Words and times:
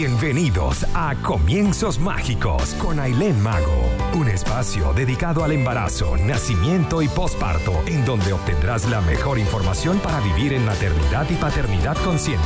Bienvenidos 0.00 0.86
a 0.94 1.16
Comienzos 1.26 1.98
Mágicos 1.98 2.72
con 2.74 3.00
Aileen 3.00 3.40
Mago, 3.42 3.82
un 4.14 4.28
espacio 4.28 4.92
dedicado 4.92 5.42
al 5.42 5.50
embarazo, 5.50 6.16
nacimiento 6.18 7.02
y 7.02 7.08
posparto, 7.08 7.72
en 7.88 8.04
donde 8.04 8.32
obtendrás 8.32 8.88
la 8.88 9.00
mejor 9.00 9.40
información 9.40 9.98
para 9.98 10.20
vivir 10.20 10.52
en 10.52 10.64
maternidad 10.64 11.26
y 11.28 11.34
paternidad 11.34 11.96
consciente. 12.04 12.44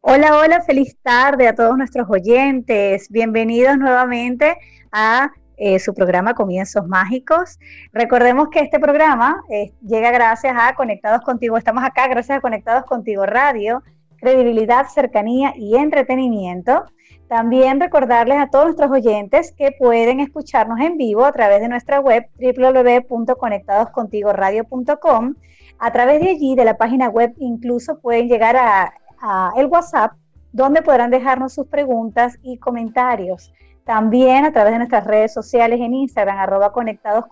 Hola, 0.00 0.38
hola, 0.38 0.62
feliz 0.62 0.96
tarde 1.02 1.48
a 1.48 1.56
todos 1.56 1.76
nuestros 1.76 2.06
oyentes. 2.08 3.08
Bienvenidos 3.10 3.78
nuevamente 3.78 4.56
a 4.92 5.32
eh, 5.56 5.78
su 5.78 5.94
programa 5.94 6.34
Comienzos 6.34 6.86
Mágicos. 6.86 7.58
Recordemos 7.92 8.48
que 8.48 8.60
este 8.60 8.80
programa 8.80 9.42
eh, 9.50 9.72
llega 9.86 10.10
gracias 10.10 10.54
a 10.58 10.74
Conectados 10.74 11.22
Contigo. 11.22 11.56
Estamos 11.56 11.84
acá 11.84 12.08
gracias 12.08 12.38
a 12.38 12.40
Conectados 12.40 12.84
Contigo 12.84 13.24
Radio, 13.24 13.82
credibilidad, 14.16 14.88
cercanía 14.88 15.54
y 15.56 15.76
entretenimiento. 15.76 16.84
También 17.28 17.80
recordarles 17.80 18.38
a 18.38 18.48
todos 18.48 18.64
nuestros 18.66 18.90
oyentes 18.90 19.52
que 19.56 19.70
pueden 19.78 20.20
escucharnos 20.20 20.80
en 20.80 20.96
vivo 20.96 21.24
a 21.24 21.32
través 21.32 21.60
de 21.60 21.68
nuestra 21.68 22.00
web 22.00 22.26
www.conectadoscontigoradio.com. 22.38 25.34
A 25.78 25.92
través 25.92 26.20
de 26.20 26.30
allí, 26.30 26.54
de 26.54 26.64
la 26.64 26.76
página 26.76 27.08
web, 27.08 27.34
incluso 27.38 27.98
pueden 28.00 28.28
llegar 28.28 28.56
a, 28.56 28.92
a 29.20 29.52
el 29.56 29.66
WhatsApp, 29.66 30.12
donde 30.52 30.82
podrán 30.82 31.10
dejarnos 31.10 31.54
sus 31.54 31.66
preguntas 31.66 32.38
y 32.42 32.58
comentarios. 32.58 33.52
También 33.84 34.46
a 34.46 34.52
través 34.52 34.72
de 34.72 34.78
nuestras 34.78 35.06
redes 35.06 35.32
sociales 35.32 35.78
en 35.80 35.92
Instagram, 35.94 36.38
arroba 36.38 36.72
conectados 36.72 37.26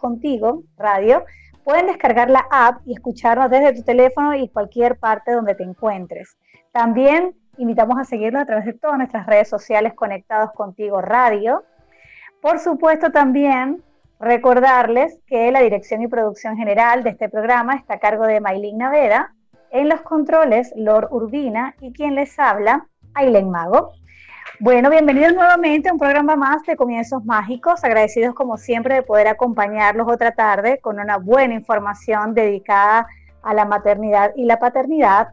radio, 0.76 1.24
pueden 1.64 1.86
descargar 1.86 2.28
la 2.28 2.46
app 2.50 2.80
y 2.84 2.92
escucharnos 2.92 3.50
desde 3.50 3.72
tu 3.74 3.82
teléfono 3.82 4.34
y 4.34 4.48
cualquier 4.48 4.98
parte 4.98 5.32
donde 5.32 5.54
te 5.54 5.62
encuentres. 5.62 6.36
También 6.72 7.34
invitamos 7.56 7.98
a 7.98 8.04
seguirnos 8.04 8.42
a 8.42 8.46
través 8.46 8.66
de 8.66 8.74
todas 8.74 8.98
nuestras 8.98 9.26
redes 9.26 9.48
sociales 9.48 9.94
conectados 9.94 10.52
contigo, 10.52 11.00
radio. 11.00 11.64
Por 12.40 12.58
supuesto, 12.58 13.10
también 13.10 13.82
recordarles 14.20 15.18
que 15.26 15.50
la 15.50 15.60
dirección 15.60 16.02
y 16.02 16.08
producción 16.08 16.56
general 16.56 17.02
de 17.02 17.10
este 17.10 17.28
programa 17.28 17.76
está 17.76 17.94
a 17.94 17.98
cargo 17.98 18.26
de 18.26 18.40
Maylin 18.40 18.78
Naveda, 18.78 19.34
en 19.70 19.88
los 19.88 20.02
controles 20.02 20.72
Lord 20.76 21.08
Urbina 21.10 21.74
y 21.80 21.92
quien 21.92 22.14
les 22.14 22.38
habla, 22.38 22.86
Aileen 23.14 23.50
Mago. 23.50 23.92
Bueno, 24.64 24.90
bienvenidos 24.90 25.34
nuevamente 25.34 25.88
a 25.88 25.92
un 25.92 25.98
programa 25.98 26.36
más 26.36 26.62
de 26.62 26.76
Comienzos 26.76 27.24
Mágicos. 27.24 27.82
Agradecidos 27.82 28.32
como 28.32 28.56
siempre 28.56 28.94
de 28.94 29.02
poder 29.02 29.26
acompañarlos 29.26 30.06
otra 30.06 30.36
tarde 30.36 30.78
con 30.80 31.00
una 31.00 31.16
buena 31.16 31.54
información 31.54 32.32
dedicada 32.32 33.08
a 33.42 33.54
la 33.54 33.64
maternidad 33.64 34.30
y 34.36 34.44
la 34.44 34.60
paternidad. 34.60 35.30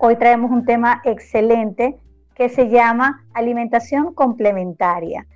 Hoy 0.00 0.16
traemos 0.16 0.50
un 0.50 0.64
tema 0.64 1.02
excelente 1.04 1.98
que 2.34 2.48
se 2.48 2.70
llama 2.70 3.26
alimentación 3.34 4.14
complementaria, 4.14 5.26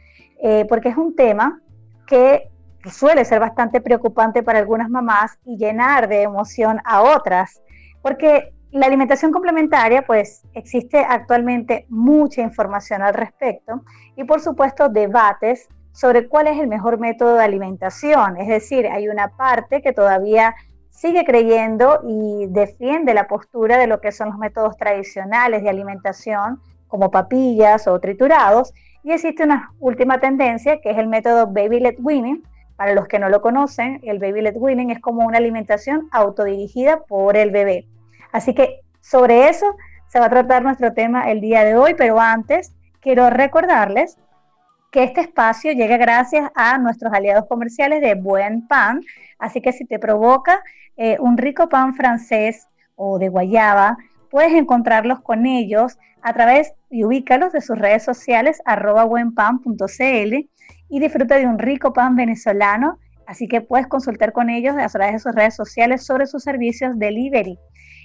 eh, 0.43 0.65
porque 0.67 0.89
es 0.89 0.97
un 0.97 1.15
tema 1.15 1.61
que 2.07 2.49
suele 2.87 3.27
ser 3.27 3.41
bastante 3.41 3.83
preocupante 3.83 4.43
para 4.43 4.59
algunas 4.59 4.89
mamás 4.89 5.39
y 5.45 5.59
llenar 5.59 6.09
de 6.09 6.23
emoción 6.23 6.81
a 6.83 7.03
otras, 7.03 7.61
porque 8.01 8.55
la 8.71 8.87
alimentación 8.87 9.33
complementaria, 9.33 10.03
pues 10.07 10.43
existe 10.55 10.99
actualmente 10.99 11.87
mucha 11.89 12.43
información 12.43 13.03
al 13.03 13.15
respecto 13.15 13.83
y 14.17 14.25
por 14.25 14.41
supuesto 14.41 14.89
debates 14.89 15.69
sobre 15.93 16.29
cuál 16.29 16.49
es 16.49 16.59
el 16.59 16.69
mejor 16.69 16.99
método 16.99 17.37
de 17.37 17.45
alimentación. 17.45 18.37
Es 18.37 18.49
decir, 18.49 18.87
hay 18.87 19.09
una 19.09 19.29
parte 19.29 19.81
que 19.83 19.93
todavía 19.93 20.55
sigue 20.91 21.25
creyendo 21.25 22.01
y 22.05 22.47
defiende 22.49 23.15
la 23.15 23.27
postura 23.27 23.79
de 23.79 23.87
lo 23.87 24.01
que 24.01 24.13
son 24.13 24.29
los 24.31 24.39
métodos 24.39 24.77
tradicionales 24.77 25.63
de 25.63 25.71
alimentación, 25.71 26.61
como 26.89 27.11
papillas 27.11 27.87
o 27.87 27.99
triturados, 28.01 28.73
y 29.03 29.13
existe 29.13 29.45
una 29.45 29.73
última 29.79 30.19
tendencia 30.21 30.81
que 30.81 30.91
es 30.91 30.99
el 30.99 31.07
método 31.07 31.47
Baby 31.47 31.81
Led 31.81 31.97
Winning. 31.99 32.43
Para 32.77 32.95
los 32.95 33.09
que 33.09 33.19
no 33.19 33.29
lo 33.29 33.41
conocen, 33.41 34.01
el 34.03 34.19
Baby 34.19 34.43
Led 34.43 34.57
Winning 34.57 34.91
es 34.91 35.01
como 35.01 35.27
una 35.27 35.39
alimentación 35.39 36.09
autodirigida 36.13 37.01
por 37.05 37.37
el 37.37 37.51
bebé. 37.51 37.87
Así 38.33 38.55
que 38.55 38.81
sobre 39.01 39.49
eso 39.49 39.67
se 40.09 40.21
va 40.21 40.27
a 40.27 40.31
tratar 40.31 40.63
nuestro 40.63 40.93
tema 40.93 41.31
el 41.31 41.41
día 41.41 41.65
de 41.65 41.77
hoy, 41.77 41.95
pero 41.95 42.21
antes 42.21 42.75
quiero 43.01 43.31
recordarles 43.31 44.17
que 44.91 45.05
este 45.05 45.21
espacio 45.21 45.73
llega 45.73 45.97
gracias 45.97 46.51
a 46.55 46.79
nuestros 46.79 47.13
aliados 47.13 47.47
comerciales 47.47 48.01
de 48.01 48.15
Buen 48.15 48.67
Pan, 48.67 49.03
así 49.39 49.61
que 49.61 49.73
si 49.73 49.85
te 49.85 49.99
provoca 49.99 50.63
eh, 50.97 51.17
un 51.21 51.37
rico 51.37 51.69
pan 51.69 51.95
francés 51.95 52.67
o 52.97 53.19
de 53.19 53.29
guayaba, 53.29 53.99
puedes 54.31 54.53
encontrarlos 54.55 55.21
con 55.21 55.47
ellos 55.47 55.99
a 56.23 56.33
través 56.33 56.73
y 56.91 57.05
ubícalos 57.05 57.53
de 57.53 57.61
sus 57.61 57.79
redes 57.79 58.03
sociales 58.03 58.61
arroba 58.65 59.05
buenpan.cl 59.05 60.49
y 60.89 61.01
disfruta 61.01 61.37
de 61.37 61.47
un 61.47 61.59
rico 61.59 61.93
pan 61.93 62.17
venezolano, 62.17 62.99
así 63.27 63.47
que 63.47 63.61
puedes 63.61 63.87
consultar 63.87 64.33
con 64.33 64.49
ellos 64.49 64.75
a 64.77 64.89
través 64.89 65.13
de 65.13 65.19
sus 65.19 65.35
redes 65.35 65.55
sociales 65.55 66.05
sobre 66.05 66.27
sus 66.27 66.43
servicios 66.43 66.99
delivery. 66.99 67.59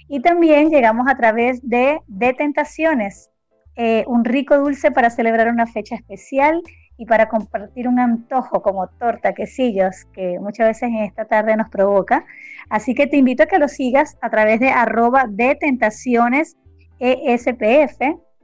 Y 0.08 0.20
también 0.20 0.70
llegamos 0.70 1.08
a 1.08 1.16
través 1.16 1.66
de 1.68 2.00
De 2.06 2.34
Tentaciones, 2.34 3.30
eh, 3.76 4.04
un 4.06 4.24
rico 4.24 4.56
dulce 4.58 4.90
para 4.90 5.10
celebrar 5.10 5.48
una 5.48 5.66
fecha 5.66 5.94
especial 5.94 6.62
y 6.96 7.06
para 7.06 7.28
compartir 7.28 7.88
un 7.88 7.98
antojo 7.98 8.62
como 8.62 8.86
torta, 8.86 9.34
quesillos, 9.34 10.04
que 10.12 10.38
muchas 10.38 10.68
veces 10.68 10.90
en 10.90 10.96
esta 10.98 11.24
tarde 11.24 11.56
nos 11.56 11.68
provoca. 11.68 12.24
Así 12.68 12.94
que 12.94 13.06
te 13.06 13.16
invito 13.16 13.42
a 13.42 13.46
que 13.46 13.58
lo 13.58 13.66
sigas 13.66 14.16
a 14.20 14.30
través 14.30 14.60
de 14.60 14.68
arroba 14.68 15.26
de 15.28 15.56
tentaciones 15.56 16.56
ESPF 17.00 18.00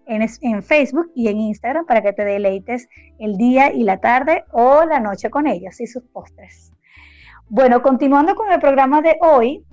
en, 0.07 0.27
en 0.43 0.63
Facebook 0.63 1.13
y 1.15 1.29
en 1.29 1.39
Instagram 1.39 1.87
para 1.87 2.03
que 2.03 2.13
te 2.13 2.25
deleites 2.25 2.89
el 3.21 3.37
día 3.37 3.73
y 3.73 3.85
la 3.85 3.99
tarde 3.99 4.45
o 4.51 4.85
la 4.85 4.99
noche 4.99 5.31
con 5.31 5.47
ellos 5.47 5.81
y 5.81 5.87
sus 5.87 6.03
postres. 6.13 6.73
Bueno, 7.49 7.83
continuando 7.83 8.35
con 8.35 8.51
el 8.51 8.61
programa 8.61 9.01
de 9.01 9.17
hoy, 9.21 9.65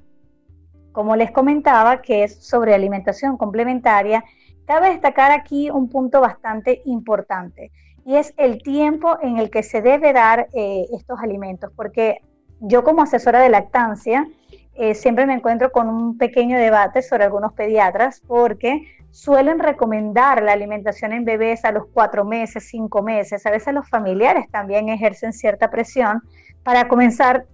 como 0.98 1.16
les 1.16 1.30
comentaba, 1.30 2.02
que 2.02 2.24
es 2.24 2.44
sobre 2.44 2.74
alimentación 2.74 3.38
complementaria, 3.38 4.24
cabe 4.66 4.90
destacar 4.90 5.30
aquí 5.30 5.70
un 5.70 5.90
punto 5.90 6.22
bastante 6.22 6.82
importante 6.86 7.72
y 8.04 8.16
es 8.16 8.34
el 8.36 8.64
tiempo 8.64 9.16
en 9.22 9.38
el 9.38 9.52
que 9.52 9.62
se 9.62 9.84
debe 9.84 10.12
dar 10.12 10.48
eh, 10.54 10.88
estos 10.92 11.20
alimentos, 11.20 11.72
porque 11.76 12.22
yo 12.62 12.84
como 12.84 13.04
asesora 13.04 13.42
de 13.42 13.50
lactancia 13.50 14.28
eh, 14.74 14.96
siempre 14.96 15.28
me 15.28 15.36
encuentro 15.36 15.72
con 15.72 15.88
un 15.88 16.18
pequeño 16.18 16.58
debate 16.58 17.04
sobre 17.04 17.26
algunos 17.26 17.54
pediatras 17.54 18.20
porque 18.26 18.82
suelen 19.12 19.60
recomendar 19.60 20.42
la 20.42 20.54
alimentación 20.54 21.14
en 21.14 21.26
bebés 21.26 21.64
a 21.64 21.72
los 21.72 21.86
cuatro 21.94 22.26
meses, 22.26 22.70
cinco 22.72 23.04
meses. 23.04 23.46
A 23.46 23.52
veces 23.52 23.72
los 23.72 23.88
familiares 23.88 24.50
también 24.50 24.90
ejercen 24.90 25.32
cierta 25.32 25.70
presión 25.70 26.24
para 26.64 26.88
comenzar 26.88 27.46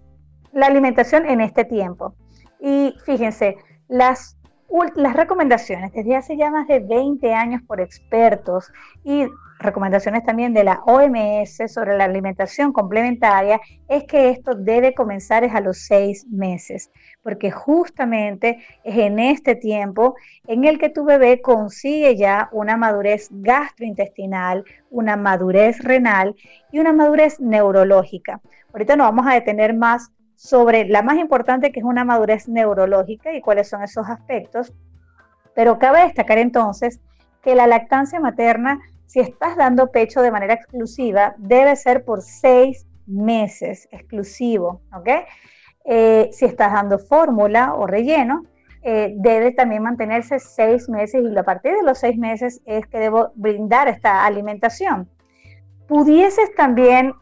la 0.53 0.67
alimentación 0.67 1.25
en 1.25 1.41
este 1.41 1.65
tiempo. 1.65 2.15
Y 2.65 2.95
fíjense, 3.05 3.57
las, 3.89 4.37
recomendaciones 5.13 5.91
desde 5.91 6.15
hace 6.15 6.37
ya 6.37 6.49
más 6.49 6.65
de 6.65 6.79
20 6.79 7.33
años 7.33 7.61
por 7.67 7.81
expertos 7.81 8.71
y 9.03 9.25
recomendaciones 9.59 10.23
también 10.23 10.53
de 10.53 10.63
la 10.63 10.81
OMS 10.85 11.61
sobre 11.67 11.97
la 11.97 12.05
alimentación 12.05 12.71
complementaria 12.71 13.59
es 13.89 14.05
que 14.05 14.29
esto 14.29 14.55
debe 14.55 14.93
comenzar 14.93 15.43
a 15.43 15.59
los 15.59 15.79
seis 15.79 16.25
meses, 16.29 16.89
porque 17.21 17.51
justamente 17.51 18.59
es 18.85 18.97
en 18.97 19.19
este 19.19 19.55
tiempo 19.55 20.15
en 20.47 20.63
el 20.63 20.79
que 20.79 20.89
tu 20.89 21.03
bebé 21.03 21.41
consigue 21.41 22.15
ya 22.15 22.47
una 22.53 22.77
madurez 22.77 23.27
gastrointestinal, 23.29 24.63
una 24.89 25.17
madurez 25.17 25.83
renal 25.83 26.33
y 26.71 26.79
una 26.79 26.93
madurez 26.93 27.41
neurológica. 27.41 28.39
Ahorita 28.71 28.95
nos 28.95 29.07
vamos 29.07 29.27
a 29.27 29.33
detener 29.33 29.75
más 29.75 30.13
sobre 30.43 30.85
la 30.89 31.01
más 31.01 31.17
importante 31.17 31.71
que 31.71 31.79
es 31.79 31.85
una 31.85 32.03
madurez 32.03 32.49
neurológica 32.49 33.33
y 33.33 33.39
cuáles 33.39 33.69
son 33.69 33.81
esos 33.81 34.09
aspectos. 34.09 34.73
Pero 35.55 35.79
cabe 35.79 36.01
destacar 36.01 36.37
entonces 36.37 36.99
que 37.41 37.55
la 37.55 37.65
lactancia 37.65 38.19
materna, 38.19 38.81
si 39.05 39.21
estás 39.21 39.55
dando 39.55 39.91
pecho 39.91 40.21
de 40.21 40.31
manera 40.31 40.53
exclusiva, 40.53 41.33
debe 41.37 41.77
ser 41.77 42.03
por 42.03 42.21
seis 42.21 42.85
meses 43.07 43.87
exclusivo, 43.91 44.81
¿ok? 44.93 45.09
Eh, 45.85 46.29
si 46.33 46.45
estás 46.45 46.73
dando 46.73 46.99
fórmula 46.99 47.73
o 47.75 47.87
relleno, 47.87 48.43
eh, 48.81 49.13
debe 49.15 49.53
también 49.53 49.83
mantenerse 49.83 50.39
seis 50.39 50.89
meses 50.89 51.23
y 51.23 51.37
a 51.37 51.43
partir 51.43 51.73
de 51.73 51.83
los 51.83 51.99
seis 51.99 52.17
meses 52.17 52.61
es 52.65 52.85
que 52.87 52.99
debo 52.99 53.31
brindar 53.35 53.87
esta 53.87 54.25
alimentación. 54.25 55.09
Pudieses 55.87 56.53
también 56.55 57.13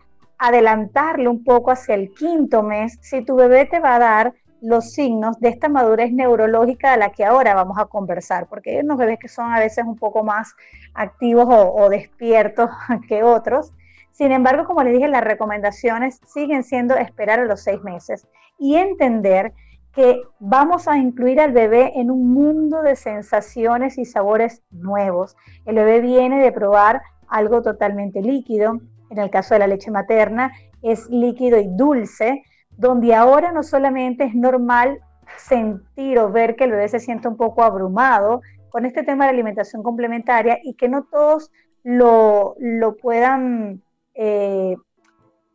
adelantarle 0.42 1.30
un 1.30 1.44
poco 1.44 1.70
hacia 1.70 1.94
el 1.94 2.12
quinto 2.16 2.64
mes 2.64 2.98
si 3.02 3.24
tu 3.24 3.36
bebé 3.36 3.66
te 3.68 3.80
va 3.80 3.96
a 3.96 4.00
dar 4.00 4.34
los 4.60 4.92
signos 4.92 5.40
de 5.40 5.50
esta 5.50 5.70
madurez 5.70 6.12
neurológica 6.12 6.92
de 6.92 6.98
la 6.98 7.12
que 7.12 7.24
ahora 7.24 7.54
vamos 7.54 7.78
a 7.78 7.86
conversar, 7.86 8.48
porque 8.48 8.72
hay 8.72 8.78
unos 8.84 8.98
bebés 8.98 9.20
que 9.20 9.28
son 9.28 9.54
a 9.54 9.60
veces 9.60 9.86
un 9.86 9.98
poco 9.98 10.24
más 10.24 10.56
activos 10.96 11.46
o, 11.48 11.90
despiertos 11.90 12.72
que 13.08 13.22
otros. 13.22 13.72
Sin 14.12 14.32
embargo, 14.32 14.66
como 14.66 14.82
les 14.82 14.94
dije, 14.94 15.08
las 15.08 15.24
recomendaciones 15.24 16.20
siguen 16.26 16.64
siendo 16.64 16.96
esperar 16.96 17.40
a 17.40 17.46
los 17.46 17.62
seis 17.62 17.82
meses 17.84 18.28
y 18.58 18.78
entender 18.78 19.54
que 19.94 20.22
vamos 20.40 20.88
a 20.88 20.98
incluir 20.98 21.40
al 21.40 21.52
bebé 21.52 21.92
en 22.00 22.10
un 22.10 22.34
mundo 22.34 22.82
de 22.82 22.96
sensaciones 22.96 24.00
y 24.00 24.06
sabores 24.06 24.64
nuevos. 24.72 25.38
El 25.66 25.76
bebé 25.76 26.02
viene 26.02 26.42
de 26.42 26.52
probar 26.52 27.04
algo 27.28 27.62
totalmente 27.62 28.22
líquido, 28.22 28.80
en 29.12 29.20
el 29.20 29.30
caso 29.30 29.54
de 29.54 29.60
la 29.60 29.68
leche 29.68 29.92
materna 29.92 30.52
es 30.82 31.08
líquido 31.10 31.60
y 31.60 31.68
dulce, 31.68 32.44
donde 32.72 33.14
ahora 33.14 33.52
no 33.52 33.62
solamente 33.62 34.24
es 34.24 34.34
normal 34.34 35.00
sentir 35.38 36.18
o 36.18 36.32
ver 36.32 36.56
que 36.56 36.64
el 36.64 36.72
bebé 36.72 36.88
se 36.90 37.00
siente 37.00 37.28
un 37.28 37.38
poco 37.38 37.64
abrumado 37.64 38.42
con 38.70 38.86
este 38.86 39.04
tema 39.04 39.26
de 39.26 39.32
alimentación 39.32 39.84
complementaria 39.84 40.60
y 40.64 40.74
que 40.76 40.90
no 40.90 41.04
todos 41.04 41.52
lo, 41.84 42.56
puedan, 43.02 43.82
eh, 44.14 44.76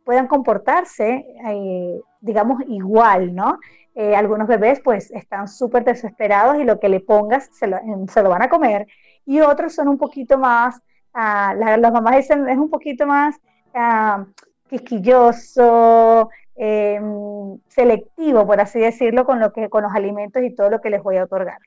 puedan 0.05 0.27
comportarse, 0.27 1.25
eh, 1.47 2.01
digamos, 2.21 2.61
igual, 2.67 3.33
¿no? 3.33 3.59
Eh, 3.95 4.15
algunos 4.15 4.47
bebés 4.47 4.79
pues 4.81 5.09
están 5.09 5.47
súper 5.47 5.83
desesperados 5.83 6.57
y 6.57 6.63
lo 6.63 6.79
que 6.79 6.89
le 6.89 6.99
pongas 6.99 7.49
se 7.53 7.65
lo, 7.65 7.79
se 8.07 8.21
lo, 8.21 8.29
van 8.29 8.43
a 8.43 8.49
comer 8.49 8.85
y 9.25 9.39
otros 9.39 9.73
son 9.73 9.87
un 9.87 9.97
poquito 9.97 10.37
más, 10.37 10.79
ah, 11.17 11.53
las 11.55 11.91
mamás 11.91 12.17
dicen 12.17 12.47
es 12.47 12.57
un 12.57 12.69
poquito 12.69 13.05
más 13.05 13.35
ah, 13.73 14.25
quisquilloso, 14.69 16.29
em, 16.55 17.57
selectivo, 17.67 18.45
por 18.45 18.59
así 18.61 18.79
decirlo, 18.79 19.25
con, 19.25 19.39
lo 19.39 19.51
que, 19.51 19.69
con 19.69 19.83
los 19.83 19.93
alimentos 19.93 20.43
y 20.43 20.53
todo 20.53 20.69
lo 20.69 20.81
que 20.81 20.89
les 20.89 21.01
voy 21.03 21.17
a 21.17 21.23
otorgar. 21.23 21.57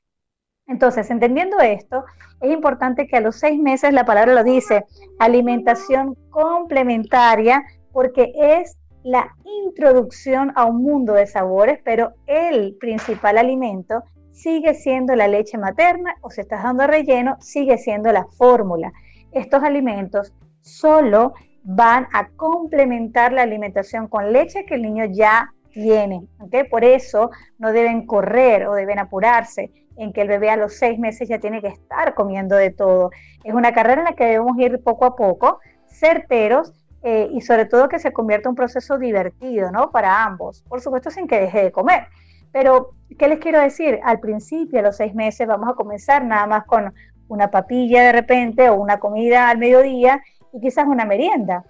Entonces, 0.67 1.09
entendiendo 1.11 1.59
esto, 1.59 2.05
es 2.39 2.51
importante 2.51 3.07
que 3.07 3.17
a 3.17 3.21
los 3.21 3.35
seis 3.35 3.59
meses, 3.59 3.93
la 3.93 4.05
palabra 4.05 4.33
lo 4.33 4.43
dice, 4.43 4.85
alimentación 5.19 6.15
complementaria, 6.29 7.63
porque 7.91 8.31
es 8.35 8.77
la 9.03 9.35
introducción 9.65 10.53
a 10.55 10.65
un 10.65 10.83
mundo 10.83 11.13
de 11.13 11.27
sabores, 11.27 11.79
pero 11.83 12.13
el 12.27 12.77
principal 12.79 13.37
alimento 13.37 14.03
sigue 14.31 14.73
siendo 14.73 15.15
la 15.15 15.27
leche 15.27 15.57
materna 15.57 16.15
o 16.21 16.29
si 16.29 16.41
estás 16.41 16.63
dando 16.63 16.87
relleno, 16.87 17.37
sigue 17.41 17.77
siendo 17.77 18.11
la 18.11 18.25
fórmula. 18.37 18.91
Estos 19.31 19.63
alimentos 19.63 20.33
solo 20.61 21.33
van 21.63 22.07
a 22.13 22.29
complementar 22.29 23.33
la 23.33 23.43
alimentación 23.43 24.07
con 24.07 24.31
leche 24.33 24.65
que 24.65 24.75
el 24.75 24.81
niño 24.81 25.05
ya 25.05 25.53
tiene. 25.71 26.27
Por 26.69 26.83
eso 26.83 27.31
no 27.57 27.71
deben 27.71 28.05
correr 28.05 28.67
o 28.67 28.73
deben 28.73 28.99
apurarse 28.99 29.71
en 29.97 30.13
que 30.13 30.21
el 30.21 30.27
bebé 30.27 30.49
a 30.49 30.57
los 30.57 30.75
seis 30.75 30.97
meses 30.99 31.29
ya 31.29 31.39
tiene 31.39 31.61
que 31.61 31.67
estar 31.67 32.13
comiendo 32.13 32.55
de 32.55 32.71
todo. 32.71 33.11
Es 33.43 33.53
una 33.53 33.73
carrera 33.73 34.01
en 34.01 34.05
la 34.05 34.15
que 34.15 34.25
debemos 34.25 34.57
ir 34.57 34.81
poco 34.83 35.05
a 35.05 35.15
poco, 35.15 35.59
certeros 35.87 36.73
eh, 37.03 37.29
y 37.31 37.41
sobre 37.41 37.65
todo 37.65 37.89
que 37.89 37.99
se 37.99 38.13
convierta 38.13 38.47
en 38.47 38.51
un 38.51 38.55
proceso 38.55 38.97
divertido, 38.97 39.71
¿no? 39.71 39.91
Para 39.91 40.23
ambos. 40.23 40.63
Por 40.67 40.81
supuesto, 40.81 41.09
sin 41.11 41.27
que 41.27 41.39
deje 41.39 41.63
de 41.63 41.71
comer. 41.71 42.07
Pero, 42.51 42.91
¿qué 43.17 43.27
les 43.27 43.39
quiero 43.39 43.61
decir? 43.61 43.99
Al 44.03 44.19
principio, 44.19 44.79
a 44.79 44.83
los 44.83 44.97
seis 44.97 45.15
meses, 45.15 45.47
vamos 45.47 45.69
a 45.69 45.73
comenzar 45.73 46.23
nada 46.25 46.45
más 46.47 46.65
con 46.65 46.93
una 47.31 47.49
papilla 47.49 48.03
de 48.03 48.11
repente 48.11 48.69
o 48.69 48.75
una 48.75 48.99
comida 48.99 49.49
al 49.49 49.57
mediodía 49.57 50.21
y 50.51 50.59
quizás 50.59 50.85
una 50.85 51.05
merienda. 51.05 51.63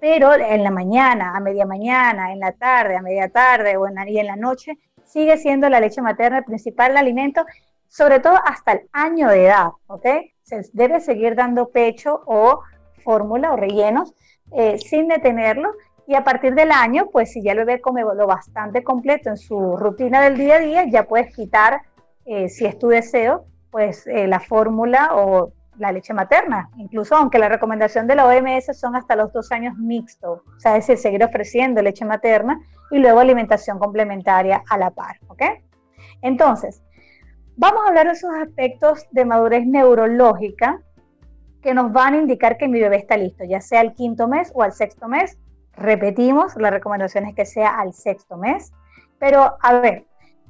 Pero 0.00 0.32
en 0.32 0.64
la 0.64 0.70
mañana, 0.70 1.36
a 1.36 1.40
media 1.40 1.66
mañana, 1.66 2.32
en 2.32 2.40
la 2.40 2.52
tarde, 2.52 2.96
a 2.96 3.02
media 3.02 3.28
tarde 3.28 3.76
o 3.76 3.86
en 3.86 3.96
la, 4.26 4.36
noche, 4.36 4.78
sigue 5.04 5.36
siendo 5.36 5.68
la 5.68 5.80
leche 5.80 6.00
materna 6.00 6.38
el 6.38 6.44
principal 6.44 6.96
alimento, 6.96 7.44
sobre 7.88 8.20
todo 8.20 8.38
hasta 8.46 8.72
el 8.72 8.88
año 8.92 9.28
de 9.28 9.46
edad, 9.46 9.68
¿ok? 9.88 10.06
Se 10.42 10.62
debe 10.72 11.00
seguir 11.00 11.34
dando 11.34 11.68
pecho 11.68 12.22
o 12.24 12.60
fórmula 13.04 13.52
o 13.52 13.56
rellenos 13.56 14.14
eh, 14.52 14.78
sin 14.78 15.08
detenerlo 15.08 15.70
y 16.06 16.14
a 16.14 16.24
partir 16.24 16.54
del 16.54 16.72
año, 16.72 17.10
pues 17.12 17.32
si 17.32 17.42
ya 17.42 17.52
el 17.52 17.58
bebé 17.58 17.82
come 17.82 18.02
lo 18.02 18.26
bastante 18.26 18.82
completo 18.82 19.28
en 19.28 19.36
su 19.36 19.76
rutina 19.76 20.22
del 20.22 20.38
día 20.38 20.54
a 20.54 20.60
día, 20.60 20.84
ya 20.88 21.02
puedes 21.02 21.34
quitar, 21.34 21.82
eh, 22.24 22.48
si 22.48 22.64
es 22.64 22.78
tu 22.78 22.88
deseo, 22.88 23.44
pues 23.70 24.06
eh, 24.06 24.26
la 24.26 24.40
fórmula 24.40 25.10
o 25.14 25.52
la 25.78 25.92
leche 25.92 26.12
materna, 26.12 26.70
incluso 26.76 27.14
aunque 27.16 27.38
la 27.38 27.48
recomendación 27.48 28.06
de 28.06 28.16
la 28.16 28.26
OMS 28.26 28.76
son 28.78 28.96
hasta 28.96 29.16
los 29.16 29.32
dos 29.32 29.52
años 29.52 29.76
mixto, 29.78 30.42
o 30.56 30.60
sea, 30.60 30.76
es 30.76 30.86
decir, 30.86 30.98
seguir 30.98 31.24
ofreciendo 31.24 31.82
leche 31.82 32.04
materna 32.04 32.60
y 32.90 32.98
luego 32.98 33.20
alimentación 33.20 33.78
complementaria 33.78 34.62
a 34.68 34.76
la 34.76 34.90
par, 34.90 35.16
¿ok? 35.28 35.42
Entonces, 36.22 36.82
vamos 37.56 37.82
a 37.84 37.88
hablar 37.88 38.06
de 38.06 38.12
esos 38.12 38.30
aspectos 38.34 39.06
de 39.12 39.24
madurez 39.24 39.66
neurológica 39.66 40.80
que 41.62 41.74
nos 41.74 41.92
van 41.92 42.14
a 42.14 42.18
indicar 42.18 42.56
que 42.56 42.68
mi 42.68 42.80
bebé 42.80 42.96
está 42.96 43.16
listo, 43.16 43.44
ya 43.44 43.60
sea 43.60 43.80
al 43.80 43.94
quinto 43.94 44.28
mes 44.28 44.50
o 44.54 44.62
al 44.62 44.72
sexto 44.72 45.08
mes. 45.08 45.38
Repetimos, 45.74 46.56
la 46.56 46.70
recomendación 46.70 47.26
es 47.26 47.34
que 47.34 47.46
sea 47.46 47.78
al 47.78 47.94
sexto 47.94 48.36
mes, 48.36 48.72
pero 49.18 49.56
a 49.60 49.80
ver, 49.80 50.06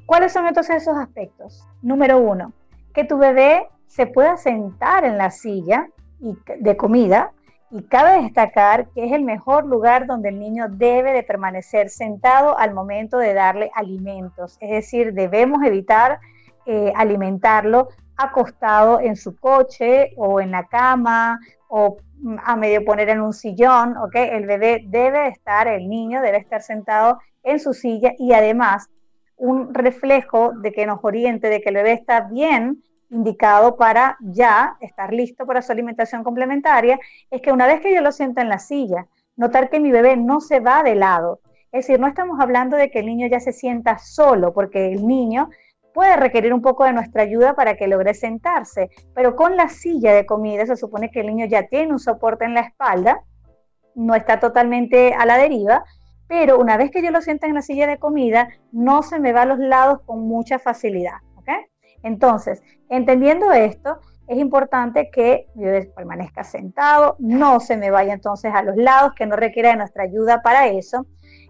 ¿cuáles 0.06 0.32
son 0.32 0.46
entonces 0.46 0.82
esos 0.82 0.96
aspectos? 0.96 1.66
Número 1.82 2.18
uno, 2.18 2.52
que 2.98 3.04
tu 3.04 3.16
bebé 3.16 3.68
se 3.86 4.08
pueda 4.08 4.36
sentar 4.36 5.04
en 5.04 5.18
la 5.18 5.30
silla 5.30 5.88
de 6.18 6.76
comida 6.76 7.30
y 7.70 7.84
cabe 7.84 8.24
destacar 8.24 8.88
que 8.88 9.04
es 9.04 9.12
el 9.12 9.22
mejor 9.22 9.66
lugar 9.66 10.08
donde 10.08 10.30
el 10.30 10.40
niño 10.40 10.66
debe 10.68 11.12
de 11.12 11.22
permanecer 11.22 11.90
sentado 11.90 12.58
al 12.58 12.74
momento 12.74 13.18
de 13.18 13.34
darle 13.34 13.70
alimentos. 13.76 14.58
Es 14.60 14.70
decir, 14.70 15.12
debemos 15.12 15.62
evitar 15.62 16.18
eh, 16.66 16.92
alimentarlo 16.96 17.86
acostado 18.16 18.98
en 18.98 19.14
su 19.14 19.36
coche 19.36 20.10
o 20.16 20.40
en 20.40 20.50
la 20.50 20.64
cama 20.64 21.38
o 21.68 21.98
a 22.44 22.56
medio 22.56 22.84
poner 22.84 23.10
en 23.10 23.20
un 23.20 23.32
sillón, 23.32 23.96
¿ok? 23.96 24.16
El 24.16 24.44
bebé 24.44 24.82
debe 24.88 25.28
estar, 25.28 25.68
el 25.68 25.88
niño 25.88 26.20
debe 26.20 26.38
estar 26.38 26.62
sentado 26.62 27.20
en 27.44 27.60
su 27.60 27.74
silla 27.74 28.14
y 28.18 28.32
además 28.32 28.88
un 29.36 29.72
reflejo 29.72 30.50
de 30.52 30.72
que 30.72 30.84
nos 30.84 30.98
oriente 31.04 31.48
de 31.48 31.60
que 31.60 31.68
el 31.68 31.76
bebé 31.76 31.92
está 31.92 32.22
bien 32.22 32.82
indicado 33.10 33.76
para 33.76 34.16
ya 34.20 34.76
estar 34.80 35.12
listo 35.12 35.46
para 35.46 35.62
su 35.62 35.72
alimentación 35.72 36.24
complementaria, 36.24 36.98
es 37.30 37.40
que 37.40 37.52
una 37.52 37.66
vez 37.66 37.80
que 37.80 37.94
yo 37.94 38.00
lo 38.00 38.12
siento 38.12 38.40
en 38.40 38.48
la 38.48 38.58
silla, 38.58 39.06
notar 39.36 39.70
que 39.70 39.80
mi 39.80 39.90
bebé 39.90 40.16
no 40.16 40.40
se 40.40 40.60
va 40.60 40.82
de 40.82 40.94
lado. 40.94 41.40
Es 41.70 41.86
decir, 41.86 42.00
no 42.00 42.06
estamos 42.06 42.40
hablando 42.40 42.76
de 42.76 42.90
que 42.90 43.00
el 43.00 43.06
niño 43.06 43.26
ya 43.26 43.40
se 43.40 43.52
sienta 43.52 43.98
solo, 43.98 44.52
porque 44.52 44.92
el 44.92 45.06
niño 45.06 45.50
puede 45.92 46.16
requerir 46.16 46.54
un 46.54 46.62
poco 46.62 46.84
de 46.84 46.92
nuestra 46.92 47.22
ayuda 47.22 47.54
para 47.54 47.76
que 47.76 47.88
logre 47.88 48.14
sentarse, 48.14 48.88
pero 49.14 49.36
con 49.36 49.56
la 49.56 49.68
silla 49.68 50.14
de 50.14 50.26
comida 50.26 50.64
se 50.66 50.76
supone 50.76 51.10
que 51.10 51.20
el 51.20 51.26
niño 51.26 51.46
ya 51.46 51.66
tiene 51.66 51.92
un 51.92 51.98
soporte 51.98 52.44
en 52.44 52.54
la 52.54 52.60
espalda, 52.60 53.22
no 53.94 54.14
está 54.14 54.38
totalmente 54.38 55.12
a 55.14 55.26
la 55.26 55.38
deriva, 55.38 55.84
pero 56.28 56.58
una 56.58 56.76
vez 56.76 56.90
que 56.90 57.02
yo 57.02 57.10
lo 57.10 57.20
siento 57.20 57.46
en 57.46 57.54
la 57.54 57.62
silla 57.62 57.86
de 57.86 57.98
comida, 57.98 58.48
no 58.70 59.02
se 59.02 59.18
me 59.18 59.32
va 59.32 59.42
a 59.42 59.46
los 59.46 59.58
lados 59.58 60.00
con 60.06 60.28
mucha 60.28 60.58
facilidad. 60.58 61.18
Entonces, 62.02 62.62
entendiendo 62.88 63.52
esto, 63.52 63.98
es 64.26 64.38
importante 64.38 65.10
que 65.10 65.48
yo 65.54 65.68
permanezca 65.94 66.44
sentado, 66.44 67.16
no 67.18 67.60
se 67.60 67.76
me 67.76 67.90
vaya 67.90 68.12
entonces 68.12 68.52
a 68.54 68.62
los 68.62 68.76
lados, 68.76 69.14
que 69.14 69.26
no 69.26 69.36
requiera 69.36 69.70
de 69.70 69.76
nuestra 69.76 70.04
ayuda 70.04 70.42
para 70.42 70.68
eso. 70.68 71.06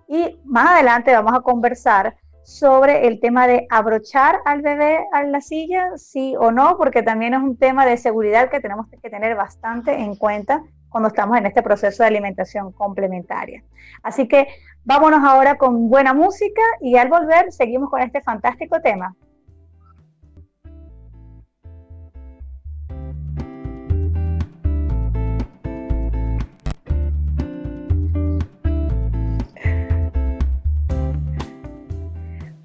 Y 0.06 0.38
más 0.44 0.70
adelante 0.70 1.12
vamos 1.12 1.34
a 1.34 1.40
conversar 1.40 2.16
sobre 2.44 3.06
el 3.06 3.20
tema 3.20 3.46
de 3.46 3.66
abrochar 3.68 4.38
al 4.46 4.62
bebé 4.62 5.06
a 5.12 5.22
la 5.24 5.40
silla, 5.42 5.90
sí 5.96 6.34
o 6.38 6.50
no, 6.50 6.78
porque 6.78 7.02
también 7.02 7.34
es 7.34 7.40
un 7.40 7.58
tema 7.58 7.84
de 7.84 7.98
seguridad 7.98 8.48
que 8.48 8.60
tenemos 8.60 8.86
que 8.88 9.10
tener 9.10 9.36
bastante 9.36 9.92
en 9.92 10.14
cuenta 10.14 10.62
cuando 10.88 11.08
estamos 11.08 11.36
en 11.36 11.46
este 11.46 11.62
proceso 11.62 12.02
de 12.02 12.08
alimentación 12.08 12.72
complementaria. 12.72 13.62
Así 14.02 14.28
que 14.28 14.46
vámonos 14.84 15.22
ahora 15.24 15.56
con 15.56 15.90
buena 15.90 16.14
música 16.14 16.62
y 16.80 16.96
al 16.96 17.08
volver 17.08 17.52
seguimos 17.52 17.90
con 17.90 18.00
este 18.00 18.22
fantástico 18.22 18.80
tema. 18.80 19.14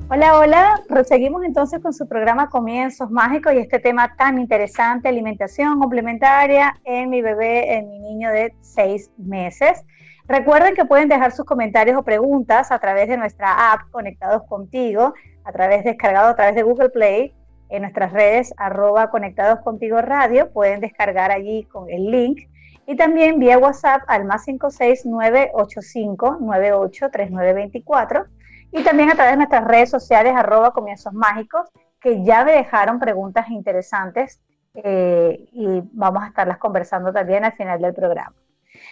Hola, 0.10 0.38
hola. 0.38 0.82
Proseguimos 0.88 1.44
entonces 1.44 1.80
con 1.82 1.94
su 1.94 2.08
programa 2.08 2.50
Comienzos 2.50 3.10
Mágicos 3.10 3.54
y 3.54 3.60
este 3.60 3.80
tema 3.80 4.16
tan 4.16 4.38
interesante, 4.38 5.08
alimentación 5.08 5.80
complementaria 5.80 6.76
en 6.84 7.10
mi 7.10 7.22
bebé, 7.22 7.78
en 7.78 7.90
mi 7.90 8.00
niño 8.00 8.30
de 8.30 8.54
seis 8.62 9.10
meses. 9.18 9.84
Recuerden 10.28 10.76
que 10.76 10.86
pueden 10.86 11.08
dejar 11.08 11.32
sus 11.32 11.46
comentarios 11.46 11.98
o 11.98 12.04
preguntas 12.04 12.72
a 12.72 12.80
través 12.80 13.08
de 13.08 13.18
nuestra 13.18 13.72
app 13.72 13.90
Conectados 13.92 14.44
Contigo, 14.48 15.14
a 15.46 15.52
través 15.52 15.84
descargado 15.86 16.28
a 16.28 16.36
través 16.36 16.56
de 16.56 16.64
Google 16.64 16.90
Play, 16.90 17.34
en 17.70 17.82
nuestras 17.82 18.12
redes 18.12 18.54
arroba 18.58 19.10
Conectados 19.10 19.62
Contigo 19.62 20.02
Radio, 20.02 20.52
pueden 20.52 20.82
descargar 20.82 21.32
allí 21.32 21.64
con 21.64 21.90
el 21.90 22.12
link 22.12 22.42
y 22.86 22.98
también 22.98 23.40
vía 23.40 23.58
WhatsApp 23.58 24.04
al 24.08 24.26
más 24.26 24.44
56985 24.46 26.38
983924 26.42 28.26
y 28.74 28.84
también 28.84 29.12
a 29.12 29.16
través 29.16 29.34
de 29.34 29.38
nuestras 29.38 29.64
redes 29.66 29.90
sociales, 29.90 30.34
arroba 30.36 30.72
comienzos 30.72 31.14
mágicos, 31.14 31.70
que 32.02 32.24
ya 32.24 32.44
me 32.44 32.54
dejaron 32.54 33.00
preguntas 33.00 33.48
interesantes 33.50 34.42
eh, 34.74 35.48
y 35.52 35.82
vamos 35.94 36.24
a 36.24 36.28
estarlas 36.28 36.58
conversando 36.58 37.14
también 37.14 37.46
al 37.46 37.54
final 37.54 37.80
del 37.80 37.94
programa. 37.94 38.34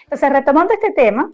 Entonces, 0.04 0.30
retomando 0.30 0.74
este 0.74 0.92
tema 0.92 1.32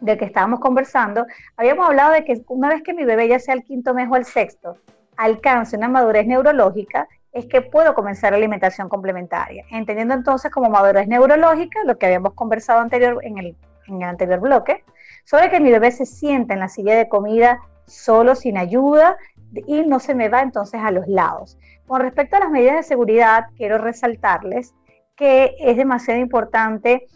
del 0.00 0.18
que 0.18 0.24
estábamos 0.24 0.58
conversando, 0.58 1.26
habíamos 1.56 1.86
hablado 1.86 2.12
de 2.12 2.24
que 2.24 2.42
una 2.48 2.68
vez 2.68 2.82
que 2.82 2.92
mi 2.92 3.04
bebé 3.04 3.28
ya 3.28 3.38
sea 3.38 3.54
el 3.54 3.62
quinto 3.62 3.94
mes 3.94 4.08
o 4.10 4.16
el 4.16 4.24
sexto, 4.24 4.76
alcance 5.16 5.76
una 5.76 5.88
madurez 5.88 6.26
neurológica, 6.26 7.08
es 7.32 7.46
que 7.46 7.62
puedo 7.62 7.94
comenzar 7.94 8.32
la 8.32 8.38
alimentación 8.38 8.88
complementaria. 8.88 9.64
Entendiendo 9.70 10.14
entonces 10.14 10.50
como 10.50 10.70
madurez 10.70 11.06
neurológica, 11.06 11.84
lo 11.84 11.96
que 11.98 12.06
habíamos 12.06 12.34
conversado 12.34 12.80
anterior 12.80 13.20
en 13.22 13.38
el, 13.38 13.56
en 13.86 14.02
el 14.02 14.08
anterior 14.08 14.40
bloque, 14.40 14.84
sobre 15.24 15.50
que 15.50 15.60
mi 15.60 15.70
bebé 15.70 15.92
se 15.92 16.04
sienta 16.04 16.54
en 16.54 16.60
la 16.60 16.68
silla 16.68 16.96
de 16.96 17.08
comida 17.08 17.60
solo, 17.86 18.34
sin 18.34 18.58
ayuda, 18.58 19.16
y 19.52 19.82
no 19.82 20.00
se 20.00 20.14
me 20.14 20.28
va 20.28 20.42
entonces 20.42 20.80
a 20.82 20.90
los 20.90 21.06
lados. 21.06 21.58
Con 21.86 22.00
respecto 22.00 22.36
a 22.36 22.40
las 22.40 22.50
medidas 22.50 22.76
de 22.76 22.82
seguridad, 22.82 23.46
quiero 23.56 23.78
resaltarles 23.78 24.74
que 25.14 25.54
es 25.60 25.76
demasiado 25.76 26.20
importante 26.20 27.06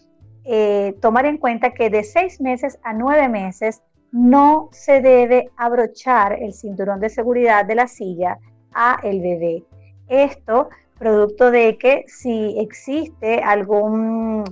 eh, 0.44 0.94
tomar 1.00 1.26
en 1.26 1.36
cuenta 1.36 1.72
que 1.72 1.90
de 1.90 2.02
seis 2.02 2.40
meses 2.40 2.78
a 2.82 2.92
nueve 2.92 3.28
meses 3.28 3.82
no 4.12 4.68
se 4.72 5.00
debe 5.00 5.50
abrochar 5.56 6.32
el 6.32 6.54
cinturón 6.54 7.00
de 7.00 7.10
seguridad 7.10 7.64
de 7.64 7.74
la 7.74 7.86
silla 7.86 8.38
a 8.72 8.98
el 9.02 9.20
bebé. 9.20 9.64
Esto 10.08 10.70
producto 10.98 11.50
de 11.50 11.78
que 11.78 12.04
si 12.08 12.58
existe 12.58 13.42
algún 13.42 14.44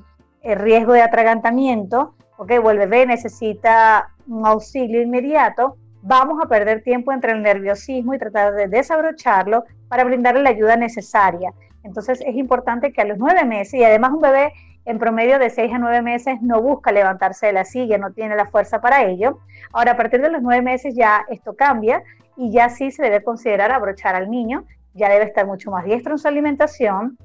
eh, 0.43 0.55
riesgo 0.55 0.93
de 0.93 1.03
atragantamiento, 1.03 2.15
okay, 2.37 2.59
o 2.59 2.71
el 2.71 2.79
bebé 2.79 3.07
necesita 3.07 4.11
un 4.27 4.47
auxilio 4.47 5.03
inmediato, 5.03 5.77
vamos 6.09 6.43
a 6.43 6.49
perder 6.49 6.83
tiempo 6.83 7.13
entre 7.13 7.33
el 7.33 7.43
nerviosismo 7.43 8.15
y 8.15 8.19
tratar 8.19 8.55
de 8.55 8.67
desabrocharlo 8.67 9.65
para 9.89 10.05
brindarle 10.05 10.43
la 10.43 10.51
ayuda 10.51 10.77
necesaria. 10.77 11.53
Entonces 11.85 12.23
es 12.27 12.35
importante 12.35 12.93
que 12.93 13.03
a 13.03 13.05
los 13.05 13.19
nueve 13.19 13.45
meses, 13.45 13.75
y 13.75 13.85
además 13.85 14.13
un 14.13 14.21
bebé 14.21 14.53
en 14.87 14.99
promedio 14.99 15.39
de 15.39 15.51
seis 15.51 15.71
a 15.73 15.79
nueve 15.79 16.01
meses 16.01 16.41
no 16.41 16.63
busca 16.63 16.93
levantarse 16.93 17.49
de 17.49 17.53
la 17.53 17.67
silla, 17.67 17.99
no 17.99 18.13
tiene 18.13 18.37
la 18.37 18.47
fuerza 18.47 18.81
para 18.81 19.05
ello. 19.05 19.41
Ahora, 19.71 19.93
a 19.93 19.97
partir 19.99 20.23
de 20.23 20.31
los 20.31 20.41
nueve 20.41 20.63
meses 20.63 20.95
ya 20.97 21.27
esto 21.29 21.55
cambia 21.55 22.03
y 22.37 22.51
ya 22.53 22.71
sí 22.71 22.91
se 22.91 23.03
debe 23.03 23.23
considerar 23.23 23.71
abrochar 23.71 24.15
al 24.15 24.31
niño, 24.31 24.65
ya 24.95 25.11
debe 25.11 25.25
estar 25.25 25.47
mucho 25.47 25.71
más 25.71 25.85
diestro 25.85 26.13
en 26.13 26.19
su 26.19 26.27
alimentación, 26.27 27.19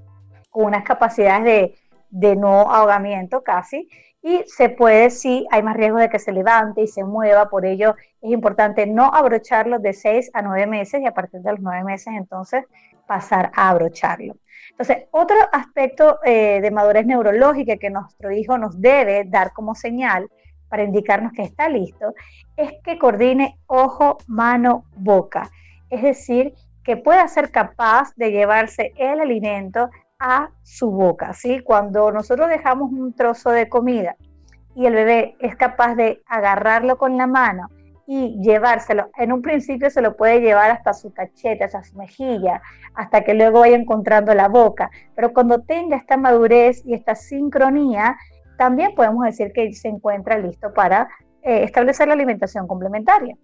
con 0.49 0.65
unas 0.65 0.83
capacidades 0.83 1.45
de, 1.45 1.75
de 2.09 2.35
no 2.35 2.69
ahogamiento 2.69 3.43
casi, 3.43 3.87
y 4.23 4.41
se 4.47 4.69
puede, 4.69 5.09
sí, 5.09 5.45
hay 5.51 5.61
más 5.63 5.75
riesgo 5.75 5.97
de 5.97 6.09
que 6.09 6.17
se 6.17 6.31
levante 6.31 6.81
y 6.81 6.87
se 6.87 7.03
mueva, 7.03 7.49
por 7.49 7.65
ello 7.65 7.95
es 8.21 8.31
importante 8.31 8.87
no 8.87 9.13
abrocharlo 9.13 9.79
de 9.79 9.91
6 9.91 10.31
a 10.33 10.41
9 10.41 10.65
meses 10.65 11.01
y 11.01 11.05
a 11.05 11.13
partir 11.13 11.41
de 11.41 11.51
los 11.51 11.59
9 11.59 11.83
meses 11.83 12.13
entonces 12.15 12.63
pasar 13.05 13.51
a 13.53 13.69
abrocharlo. 13.69 14.37
Entonces, 14.69 15.05
otro 15.11 15.35
aspecto 15.51 16.19
eh, 16.23 16.61
de 16.61 16.71
madurez 16.71 17.05
neurológica 17.05 17.75
que 17.75 17.89
nuestro 17.89 18.31
hijo 18.31 18.57
nos 18.57 18.79
debe 18.79 19.25
dar 19.25 19.51
como 19.51 19.75
señal 19.75 20.29
para 20.69 20.83
indicarnos 20.83 21.33
que 21.33 21.43
está 21.43 21.67
listo 21.67 22.15
es 22.55 22.71
que 22.81 22.97
coordine 22.97 23.59
ojo, 23.67 24.17
mano, 24.27 24.85
boca. 24.95 25.51
Es 25.89 26.01
decir, 26.01 26.53
que 26.83 26.95
pueda 26.95 27.27
ser 27.27 27.51
capaz 27.51 28.13
de 28.15 28.31
llevarse 28.31 28.93
el 28.95 29.19
alimento 29.19 29.89
a 30.25 30.49
su 30.63 30.89
boca, 30.89 31.33
¿sí? 31.33 31.59
Cuando 31.59 32.09
nosotros 32.09 32.47
dejamos 32.47 32.93
un 32.93 33.13
trozo 33.13 33.51
de 33.51 33.67
comida 33.67 34.15
y 34.73 34.85
el 34.85 34.93
bebé 34.93 35.35
es 35.39 35.57
capaz 35.57 35.95
de 35.95 36.23
agarrarlo 36.25 36.97
con 36.97 37.17
la 37.17 37.27
mano 37.27 37.67
y 38.07 38.39
llevárselo, 38.41 39.09
en 39.17 39.33
un 39.33 39.41
principio 39.41 39.89
se 39.89 40.01
lo 40.01 40.15
puede 40.15 40.39
llevar 40.39 40.71
hasta 40.71 40.93
su 40.93 41.13
cachete, 41.13 41.65
hasta 41.65 41.83
su 41.83 41.97
mejilla, 41.97 42.61
hasta 42.95 43.25
que 43.25 43.33
luego 43.33 43.59
vaya 43.59 43.75
encontrando 43.75 44.33
la 44.33 44.47
boca, 44.47 44.89
pero 45.13 45.33
cuando 45.33 45.59
tenga 45.59 45.97
esta 45.97 46.15
madurez 46.15 46.81
y 46.85 46.93
esta 46.93 47.15
sincronía, 47.15 48.15
también 48.57 48.95
podemos 48.95 49.25
decir 49.25 49.51
que 49.51 49.73
se 49.73 49.89
encuentra 49.89 50.37
listo 50.37 50.73
para 50.73 51.09
eh, 51.41 51.63
establecer 51.63 52.07
la 52.07 52.13
alimentación 52.13 52.65
complementaria. 52.65 53.35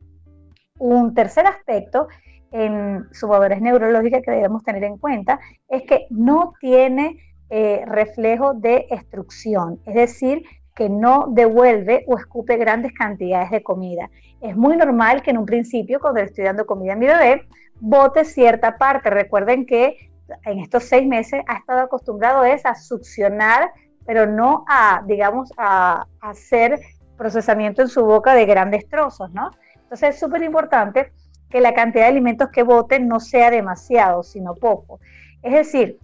Un 0.77 1.13
tercer 1.13 1.45
aspecto 1.45 2.07
en 2.51 3.07
su 3.11 3.27
madurez 3.27 3.61
neurológica 3.61 4.21
que 4.21 4.31
debemos 4.31 4.63
tener 4.63 4.83
en 4.83 4.97
cuenta 4.97 5.39
es 5.67 5.83
que 5.83 6.07
no 6.09 6.53
tiene 6.59 7.17
eh, 7.49 7.83
reflejo 7.85 8.53
de 8.53 8.87
extrucción, 8.89 9.79
es 9.85 9.95
decir, 9.95 10.43
que 10.75 10.89
no 10.89 11.27
devuelve 11.29 12.05
o 12.07 12.17
escupe 12.17 12.57
grandes 12.57 12.93
cantidades 12.93 13.51
de 13.51 13.63
comida. 13.63 14.09
Es 14.39 14.55
muy 14.55 14.77
normal 14.77 15.21
que 15.21 15.31
en 15.31 15.37
un 15.37 15.45
principio, 15.45 15.99
cuando 15.99 16.21
le 16.21 16.27
estoy 16.27 16.45
dando 16.45 16.65
comida 16.65 16.93
a 16.93 16.95
mi 16.95 17.05
bebé, 17.05 17.43
bote 17.79 18.23
cierta 18.23 18.77
parte. 18.77 19.09
Recuerden 19.09 19.65
que 19.65 20.11
en 20.45 20.59
estos 20.59 20.85
seis 20.85 21.05
meses 21.05 21.41
ha 21.47 21.57
estado 21.57 21.81
acostumbrado 21.81 22.45
es 22.45 22.65
a 22.65 22.75
succionar, 22.75 23.71
pero 24.05 24.25
no 24.25 24.63
a, 24.69 25.03
digamos, 25.05 25.51
a, 25.57 26.05
a 26.21 26.29
hacer 26.29 26.79
procesamiento 27.17 27.81
en 27.81 27.89
su 27.89 28.05
boca 28.05 28.33
de 28.33 28.45
grandes 28.45 28.87
trozos, 28.87 29.31
¿no? 29.33 29.51
Entonces 29.75 30.15
es 30.15 30.19
súper 30.19 30.43
importante 30.43 31.11
que 31.49 31.61
la 31.61 31.73
cantidad 31.73 32.03
de 32.03 32.09
alimentos 32.09 32.49
que 32.49 32.63
boten 32.63 33.07
no 33.07 33.19
sea 33.19 33.49
demasiado, 33.49 34.23
sino 34.23 34.55
poco. 34.55 34.99
Es 35.41 35.53
decir, 35.53 35.97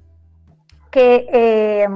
que, 0.91 1.27
eh, 1.31 1.87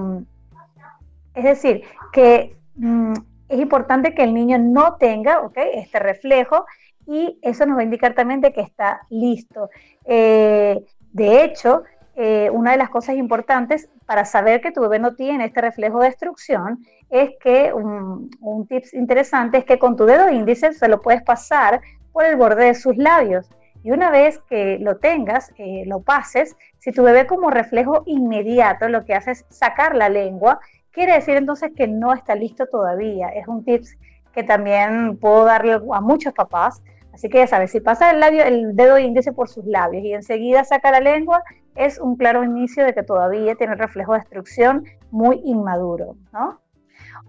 es 1.33 1.43
decir, 1.43 1.83
que 2.11 2.55
mm, 2.75 3.13
es 3.47 3.59
importante 3.59 4.13
que 4.13 4.23
el 4.23 4.33
niño 4.33 4.57
no 4.59 4.95
tenga 4.97 5.41
este 5.55 5.99
reflejo 5.99 6.65
y 7.07 7.39
eso 7.41 7.65
nos 7.65 7.77
va 7.77 7.81
a 7.81 7.85
indicar 7.85 8.13
también 8.13 8.41
de 8.41 8.53
que 8.53 8.61
está 8.61 9.01
listo. 9.09 9.69
Eh, 10.05 10.85
de 11.11 11.43
hecho, 11.43 11.83
eh, 12.15 12.49
una 12.51 12.71
de 12.71 12.77
las 12.77 12.89
cosas 12.89 13.15
importantes 13.15 13.89
para 14.05 14.25
saber 14.25 14.61
que 14.61 14.71
tu 14.71 14.81
bebé 14.81 14.99
no 14.99 15.15
tiene 15.15 15.45
este 15.45 15.61
reflejo 15.61 15.99
de 15.99 16.09
destrucción 16.09 16.79
es 17.09 17.31
que 17.41 17.73
un, 17.73 18.29
un 18.41 18.67
tips 18.67 18.93
interesante 18.93 19.59
es 19.59 19.65
que 19.65 19.79
con 19.79 19.95
tu 19.95 20.05
dedo 20.05 20.29
índice 20.29 20.73
se 20.73 20.87
lo 20.87 21.01
puedes 21.01 21.23
pasar 21.23 21.81
por 22.11 22.25
el 22.25 22.35
borde 22.35 22.65
de 22.65 22.75
sus 22.75 22.97
labios. 22.97 23.49
Y 23.81 23.91
una 23.91 24.11
vez 24.11 24.39
que 24.49 24.77
lo 24.79 24.97
tengas, 24.97 25.53
eh, 25.57 25.83
lo 25.85 26.01
pases, 26.01 26.55
si 26.79 26.91
tu 26.91 27.03
bebé 27.03 27.25
como 27.25 27.49
reflejo 27.49 28.03
inmediato 28.05 28.89
lo 28.89 29.05
que 29.05 29.13
hace 29.13 29.31
es 29.31 29.45
sacar 29.49 29.95
la 29.95 30.09
lengua, 30.09 30.59
quiere 30.91 31.13
decir 31.13 31.37
entonces 31.37 31.71
que 31.75 31.87
no 31.87 32.13
está 32.13 32.35
listo 32.35 32.65
todavía. 32.65 33.29
Es 33.29 33.47
un 33.47 33.63
tips 33.63 33.97
que 34.33 34.43
también 34.43 35.17
puedo 35.17 35.45
darle 35.45 35.73
a 35.73 36.01
muchos 36.01 36.33
papás. 36.33 36.81
Así 37.13 37.29
que 37.29 37.39
ya 37.39 37.47
sabes, 37.47 37.71
si 37.71 37.79
pasa 37.79 38.11
el, 38.11 38.19
labio, 38.19 38.43
el 38.43 38.75
dedo 38.75 38.97
índice 38.97 39.31
por 39.31 39.49
sus 39.49 39.65
labios 39.65 40.03
y 40.03 40.13
enseguida 40.13 40.63
saca 40.63 40.91
la 40.91 40.99
lengua, 40.99 41.43
es 41.75 41.99
un 41.99 42.15
claro 42.15 42.43
inicio 42.43 42.85
de 42.85 42.93
que 42.93 43.03
todavía 43.03 43.55
tiene 43.55 43.75
reflejo 43.75 44.13
de 44.13 44.19
destrucción 44.19 44.85
muy 45.11 45.41
inmaduro, 45.43 46.15
¿no? 46.31 46.59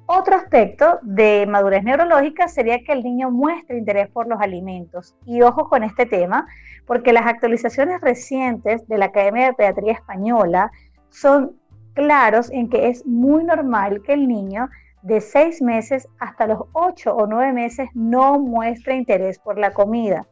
Otro 0.06 0.37
aspecto 0.37 0.99
de 1.02 1.47
madurez 1.49 1.85
neurológica 1.85 2.49
sería 2.49 2.82
que 2.85 2.92
el 2.92 3.02
niño 3.02 3.30
muestre 3.30 3.78
interés 3.78 4.09
por 4.09 4.26
los 4.26 4.40
alimentos. 4.40 5.14
Y 5.25 5.42
ojo 5.42 5.68
con 5.68 5.82
este 5.82 6.06
tema, 6.06 6.47
porque 6.87 7.12
las 7.12 7.26
actualizaciones 7.26 8.00
recientes 8.00 8.87
de 8.88 8.99
la 8.99 9.06
Academia 9.06 9.47
de 9.47 9.54
Pediatría 9.54 9.92
Española 9.92 10.70
son 11.11 11.52
claros 11.94 12.50
en 12.50 12.68
que 12.68 12.88
es 12.88 13.06
muy 13.06 13.44
normal 13.44 14.02
que 14.02 14.12
el 14.12 14.26
niño 14.26 14.68
de 15.02 15.20
seis 15.20 15.62
meses 15.62 16.09
hasta 16.18 16.47
los 16.47 16.61
ocho 16.73 17.14
o 17.14 17.26
nueve 17.26 17.52
meses 17.52 17.88
no 17.94 18.38
muestre 18.38 18.97
interés 18.97 19.38
por 19.38 19.59
la 19.59 19.73
comida. 19.73 20.26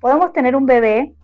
Podemos 0.00 0.32
tener 0.32 0.56
un 0.56 0.66
bebé 0.66 1.14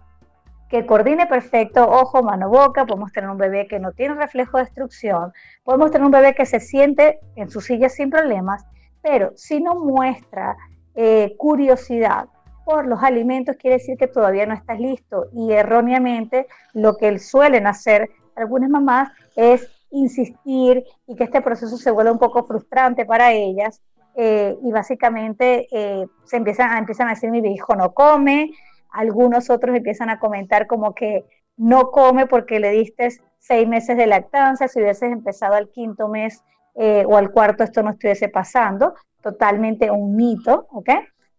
que 0.71 0.87
coordine 0.87 1.27
perfecto 1.27 1.85
ojo, 1.87 2.23
mano, 2.23 2.49
boca, 2.49 2.87
podemos 2.87 3.13
tener 3.13 3.29
un 3.29 3.39
bebé 3.39 3.67
que 3.67 3.81
no 3.81 3.91
tiene 3.93 4.15
reflejo 4.15 4.57
de 4.57 4.65
destrucción, 4.65 5.33
podemos 5.65 5.91
tener 5.91 6.05
un 6.05 6.13
bebé 6.13 6.35
que 6.35 6.47
se 6.47 6.61
siente 6.61 7.19
en 7.35 7.51
su 7.51 7.61
silla 7.61 7.89
sin 7.89 8.09
problemas, 8.09 8.65
pero 9.03 9.33
si 9.35 9.61
no 9.61 9.75
muestra 9.75 10.57
eh, 10.95 11.35
curiosidad 11.37 12.27
por 12.65 12.87
los 12.87 13.03
alimentos, 13.03 13.57
quiere 13.57 13.79
decir 13.79 13.99
que 13.99 14.07
todavía 14.07 14.47
no 14.47 14.55
estás 14.55 14.79
listo 14.79 15.27
y 15.33 15.51
erróneamente 15.53 16.47
lo 16.73 16.97
que 16.97 17.19
suelen 17.19 17.67
hacer 17.67 18.09
algunas 18.37 18.71
mamás 18.71 19.11
es 19.35 19.69
insistir 19.91 20.85
y 21.09 21.17
que 21.17 21.25
este 21.25 21.41
proceso 21.41 21.77
se 21.79 21.91
vuelva 21.91 22.13
un 22.13 22.19
poco 22.21 22.45
frustrante 22.45 23.05
para 23.05 23.33
ellas 23.33 23.83
eh, 24.15 24.57
y 24.63 24.71
básicamente 24.71 25.67
eh, 25.73 26.07
se 26.25 26.37
empiezan, 26.37 26.79
empiezan 26.79 27.09
a 27.09 27.15
decir 27.15 27.31
mi 27.31 27.41
hijo 27.41 27.75
no 27.75 27.93
come, 27.93 28.53
algunos 28.93 29.51
otros 29.51 29.77
empiezan 29.77 30.11
a 30.11 30.19
comentar 30.19 30.67
como 30.67 30.95
que 30.95 31.25
no 31.57 31.91
come 31.91 32.27
porque 32.27 32.61
le 32.61 32.71
diste 32.71 33.11
seis 33.39 33.69
meses 33.69 33.97
de 33.97 34.07
lactancia, 34.07 34.69
si 34.69 34.81
hubieses 34.81 35.13
empezado 35.13 35.55
al 35.55 35.71
quinto 35.71 36.09
mes 36.09 36.43
eh, 36.75 37.05
o 37.07 37.17
al 37.17 37.31
cuarto 37.31 37.65
esto 37.65 37.83
no 37.83 37.91
estuviese 37.91 38.29
pasando, 38.29 38.95
totalmente 39.23 39.91
un 39.91 40.17
mito, 40.17 40.67
¿ok? 40.71 40.91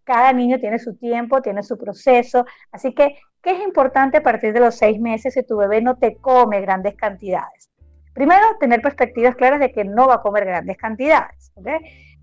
Cada 0.04 0.34
niño 0.34 0.60
tiene 0.60 0.80
su 0.80 0.96
tiempo, 0.96 1.42
tiene 1.42 1.64
su 1.64 1.78
proceso, 1.78 2.46
así 2.72 2.94
que, 2.94 3.18
¿qué 3.42 3.52
es 3.52 3.64
importante 3.64 4.18
a 4.18 4.24
partir 4.24 4.54
de 4.54 4.60
los 4.60 4.76
seis 4.76 5.00
meses 5.00 5.34
si 5.34 5.44
tu 5.44 5.58
bebé 5.58 5.82
no 5.82 5.98
te 5.98 6.18
come 6.18 6.62
grandes 6.62 6.96
cantidades? 6.96 7.70
Primero, 8.14 8.46
tener 8.60 8.82
perspectivas 8.82 9.36
claras 9.36 9.60
de 9.60 9.72
que 9.72 9.86
no 9.86 10.08
va 10.08 10.16
a 10.16 10.22
comer 10.22 10.46
grandes 10.46 10.78
cantidades, 10.78 11.52
¿ok? 11.56 11.68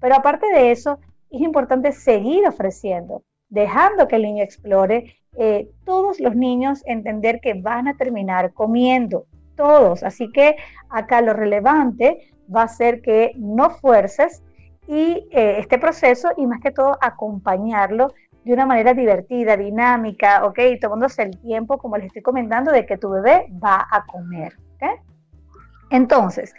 Pero 0.01 0.15
aparte 0.15 0.47
de 0.53 0.71
eso, 0.71 0.99
es 1.31 1.41
importante 1.41 1.93
seguir 1.93 2.47
ofreciendo 2.47 3.23
dejando 3.49 4.09
que 4.09 4.17
el 4.17 4.23
niño 4.23 4.45
explore, 4.45 5.17
eh, 5.37 5.69
todos 5.85 6.21
los 6.21 6.35
niños 6.35 6.83
entender 6.87 7.41
que 7.41 7.55
van 7.55 7.89
a 7.89 7.97
terminar 7.97 8.53
comiendo, 8.53 9.27
todos. 9.57 10.03
Así 10.03 10.31
que 10.33 10.57
acá 10.89 11.21
lo 11.21 11.33
relevante 11.35 12.33
va 12.55 12.63
a 12.63 12.69
ser 12.69 13.03
que 13.03 13.33
no 13.37 13.71
fuerces 13.71 14.43
y 14.87 15.29
eh, 15.31 15.57
este 15.59 15.79
proceso 15.79 16.31
y 16.37 16.47
más 16.47 16.61
que 16.61 16.71
todo 16.71 16.97
acompañarlo 17.01 18.15
de 18.45 18.55
una 18.55 18.65
manera 18.65 18.95
divertida, 18.95 19.57
dinámica, 19.57 20.45
¿ok? 20.47 20.59
Tomándose 20.81 21.23
el 21.23 21.39
tiempo, 21.39 21.77
como 21.77 21.99
les 21.99 22.07
estoy 22.07 22.23
comentando, 22.23 22.73
de 22.73 22.87
que 22.87 22.97
tu 22.97 23.11
bebé 23.11 23.47
va 23.63 23.87
a 23.91 24.07
comer, 24.07 24.55
¿ok? 24.77 25.01
Entonces, 25.91 26.55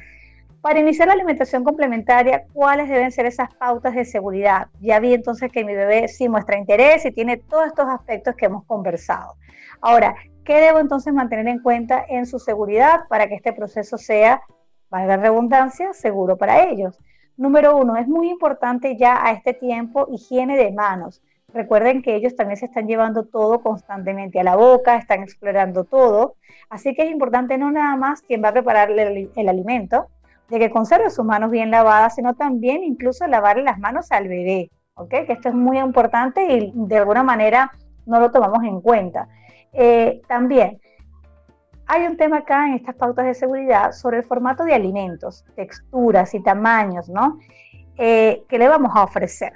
para 0.62 0.80
iniciar 0.80 1.08
la 1.08 1.14
alimentación 1.14 1.64
complementaria, 1.64 2.44
¿cuáles 2.54 2.90
deben 2.90 3.12
ser 3.12 3.26
esas 3.26 3.54
pautas 3.56 3.96
de 3.96 4.06
seguridad? 4.06 4.68
Ya 4.82 5.00
vi 5.00 5.14
entonces 5.14 5.52
que 5.52 5.64
mi 5.64 5.74
bebé 5.74 6.08
sí 6.08 6.28
muestra 6.28 6.58
interés 6.58 7.06
y 7.06 7.12
tiene 7.12 7.38
todos 7.38 7.68
estos 7.68 7.88
aspectos 7.88 8.36
que 8.36 8.46
hemos 8.46 8.66
conversado. 8.66 9.36
Ahora, 9.82 10.16
¿qué 10.44 10.56
debo 10.56 10.80
entonces 10.80 11.14
mantener 11.14 11.48
en 11.48 11.60
cuenta 11.60 12.04
en 12.10 12.26
su 12.26 12.40
seguridad 12.40 13.08
para 13.08 13.28
que 13.28 13.36
este 13.36 13.54
proceso 13.54 13.98
sea, 13.98 14.42
valga 14.90 15.18
la 15.18 15.24
redundancia, 15.24 15.94
seguro 15.94 16.38
para 16.38 16.66
ellos? 16.66 17.00
Número 17.38 17.78
uno, 17.78 17.96
es 17.96 18.08
muy 18.08 18.30
importante 18.30 18.98
ya 18.98 19.26
a 19.26 19.32
este 19.32 19.54
tiempo 19.54 20.08
higiene 20.12 20.58
de 20.58 20.72
manos. 20.74 21.22
Recuerden 21.54 22.02
que 22.02 22.16
ellos 22.16 22.36
también 22.36 22.58
se 22.58 22.66
están 22.66 22.88
llevando 22.88 23.24
todo 23.24 23.62
constantemente 23.62 24.40
a 24.40 24.44
la 24.44 24.56
boca, 24.56 24.98
están 24.98 25.24
explorando 25.24 25.84
todo. 25.84 26.36
Así 26.70 26.94
que 26.94 27.04
es 27.04 27.12
importante 27.12 27.58
no 27.58 27.72
nada 27.72 27.96
más 27.96 28.22
quien 28.22 28.44
va 28.44 28.50
a 28.50 28.54
prepararle 28.54 29.32
el, 29.36 29.50
alimento, 29.50 30.08
de 30.50 30.60
que 30.60 30.70
conserve 30.70 31.10
sus 31.10 31.26
manos 31.26 31.52
bien 31.52 31.72
lavadas, 31.72 32.16
sino 32.16 32.34
también 32.34 32.84
incluso 32.84 33.28
lavarle 33.28 33.64
las 33.64 33.80
manos 33.80 34.12
al 34.12 34.28
bebé, 34.28 34.72
¿ok? 34.96 35.10
Que 35.10 35.34
esto 35.34 35.50
es 35.50 35.56
muy 35.56 35.80
importante 35.80 36.46
y 36.46 36.72
de 36.74 36.98
alguna 36.98 37.24
manera 37.24 37.72
no 38.06 38.20
lo 38.20 38.32
tomamos 38.32 38.64
en 38.64 38.82
cuenta. 38.82 39.28
Eh, 39.74 40.22
también 40.28 40.80
hay 41.86 42.06
un 42.06 42.18
tema 42.18 42.38
acá 42.38 42.68
en 42.68 42.76
estas 42.76 42.96
pautas 42.96 43.26
de 43.26 43.34
seguridad 43.34 43.92
sobre 43.92 44.18
el 44.18 44.24
formato 44.24 44.64
de 44.64 44.74
alimentos, 44.74 45.44
texturas 45.56 46.34
y 46.34 46.42
tamaños, 46.42 47.10
¿no? 47.10 47.40
Eh, 47.98 48.44
que 48.48 48.60
le 48.60 48.68
vamos 48.68 48.92
a 48.96 49.04
ofrecer. 49.04 49.54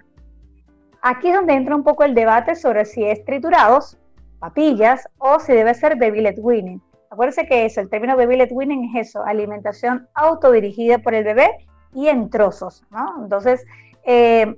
Aquí 1.02 1.30
es 1.30 1.36
donde 1.36 1.54
entra 1.54 1.76
un 1.76 1.84
poco 1.84 2.04
el 2.04 2.16
debate 2.16 2.56
sobre 2.56 2.86
si 2.86 3.04
es 3.04 3.24
triturados, 3.26 3.98
papillas 4.40 5.08
o 5.18 5.40
si 5.40 5.54
debe 5.54 5.74
ser 5.74 5.98
baby 5.98 6.22
led 6.22 6.40
weaning. 6.40 6.82
Acuérdense 7.13 7.46
que 7.46 7.65
eso, 7.65 7.79
el 7.79 7.89
término 7.89 8.17
baby 8.17 8.38
led 8.38 8.51
weaning 8.51 8.86
es 8.96 9.10
eso, 9.10 9.24
alimentación 9.24 10.08
autodirigida 10.15 10.98
por 10.98 11.13
el 11.13 11.24
bebé 11.24 11.67
y 11.93 12.08
en 12.08 12.32
trozos, 12.32 12.84
¿no? 12.89 13.22
Entonces, 13.22 13.63
eh, 14.03 14.55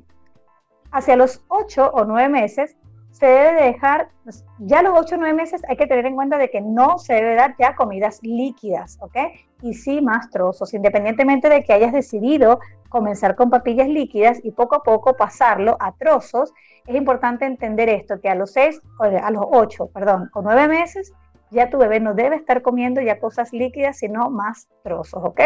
hacia 0.90 1.18
los 1.18 1.44
8 1.50 1.92
o 1.94 2.06
9 2.06 2.30
meses 2.30 2.78
se 3.12 3.26
debe 3.26 3.62
dejar, 3.62 4.08
pues, 4.24 4.46
ya 4.60 4.82
los 4.82 4.98
8 4.98 5.16
o 5.16 5.18
9 5.18 5.34
meses 5.34 5.64
hay 5.68 5.76
que 5.76 5.86
tener 5.86 6.06
en 6.06 6.16
cuenta 6.16 6.38
de 6.38 6.50
que 6.50 6.62
no 6.62 6.98
se 6.98 7.16
debe 7.16 7.36
dar 7.36 7.58
ya 7.60 7.76
comidas 7.76 8.20
líquidas, 8.24 8.98
¿ok? 9.02 9.18
Y 9.62 9.74
sí 9.74 10.00
más 10.00 10.30
trozos, 10.30 10.74
independientemente 10.74 11.50
de 11.50 11.62
que 11.62 11.74
hayas 11.74 11.92
decidido 11.92 12.62
comenzar 12.88 13.36
con 13.36 13.50
papillas 13.50 13.90
líquidas 13.90 14.40
y 14.46 14.52
poco 14.52 14.76
a 14.76 14.84
poco 14.84 15.18
pasarlo 15.18 15.76
a 15.82 15.92
trozos, 15.92 16.54
es 16.88 16.96
importante 16.96 17.44
entender 17.44 17.90
esto, 17.90 18.22
que 18.22 18.30
a 18.30 18.36
los 18.36 18.54
6, 18.54 18.80
a 19.00 19.32
los 19.32 19.44
8, 19.46 19.88
perdón, 19.88 20.30
o 20.34 20.42
9 20.42 20.70
meses, 20.70 21.12
ya 21.56 21.70
tu 21.70 21.78
bebé 21.78 22.00
no 22.00 22.14
debe 22.14 22.36
estar 22.36 22.62
comiendo 22.62 23.02
ya 23.02 23.20
cosas 23.20 23.52
líquidas, 23.54 23.98
sino 23.98 24.30
más 24.30 24.68
trozos, 24.84 25.24
¿ok? 25.24 25.42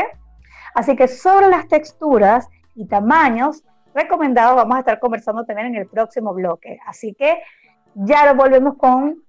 Así 0.75 0.95
que 0.95 1.07
sobre 1.07 1.47
las 1.47 1.67
texturas 1.67 2.49
y 2.75 2.87
tamaños 2.87 3.63
recomendados 3.93 4.55
vamos 4.55 4.75
a 4.75 4.79
estar 4.79 4.99
conversando 4.99 5.45
también 5.45 5.67
en 5.67 5.75
el 5.75 5.87
próximo 5.87 6.33
bloque. 6.33 6.79
Así 6.85 7.13
que 7.13 7.41
ya 7.95 8.25
lo 8.25 8.35
volvemos 8.35 8.75
con 8.77 9.23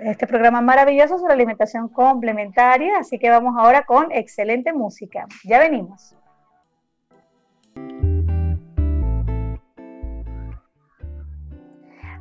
este 0.00 0.26
programa 0.26 0.60
maravilloso 0.60 1.18
sobre 1.18 1.32
alimentación 1.32 1.88
complementaria, 1.88 2.98
así 2.98 3.18
que 3.18 3.30
vamos 3.30 3.54
ahora 3.58 3.84
con 3.84 4.12
excelente 4.12 4.72
música. 4.72 5.26
Ya 5.44 5.58
venimos. 5.58 6.14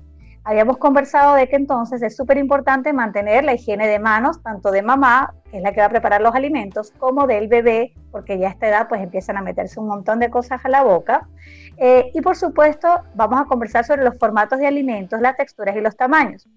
habíamos 0.45 0.79
conversado 0.79 1.35
de 1.35 1.49
que 1.49 1.57
entonces 1.57 2.03
es 2.03 2.17
súper 2.17 2.39
importante 2.39 2.93
mantener 2.93 3.45
la 3.45 3.55
higiene 3.55 3.87
de 3.87 3.99
manos, 3.99 4.43
tanto 4.43 4.71
de 4.71 4.83
mamá, 4.83 5.35
que 5.51 5.59
es 5.59 5.63
la 5.63 5.73
que 5.73 5.81
va 5.81 5.87
a 5.87 5.91
preparar 5.91 6.21
los 6.21 6.35
alimentos, 6.35 6.93
como 6.99 7.27
del 7.27 7.49
bebé, 7.49 7.95
porque 8.11 8.39
ya 8.39 8.49
a 8.49 8.51
esta 8.51 8.69
edad 8.69 8.89
pues 8.89 9.03
empiezan 9.03 9.37
a 9.37 9.43
meterse 9.43 9.79
un 9.79 9.89
montón 9.89 10.19
de 10.19 10.31
cosas 10.31 10.65
a 10.65 10.69
la 10.69 10.83
boca. 10.83 11.29
Eh, 11.77 12.11
y 12.15 12.21
por 12.21 12.37
supuesto 12.37 12.89
vamos 13.15 13.41
a 13.41 13.45
conversar 13.45 13.85
sobre 13.85 14.05
los 14.05 14.19
formatos 14.19 14.59
de 14.59 14.67
alimentos, 14.67 15.21
las 15.21 15.37
texturas 15.37 15.77
y 15.77 15.81
los 15.81 15.97
tamaños. 15.97 16.49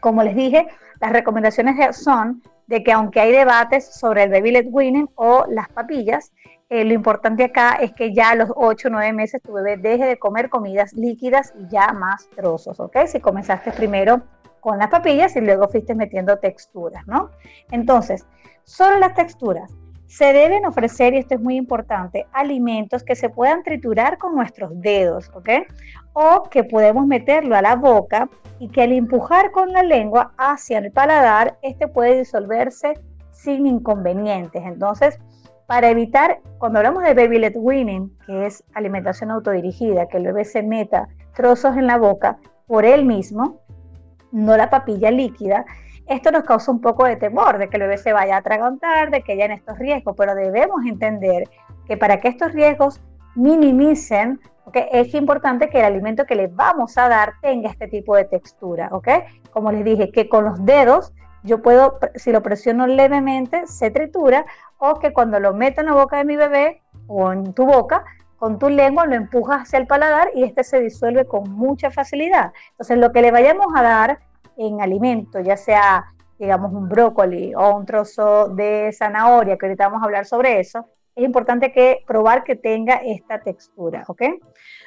Como 0.00 0.22
les 0.22 0.36
dije, 0.36 0.66
las 1.00 1.12
recomendaciones 1.12 1.96
son 1.96 2.42
de 2.66 2.82
que 2.82 2.92
aunque 2.92 3.20
hay 3.20 3.32
debates 3.32 3.94
sobre 3.94 4.24
el 4.24 4.30
baby 4.30 4.50
led 4.50 4.66
weaning 4.68 5.08
o 5.14 5.44
las 5.48 5.68
papillas, 5.68 6.32
eh, 6.68 6.84
lo 6.84 6.94
importante 6.94 7.44
acá 7.44 7.76
es 7.80 7.92
que 7.92 8.12
ya 8.12 8.30
a 8.30 8.34
los 8.34 8.50
8 8.54 8.88
o 8.88 8.90
9 8.90 9.12
meses 9.12 9.40
tu 9.40 9.52
bebé 9.52 9.76
deje 9.76 10.04
de 10.04 10.18
comer 10.18 10.48
comidas 10.48 10.92
líquidas 10.94 11.52
y 11.56 11.68
ya 11.68 11.92
más 11.92 12.28
trozos, 12.30 12.80
¿ok? 12.80 13.06
Si 13.06 13.20
comenzaste 13.20 13.70
primero 13.70 14.22
con 14.60 14.78
las 14.78 14.88
papillas 14.88 15.36
y 15.36 15.40
luego 15.42 15.68
fuiste 15.68 15.94
metiendo 15.94 16.38
texturas, 16.38 17.06
¿no? 17.06 17.30
Entonces, 17.70 18.26
solo 18.64 18.98
las 18.98 19.14
texturas. 19.14 19.72
Se 20.06 20.32
deben 20.32 20.66
ofrecer, 20.66 21.14
y 21.14 21.18
esto 21.18 21.34
es 21.34 21.40
muy 21.40 21.56
importante, 21.56 22.26
alimentos 22.32 23.04
que 23.04 23.14
se 23.14 23.28
puedan 23.28 23.62
triturar 23.62 24.18
con 24.18 24.34
nuestros 24.34 24.70
dedos, 24.80 25.30
¿ok? 25.34 25.50
O 26.14 26.44
que 26.50 26.64
podemos 26.64 27.06
meterlo 27.06 27.54
a 27.56 27.62
la 27.62 27.76
boca 27.76 28.28
y 28.58 28.68
que 28.68 28.82
al 28.82 28.92
empujar 28.92 29.52
con 29.52 29.72
la 29.72 29.82
lengua 29.84 30.32
hacia 30.36 30.78
el 30.78 30.90
paladar, 30.90 31.58
este 31.62 31.86
puede 31.86 32.18
disolverse 32.18 32.94
sin 33.30 33.66
inconvenientes. 33.66 34.62
Entonces, 34.64 35.18
para 35.66 35.90
evitar, 35.90 36.40
cuando 36.58 36.78
hablamos 36.78 37.02
de 37.02 37.14
baby 37.14 37.38
led 37.38 37.56
weaning, 37.56 38.16
que 38.26 38.46
es 38.46 38.62
alimentación 38.74 39.30
autodirigida, 39.30 40.06
que 40.06 40.18
el 40.18 40.24
bebé 40.24 40.44
se 40.44 40.62
meta 40.62 41.08
trozos 41.34 41.76
en 41.76 41.86
la 41.86 41.98
boca 41.98 42.38
por 42.66 42.84
él 42.84 43.04
mismo, 43.04 43.60
no 44.32 44.56
la 44.56 44.70
papilla 44.70 45.10
líquida, 45.10 45.64
esto 46.06 46.30
nos 46.30 46.44
causa 46.44 46.70
un 46.70 46.80
poco 46.80 47.04
de 47.04 47.16
temor 47.16 47.58
de 47.58 47.68
que 47.68 47.76
el 47.76 47.82
bebé 47.82 47.98
se 47.98 48.12
vaya 48.12 48.36
a 48.36 48.38
atragantar, 48.38 49.10
de 49.10 49.22
que 49.22 49.32
haya 49.32 49.46
en 49.46 49.52
estos 49.52 49.78
riesgos, 49.78 50.14
pero 50.16 50.34
debemos 50.34 50.84
entender 50.86 51.48
que 51.86 51.96
para 51.96 52.20
que 52.20 52.28
estos 52.28 52.52
riesgos 52.52 53.00
minimicen, 53.34 54.40
¿okay? 54.64 54.86
es 54.92 55.14
importante 55.14 55.68
que 55.68 55.78
el 55.78 55.84
alimento 55.84 56.24
que 56.24 56.36
le 56.36 56.46
vamos 56.46 56.96
a 56.96 57.08
dar 57.08 57.34
tenga 57.42 57.70
este 57.70 57.88
tipo 57.88 58.14
de 58.14 58.24
textura, 58.24 58.88
¿ok? 58.92 59.08
Como 59.50 59.72
les 59.72 59.84
dije, 59.84 60.12
que 60.12 60.28
con 60.28 60.44
los 60.44 60.64
dedos 60.64 61.12
yo 61.42 61.62
puedo, 61.62 61.98
si 62.14 62.32
lo 62.32 62.42
presiono 62.42 62.86
levemente, 62.86 63.66
se 63.66 63.90
tritura, 63.90 64.44
o 64.78 64.98
que 64.98 65.12
cuando 65.12 65.40
lo 65.40 65.54
meto 65.54 65.80
en 65.80 65.86
la 65.86 65.94
boca 65.94 66.18
de 66.18 66.24
mi 66.24 66.36
bebé 66.36 66.82
o 67.06 67.32
en 67.32 67.52
tu 67.54 67.66
boca, 67.66 68.04
con 68.36 68.58
tu 68.58 68.68
lengua 68.68 69.06
lo 69.06 69.14
empujas 69.14 69.62
hacia 69.62 69.78
el 69.78 69.86
paladar 69.86 70.30
y 70.34 70.44
este 70.44 70.62
se 70.64 70.80
disuelve 70.80 71.26
con 71.26 71.50
mucha 71.50 71.90
facilidad. 71.90 72.52
Entonces, 72.72 72.98
lo 72.98 73.12
que 73.12 73.22
le 73.22 73.30
vayamos 73.30 73.66
a 73.74 73.82
dar 73.82 74.18
en 74.56 74.80
alimento, 74.80 75.40
ya 75.40 75.56
sea, 75.56 76.12
digamos, 76.38 76.72
un 76.72 76.88
brócoli 76.88 77.54
o 77.54 77.76
un 77.76 77.86
trozo 77.86 78.48
de 78.48 78.92
zanahoria, 78.92 79.56
que 79.56 79.66
ahorita 79.66 79.88
vamos 79.88 80.02
a 80.02 80.06
hablar 80.06 80.26
sobre 80.26 80.60
eso, 80.60 80.86
es 81.14 81.24
importante 81.24 81.72
que 81.72 82.04
probar 82.06 82.44
que 82.44 82.56
tenga 82.56 82.96
esta 82.96 83.40
textura, 83.40 84.04
¿ok? 84.06 84.22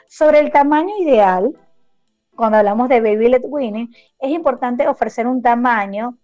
Sobre 0.07 0.39
el 0.39 0.51
tamaño 0.51 0.93
ideal, 0.99 1.51
cuando 2.35 2.59
hablamos 2.59 2.87
de 2.87 3.01
baby 3.01 3.29
led 3.29 3.41
weaning, 3.43 3.93
es 4.19 4.29
importante 4.29 4.87
ofrecer 4.87 5.25
un 5.25 5.41
tamaño 5.41 6.17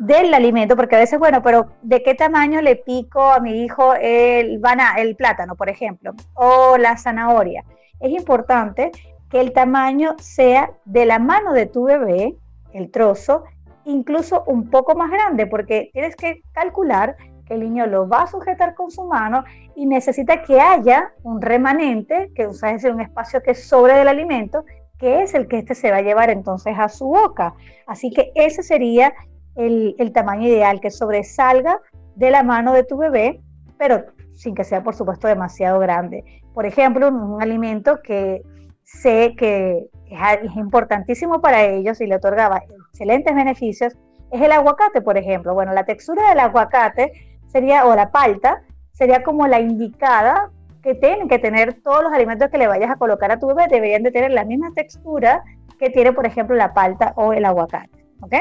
del 0.00 0.32
alimento, 0.32 0.76
porque 0.76 0.96
a 0.96 0.98
veces, 0.98 1.18
bueno, 1.18 1.42
pero 1.42 1.66
¿de 1.82 2.02
qué 2.02 2.14
tamaño 2.14 2.62
le 2.62 2.76
pico 2.76 3.22
a 3.22 3.38
mi 3.38 3.62
hijo 3.62 3.92
el, 3.94 4.58
el 4.96 5.16
plátano, 5.16 5.56
por 5.56 5.68
ejemplo, 5.68 6.12
o 6.32 6.78
la 6.78 6.96
zanahoria? 6.96 7.64
Es 8.00 8.10
importante 8.10 8.92
que 9.28 9.40
el 9.40 9.52
tamaño 9.52 10.16
sea 10.18 10.70
de 10.86 11.04
la 11.04 11.18
mano 11.18 11.52
de 11.52 11.66
tu 11.66 11.84
bebé, 11.84 12.34
el 12.72 12.90
trozo, 12.90 13.44
incluso 13.84 14.42
un 14.46 14.70
poco 14.70 14.94
más 14.94 15.10
grande, 15.10 15.46
porque 15.46 15.90
tienes 15.92 16.16
que 16.16 16.40
calcular 16.52 17.16
que 17.46 17.52
el 17.52 17.60
niño 17.60 17.86
lo 17.86 18.08
va 18.08 18.22
a 18.22 18.26
sujetar 18.26 18.74
con 18.74 18.90
su 18.90 19.04
mano 19.04 19.44
y 19.76 19.84
necesita 19.84 20.42
que 20.42 20.62
haya 20.62 21.12
un 21.24 21.42
remanente, 21.42 22.32
que 22.34 22.44
es 22.44 22.58
decir, 22.58 22.90
un 22.90 23.02
espacio 23.02 23.42
que 23.42 23.54
sobre 23.54 23.98
del 23.98 24.08
alimento, 24.08 24.64
que 24.98 25.22
es 25.22 25.34
el 25.34 25.46
que 25.46 25.58
este 25.58 25.74
se 25.74 25.90
va 25.90 25.98
a 25.98 26.02
llevar 26.02 26.30
entonces 26.30 26.74
a 26.78 26.88
su 26.88 27.08
boca. 27.08 27.54
Así 27.86 28.10
que 28.10 28.32
ese 28.34 28.62
sería 28.62 29.12
el, 29.56 30.12
tamaño 30.12 30.48
ideal, 30.48 30.80
que 30.80 30.90
sobresalga 30.90 31.80
de 32.14 32.30
la 32.30 32.42
mano 32.42 32.72
de 32.72 32.84
tu 32.84 32.96
bebé, 32.96 33.40
pero 33.78 34.04
sin 34.34 34.54
que 34.54 34.64
sea, 34.64 34.82
por 34.82 34.94
supuesto, 34.94 35.28
demasiado 35.28 35.78
grande. 35.78 36.24
Por 36.54 36.66
ejemplo, 36.66 37.08
un, 37.08 37.42
alimento 37.42 38.00
que 38.02 38.42
sé 38.84 39.34
que 39.36 39.88
es, 40.06 40.56
importantísimo 40.56 41.40
para 41.40 41.64
ellos 41.64 42.00
y 42.00 42.06
le 42.06 42.16
otorgaba 42.16 42.62
excelentes 42.90 43.34
beneficios, 43.34 43.94
es 44.30 44.40
el 44.40 44.52
aguacate, 44.52 45.02
por 45.02 45.16
ejemplo. 45.16 45.54
Bueno, 45.54 45.72
la 45.72 45.84
textura 45.84 46.28
del 46.30 46.40
aguacate 46.40 47.12
sería, 47.46 47.86
o 47.86 47.94
la 47.94 48.10
palta, 48.10 48.62
sería 48.92 49.22
como 49.22 49.46
la 49.46 49.60
indicada 49.60 50.50
que 50.82 50.94
tienen 50.94 51.28
que 51.28 51.38
tener 51.38 51.82
todos 51.82 52.02
los 52.02 52.12
alimentos 52.12 52.48
que 52.48 52.58
le 52.58 52.66
vayas 52.66 52.90
a 52.90 52.96
colocar 52.96 53.30
a 53.30 53.38
tu 53.38 53.48
bebé, 53.48 53.66
deberían 53.68 54.02
de 54.02 54.12
tener 54.12 54.30
la 54.30 54.44
misma 54.44 54.72
textura 54.74 55.42
que 55.78 55.90
tiene, 55.90 56.12
por 56.12 56.26
ejemplo, 56.26 56.56
la 56.56 56.72
palta 56.72 57.12
o 57.16 57.32
el 57.32 57.44
aguacate. 57.44 58.06
¿Ok? 58.22 58.34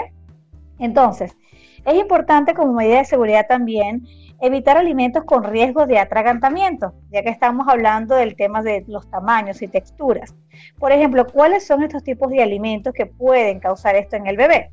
Entonces, 0.80 1.36
es 1.86 1.96
importante 1.96 2.54
como 2.54 2.74
medida 2.74 3.00
de 3.00 3.06
seguridad 3.06 3.46
también 3.48 4.06
evitar 4.42 4.78
alimentos 4.78 5.24
con 5.26 5.44
riesgo 5.44 5.86
de 5.86 6.00
atragantamiento, 6.00 6.94
ya 7.12 7.22
que 7.24 7.30
estamos 7.30 7.68
hablando 7.68 8.16
del 8.16 8.36
tema 8.36 8.62
de 8.62 8.86
los 8.88 9.10
tamaños 9.10 9.62
y 9.62 9.68
texturas. 9.68 10.34
Por 10.78 10.92
ejemplo, 10.92 11.28
¿cuáles 11.28 11.68
son 11.68 11.84
estos 11.84 12.04
tipos 12.04 12.30
de 12.30 12.42
alimentos 12.42 12.94
que 12.94 13.06
pueden 13.06 13.60
causar 13.60 13.96
esto 13.96 14.16
en 14.16 14.28
el 14.28 14.38
bebé? 14.38 14.72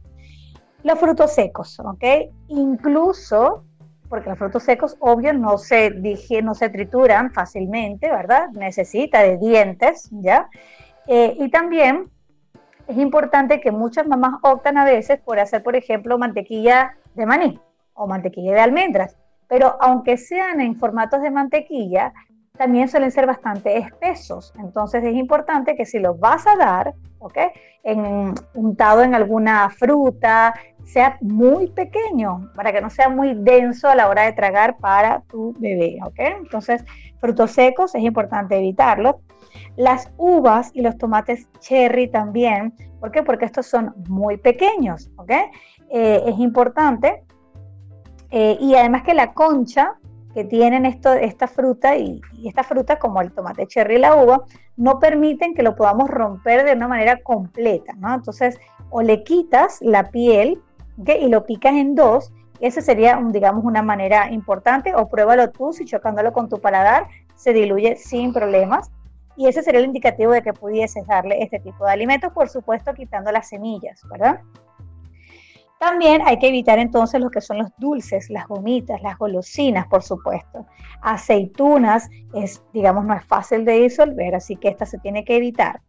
Los 0.82 0.98
frutos 0.98 1.32
secos, 1.32 1.80
¿ok? 1.80 2.04
Incluso, 2.48 3.64
porque 4.08 4.30
los 4.30 4.38
frutos 4.38 4.62
secos, 4.62 4.96
obvio, 5.00 5.32
no 5.32 5.58
se 5.58 5.90
no 6.42 6.54
se 6.54 6.68
trituran 6.68 7.32
fácilmente, 7.32 8.08
¿verdad? 8.08 8.50
Necesita 8.52 9.22
de 9.22 9.36
dientes, 9.36 10.08
¿ya? 10.12 10.48
Eh, 11.08 11.36
y 11.38 11.50
también 11.50 12.10
es 12.88 12.96
importante 12.98 13.60
que 13.60 13.72
muchas 13.72 14.06
mamás 14.06 14.34
optan 14.42 14.78
a 14.78 14.84
veces 14.84 15.20
por 15.20 15.38
hacer, 15.38 15.62
por 15.62 15.76
ejemplo, 15.76 16.18
mantequilla 16.18 16.96
de 17.14 17.26
maní 17.26 17.60
o 17.94 18.06
mantequilla 18.06 18.52
de 18.52 18.60
almendras. 18.60 19.16
Pero 19.48 19.76
aunque 19.80 20.16
sean 20.16 20.60
en 20.60 20.76
formatos 20.76 21.22
de 21.22 21.30
mantequilla, 21.30 22.12
también 22.56 22.88
suelen 22.88 23.10
ser 23.10 23.26
bastante 23.26 23.78
espesos. 23.78 24.52
Entonces 24.58 25.04
es 25.04 25.14
importante 25.14 25.76
que 25.76 25.86
si 25.86 25.98
los 25.98 26.18
vas 26.18 26.46
a 26.46 26.56
dar, 26.56 26.94
¿ok? 27.18 27.38
En, 27.82 28.34
untado 28.54 29.02
en 29.02 29.14
alguna 29.14 29.70
fruta, 29.70 30.54
sea 30.86 31.18
muy 31.20 31.68
pequeño, 31.68 32.50
para 32.54 32.72
que 32.72 32.80
no 32.80 32.90
sea 32.90 33.08
muy 33.08 33.34
denso 33.34 33.88
a 33.88 33.96
la 33.96 34.08
hora 34.08 34.22
de 34.22 34.32
tragar 34.32 34.78
para 34.78 35.20
tu 35.22 35.52
bebé, 35.58 35.98
¿ok? 36.04 36.18
Entonces, 36.18 36.84
frutos 37.18 37.50
secos 37.50 37.94
es 37.94 38.02
importante 38.02 38.56
evitarlos. 38.56 39.16
Las 39.76 40.10
uvas 40.16 40.70
y 40.74 40.82
los 40.82 40.96
tomates 40.96 41.48
cherry 41.58 42.08
también, 42.08 42.72
¿por 43.00 43.10
qué? 43.10 43.22
Porque 43.24 43.44
estos 43.44 43.66
son 43.66 43.94
muy 44.08 44.36
pequeños, 44.36 45.10
¿ok? 45.16 45.32
Eh, 45.90 46.22
es 46.24 46.38
importante. 46.38 47.24
Eh, 48.30 48.56
y 48.60 48.74
además 48.76 49.02
que 49.02 49.14
la 49.14 49.32
concha 49.32 49.96
que 50.34 50.44
tienen 50.44 50.86
esto, 50.86 51.14
esta 51.14 51.48
fruta 51.48 51.96
y, 51.96 52.20
esta 52.44 52.62
fruta 52.62 52.98
como 52.98 53.20
el 53.22 53.32
tomate 53.32 53.66
cherry 53.66 53.96
y 53.96 53.98
la 53.98 54.14
uva 54.14 54.44
no 54.76 54.98
permiten 55.00 55.54
que 55.54 55.62
lo 55.62 55.74
podamos 55.74 56.08
romper 56.10 56.64
de 56.64 56.74
una 56.74 56.86
manera 56.86 57.22
completa, 57.22 57.94
¿no? 57.98 58.14
Entonces, 58.14 58.58
o 58.90 59.02
le 59.02 59.24
quitas 59.24 59.78
la 59.80 60.10
piel 60.10 60.62
y 60.96 61.28
lo 61.28 61.44
picas 61.44 61.74
en 61.74 61.94
dos, 61.94 62.32
esa 62.60 62.80
sería, 62.80 63.20
digamos, 63.30 63.64
una 63.64 63.82
manera 63.82 64.30
importante, 64.30 64.94
o 64.94 65.08
pruébalo 65.08 65.50
tú, 65.50 65.72
si 65.72 65.84
chocándolo 65.84 66.32
con 66.32 66.48
tu 66.48 66.60
paladar 66.60 67.06
se 67.34 67.52
diluye 67.52 67.96
sin 67.96 68.32
problemas. 68.32 68.90
Y 69.36 69.46
ese 69.46 69.62
sería 69.62 69.80
el 69.80 69.86
indicativo 69.86 70.32
de 70.32 70.42
que 70.42 70.54
pudieses 70.54 71.06
darle 71.06 71.42
este 71.42 71.60
tipo 71.60 71.84
de 71.84 71.92
alimentos, 71.92 72.32
por 72.32 72.48
supuesto, 72.48 72.94
quitando 72.94 73.30
las 73.30 73.48
semillas, 73.48 74.00
¿verdad? 74.10 74.40
También 75.78 76.22
hay 76.24 76.38
que 76.38 76.48
evitar 76.48 76.78
entonces 76.78 77.20
lo 77.20 77.28
que 77.28 77.42
son 77.42 77.58
los 77.58 77.68
dulces, 77.76 78.30
las 78.30 78.46
gomitas, 78.46 79.02
las 79.02 79.18
golosinas, 79.18 79.86
por 79.88 80.02
supuesto. 80.02 80.64
Aceitunas, 81.02 82.08
es, 82.32 82.62
digamos, 82.72 83.04
no 83.04 83.12
es 83.12 83.24
fácil 83.26 83.66
de 83.66 83.80
disolver, 83.80 84.34
así 84.34 84.56
que 84.56 84.68
esta 84.68 84.86
se 84.86 84.98
tiene 84.98 85.22
que 85.24 85.36
evitar. 85.36 85.82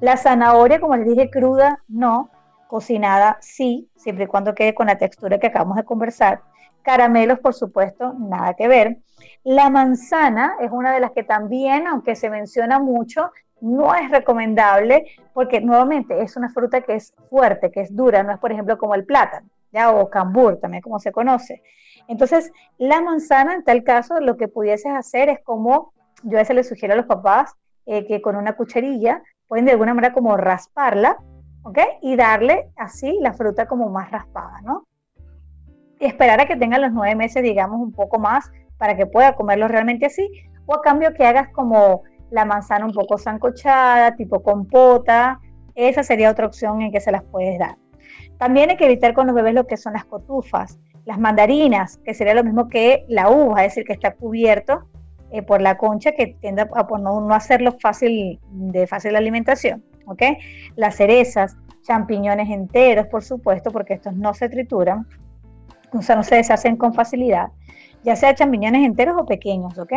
La 0.00 0.16
zanahoria, 0.16 0.78
como 0.78 0.96
les 0.96 1.08
dije, 1.08 1.28
cruda, 1.28 1.82
no. 1.88 2.30
Cocinada, 2.72 3.36
sí, 3.42 3.90
siempre 3.96 4.24
y 4.24 4.26
cuando 4.28 4.54
quede 4.54 4.74
con 4.74 4.86
la 4.86 4.96
textura 4.96 5.38
que 5.38 5.48
acabamos 5.48 5.76
de 5.76 5.84
conversar. 5.84 6.40
Caramelos, 6.80 7.38
por 7.38 7.52
supuesto, 7.52 8.14
nada 8.14 8.54
que 8.54 8.66
ver. 8.66 8.96
La 9.44 9.68
manzana 9.68 10.54
es 10.58 10.70
una 10.72 10.90
de 10.94 11.00
las 11.00 11.10
que 11.10 11.22
también, 11.22 11.86
aunque 11.86 12.16
se 12.16 12.30
menciona 12.30 12.78
mucho, 12.78 13.30
no 13.60 13.94
es 13.94 14.10
recomendable 14.10 15.04
porque 15.34 15.60
nuevamente 15.60 16.22
es 16.22 16.34
una 16.38 16.48
fruta 16.48 16.80
que 16.80 16.94
es 16.94 17.12
fuerte, 17.28 17.70
que 17.70 17.82
es 17.82 17.94
dura, 17.94 18.22
no 18.22 18.32
es 18.32 18.38
por 18.38 18.52
ejemplo 18.52 18.78
como 18.78 18.94
el 18.94 19.04
plátano, 19.04 19.50
¿ya? 19.70 19.90
o 19.90 20.08
cambur 20.08 20.58
también 20.58 20.80
como 20.80 20.98
se 20.98 21.12
conoce. 21.12 21.62
Entonces, 22.08 22.52
la 22.78 23.02
manzana 23.02 23.52
en 23.52 23.64
tal 23.64 23.84
caso 23.84 24.18
lo 24.18 24.38
que 24.38 24.48
pudieses 24.48 24.94
hacer 24.94 25.28
es 25.28 25.40
como, 25.44 25.92
yo 26.22 26.38
a 26.38 26.40
veces 26.40 26.56
le 26.56 26.64
sugiero 26.64 26.94
a 26.94 26.96
los 26.96 27.04
papás 27.04 27.52
eh, 27.84 28.06
que 28.06 28.22
con 28.22 28.34
una 28.34 28.54
cucharilla 28.54 29.22
pueden 29.46 29.66
de 29.66 29.72
alguna 29.72 29.92
manera 29.92 30.14
como 30.14 30.38
rasparla, 30.38 31.18
¿ok? 31.62 31.78
Y 32.00 32.16
darle 32.16 32.70
así 32.76 33.18
la 33.20 33.32
fruta 33.32 33.66
como 33.66 33.88
más 33.88 34.10
raspada, 34.10 34.60
¿no? 34.62 34.86
Y 35.98 36.06
esperar 36.06 36.40
a 36.40 36.46
que 36.46 36.56
tengan 36.56 36.82
los 36.82 36.92
nueve 36.92 37.14
meses, 37.14 37.42
digamos, 37.42 37.80
un 37.80 37.92
poco 37.92 38.18
más 38.18 38.50
para 38.78 38.96
que 38.96 39.06
pueda 39.06 39.36
comerlo 39.36 39.68
realmente 39.68 40.06
así, 40.06 40.28
o 40.66 40.74
a 40.74 40.82
cambio 40.82 41.14
que 41.14 41.24
hagas 41.24 41.48
como 41.48 42.02
la 42.30 42.44
manzana 42.44 42.86
un 42.86 42.92
poco 42.92 43.18
zancochada, 43.18 44.16
tipo 44.16 44.42
compota, 44.42 45.40
esa 45.74 46.02
sería 46.02 46.30
otra 46.30 46.46
opción 46.46 46.82
en 46.82 46.90
que 46.90 47.00
se 47.00 47.12
las 47.12 47.22
puedes 47.22 47.58
dar. 47.58 47.76
También 48.38 48.70
hay 48.70 48.76
que 48.76 48.86
evitar 48.86 49.14
con 49.14 49.26
los 49.26 49.36
bebés 49.36 49.54
lo 49.54 49.66
que 49.66 49.76
son 49.76 49.92
las 49.92 50.04
cotufas, 50.04 50.78
las 51.04 51.18
mandarinas, 51.18 51.98
que 51.98 52.14
sería 52.14 52.34
lo 52.34 52.44
mismo 52.44 52.68
que 52.68 53.04
la 53.08 53.30
uva, 53.30 53.64
es 53.64 53.72
decir, 53.72 53.84
que 53.84 53.92
está 53.92 54.14
cubierto 54.14 54.88
eh, 55.30 55.42
por 55.42 55.62
la 55.62 55.78
concha, 55.78 56.12
que 56.12 56.36
tiende 56.40 56.62
a 56.62 56.98
no, 56.98 57.20
no, 57.20 57.34
hacerlo 57.34 57.72
fácil, 57.80 58.40
de 58.50 58.86
fácil 58.86 59.16
alimentación. 59.16 59.84
¿Ok? 60.06 60.22
Las 60.76 60.96
cerezas, 60.96 61.56
champiñones 61.82 62.48
enteros, 62.50 63.06
por 63.06 63.22
supuesto, 63.22 63.70
porque 63.70 63.94
estos 63.94 64.14
no 64.14 64.34
se 64.34 64.48
trituran, 64.48 65.06
o 65.92 66.02
sea, 66.02 66.16
no 66.16 66.22
se 66.22 66.36
deshacen 66.36 66.76
con 66.76 66.94
facilidad 66.94 67.48
ya 68.04 68.16
sea 68.16 68.34
champiñones 68.34 68.84
enteros 68.84 69.16
o 69.18 69.26
pequeños, 69.26 69.78
¿ok? 69.78 69.92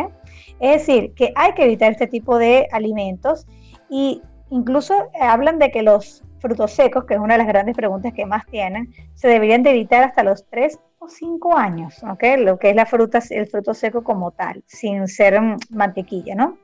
Es 0.60 0.86
decir, 0.86 1.12
que 1.14 1.32
hay 1.34 1.52
que 1.54 1.64
evitar 1.64 1.92
este 1.92 2.06
tipo 2.06 2.38
de 2.38 2.68
alimentos 2.72 3.46
y 3.90 4.22
incluso 4.50 5.10
hablan 5.20 5.58
de 5.58 5.70
que 5.70 5.82
los 5.82 6.22
frutos 6.38 6.72
secos, 6.72 7.04
que 7.04 7.14
es 7.14 7.20
una 7.20 7.34
de 7.34 7.38
las 7.38 7.48
grandes 7.48 7.74
preguntas 7.74 8.12
que 8.12 8.26
más 8.26 8.46
tienen, 8.46 8.92
se 9.14 9.28
deberían 9.28 9.62
de 9.62 9.70
evitar 9.70 10.04
hasta 10.04 10.22
los 10.22 10.46
3 10.50 10.78
o 10.98 11.08
5 11.08 11.56
años, 11.56 12.02
¿ok? 12.04 12.22
Lo 12.38 12.58
que 12.58 12.70
es 12.70 12.76
la 12.76 12.86
fruta, 12.86 13.20
el 13.30 13.46
fruto 13.48 13.74
seco 13.74 14.04
como 14.04 14.30
tal, 14.30 14.62
sin 14.66 15.08
ser 15.08 15.40
mm, 15.40 15.56
mantequilla, 15.70 16.34
¿no? 16.34 16.58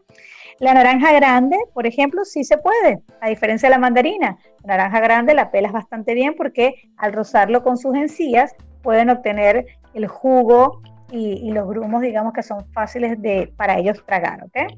La 0.62 0.74
naranja 0.74 1.12
grande, 1.12 1.58
por 1.74 1.88
ejemplo, 1.88 2.24
sí 2.24 2.44
se 2.44 2.56
puede, 2.56 3.02
a 3.20 3.28
diferencia 3.28 3.68
de 3.68 3.74
la 3.74 3.80
mandarina. 3.80 4.38
La 4.62 4.76
naranja 4.76 5.00
grande 5.00 5.34
la 5.34 5.50
pelas 5.50 5.72
bastante 5.72 6.14
bien 6.14 6.36
porque 6.36 6.88
al 6.98 7.12
rozarlo 7.12 7.64
con 7.64 7.76
sus 7.76 7.96
encías 7.96 8.54
pueden 8.80 9.10
obtener 9.10 9.66
el 9.92 10.06
jugo 10.06 10.80
y, 11.10 11.50
los 11.50 11.66
grumos, 11.66 12.00
digamos 12.00 12.32
que 12.32 12.44
son 12.44 12.64
fáciles 12.72 13.20
de, 13.20 13.52
para 13.56 13.76
ellos 13.76 14.04
tragar, 14.06 14.44
¿ok? 14.44 14.72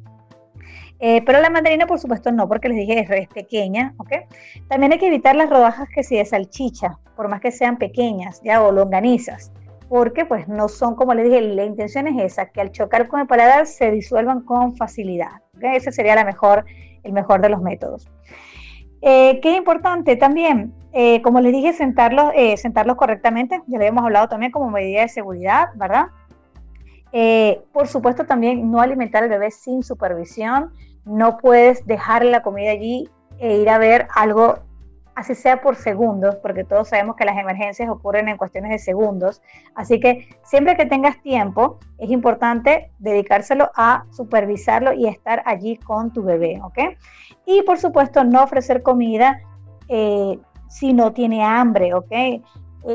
Eh, 1.01 1.23
pero 1.27 1.43
la 1.43 1.51
mandarina, 1.51 1.87
por 1.87 1.99
supuesto, 1.99 2.33
no, 2.33 2.49
porque 2.49 2.71
les 2.71 2.79
dije 2.79 3.07
es 3.07 3.29
pequeña, 3.29 3.93
¿ok? 3.99 4.11
También 4.71 4.93
hay 4.93 4.99
que 4.99 5.09
evitar 5.09 5.37
las 5.37 5.51
rodajas 5.51 5.87
que 5.95 6.03
sí 6.03 6.17
de 6.17 6.25
salchicha, 6.25 6.99
por 7.15 7.29
más 7.29 7.43
que 7.43 7.53
sean 7.53 7.77
pequeñas, 7.77 8.41
ya, 8.43 8.63
o 8.63 8.73
longanizas, 8.73 9.53
porque 9.91 10.25
pues 10.25 10.49
no 10.49 10.69
son, 10.69 10.95
como 10.95 11.13
les 11.13 11.27
dije, 11.27 11.43
la 11.43 11.67
intención 11.67 12.09
es 12.09 12.33
esa, 12.33 12.47
que 12.47 12.63
al 12.63 12.73
chocar 12.73 13.07
con 13.07 13.21
el 13.21 13.27
paladar 13.27 13.67
se 13.67 13.91
disuelvan 13.91 14.41
con 14.41 14.75
facilidad, 14.77 15.44
Ese 15.65 15.93
sería 15.93 16.15
la 16.15 16.25
mejor, 16.25 16.65
el 17.03 17.13
mejor 17.13 17.41
de 17.41 17.49
los 17.49 17.63
métodos. 17.63 18.09
Eh, 19.03 19.41
¿Qué 19.43 19.57
importante 19.57 20.17
también? 20.17 20.73
Eh, 20.93 21.21
como 21.23 21.41
les 21.41 21.53
dije, 21.53 21.73
sentarlos, 21.73 22.33
sentarlos 22.57 22.97
correctamente, 22.97 23.61
ya 23.67 23.79
lo 23.79 23.85
habíamos 23.85 24.05
hablado 24.05 24.29
también 24.29 24.53
como 24.53 24.71
medida 24.71 25.01
de 25.01 25.09
seguridad, 25.09 25.69
¿verdad? 25.75 26.07
Eh, 27.17 27.63
por 27.73 27.87
supuesto, 27.87 28.27
también 28.27 28.73
no 28.73 28.81
alimentar 28.81 29.23
al 29.23 29.29
bebé 29.29 29.53
sin 29.53 29.85
supervisión. 29.85 30.73
No 31.05 31.39
puedes 31.39 31.87
dejar 31.87 32.25
la 32.25 32.43
comida 32.43 32.73
allí 32.73 33.09
e 33.39 33.59
ir 33.59 33.69
a 33.71 33.79
ver 33.79 34.09
algo, 34.17 34.59
así 35.15 35.35
sea 35.35 35.61
por 35.61 35.77
segundos, 35.77 36.37
porque 36.37 36.65
todos 36.65 36.89
sabemos 36.89 37.17
que 37.17 37.25
las 37.25 37.37
emergencias 37.37 37.89
ocurren 37.89 38.29
en 38.29 38.37
cuestiones 38.37 38.71
de 38.71 38.79
segundos. 38.79 39.43
Así 39.75 40.01
que 40.01 40.29
siempre 40.43 40.77
que 40.77 40.87
tengas 40.87 41.21
tiempo, 41.23 41.79
es 41.99 42.11
importante 42.11 42.91
dedicárselo 42.99 43.71
a 43.77 44.05
supervisarlo 44.11 44.93
y 44.93 45.07
estar 45.07 45.43
allí 45.47 45.77
con 45.77 46.13
tu 46.13 46.23
bebé, 46.23 46.61
¿ok? 46.63 46.79
Y 47.47 47.63
por 47.63 47.79
supuesto, 47.79 48.25
no 48.25 48.43
ofrecer 48.43 48.83
comida 48.83 49.41
eh, 49.89 50.39
si 50.69 50.93
no 50.93 51.13
tiene 51.13 51.45
hambre, 51.45 51.95
¿ok? 51.95 52.13
Eh, 52.13 52.43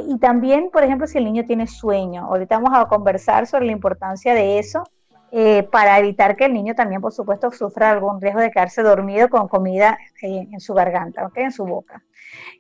y 0.07 0.17
también, 0.19 0.69
por 0.71 0.83
ejemplo, 0.83 1.07
si 1.07 1.17
el 1.17 1.25
niño 1.25 1.45
tiene 1.45 1.67
sueño. 1.67 2.25
Ahorita 2.25 2.59
vamos 2.59 2.77
a 2.77 2.87
conversar 2.87 3.47
sobre 3.47 3.65
la 3.65 3.71
importancia 3.71 4.33
de 4.33 4.59
eso 4.59 4.83
eh, 5.31 5.63
para 5.63 5.99
evitar 5.99 6.35
que 6.35 6.45
el 6.45 6.53
niño 6.53 6.75
también, 6.75 7.01
por 7.01 7.13
supuesto, 7.13 7.51
sufra 7.51 7.91
algún 7.91 8.19
riesgo 8.19 8.39
de 8.39 8.51
quedarse 8.51 8.81
dormido 8.81 9.29
con 9.29 9.47
comida 9.47 9.97
eh, 10.21 10.47
en 10.51 10.59
su 10.59 10.73
garganta, 10.73 11.25
¿ok? 11.25 11.37
En 11.37 11.51
su 11.51 11.65
boca. 11.65 12.03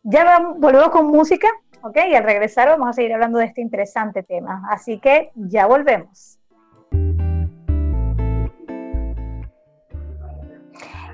Ya 0.03 0.23
vamos, 0.23 0.59
volvemos 0.59 0.89
con 0.89 1.07
música, 1.07 1.47
¿ok? 1.81 1.97
Y 2.09 2.15
al 2.15 2.23
regresar 2.23 2.69
vamos 2.69 2.89
a 2.89 2.93
seguir 2.93 3.13
hablando 3.13 3.39
de 3.39 3.45
este 3.45 3.61
interesante 3.61 4.23
tema. 4.23 4.67
Así 4.69 4.99
que 4.99 5.31
ya 5.35 5.65
volvemos. 5.65 6.39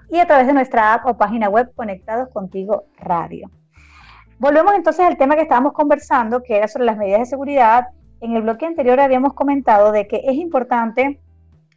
y 0.10 0.20
a 0.20 0.26
través 0.26 0.48
de 0.48 0.54
nuestra 0.54 0.94
app 0.94 1.06
o 1.06 1.18
página 1.18 1.50
web 1.50 1.74
Conectados 1.76 2.30
Contigo 2.30 2.86
Radio. 2.98 3.52
Volvemos 4.40 4.76
entonces 4.76 5.06
al 5.06 5.18
tema 5.18 5.36
que 5.36 5.42
estábamos 5.42 5.74
conversando, 5.74 6.42
que 6.42 6.56
era 6.56 6.70
sobre 6.70 6.86
las 6.86 6.96
medidas 6.98 7.20
de 7.20 7.26
seguridad. 7.26 7.88
En 8.22 8.34
el 8.34 8.44
bloque 8.44 8.66
anterior 8.66 9.02
habíamos 9.02 9.34
comentado 9.34 9.92
de 9.92 10.08
que 10.08 10.22
es 10.24 10.36
importante 10.36 11.20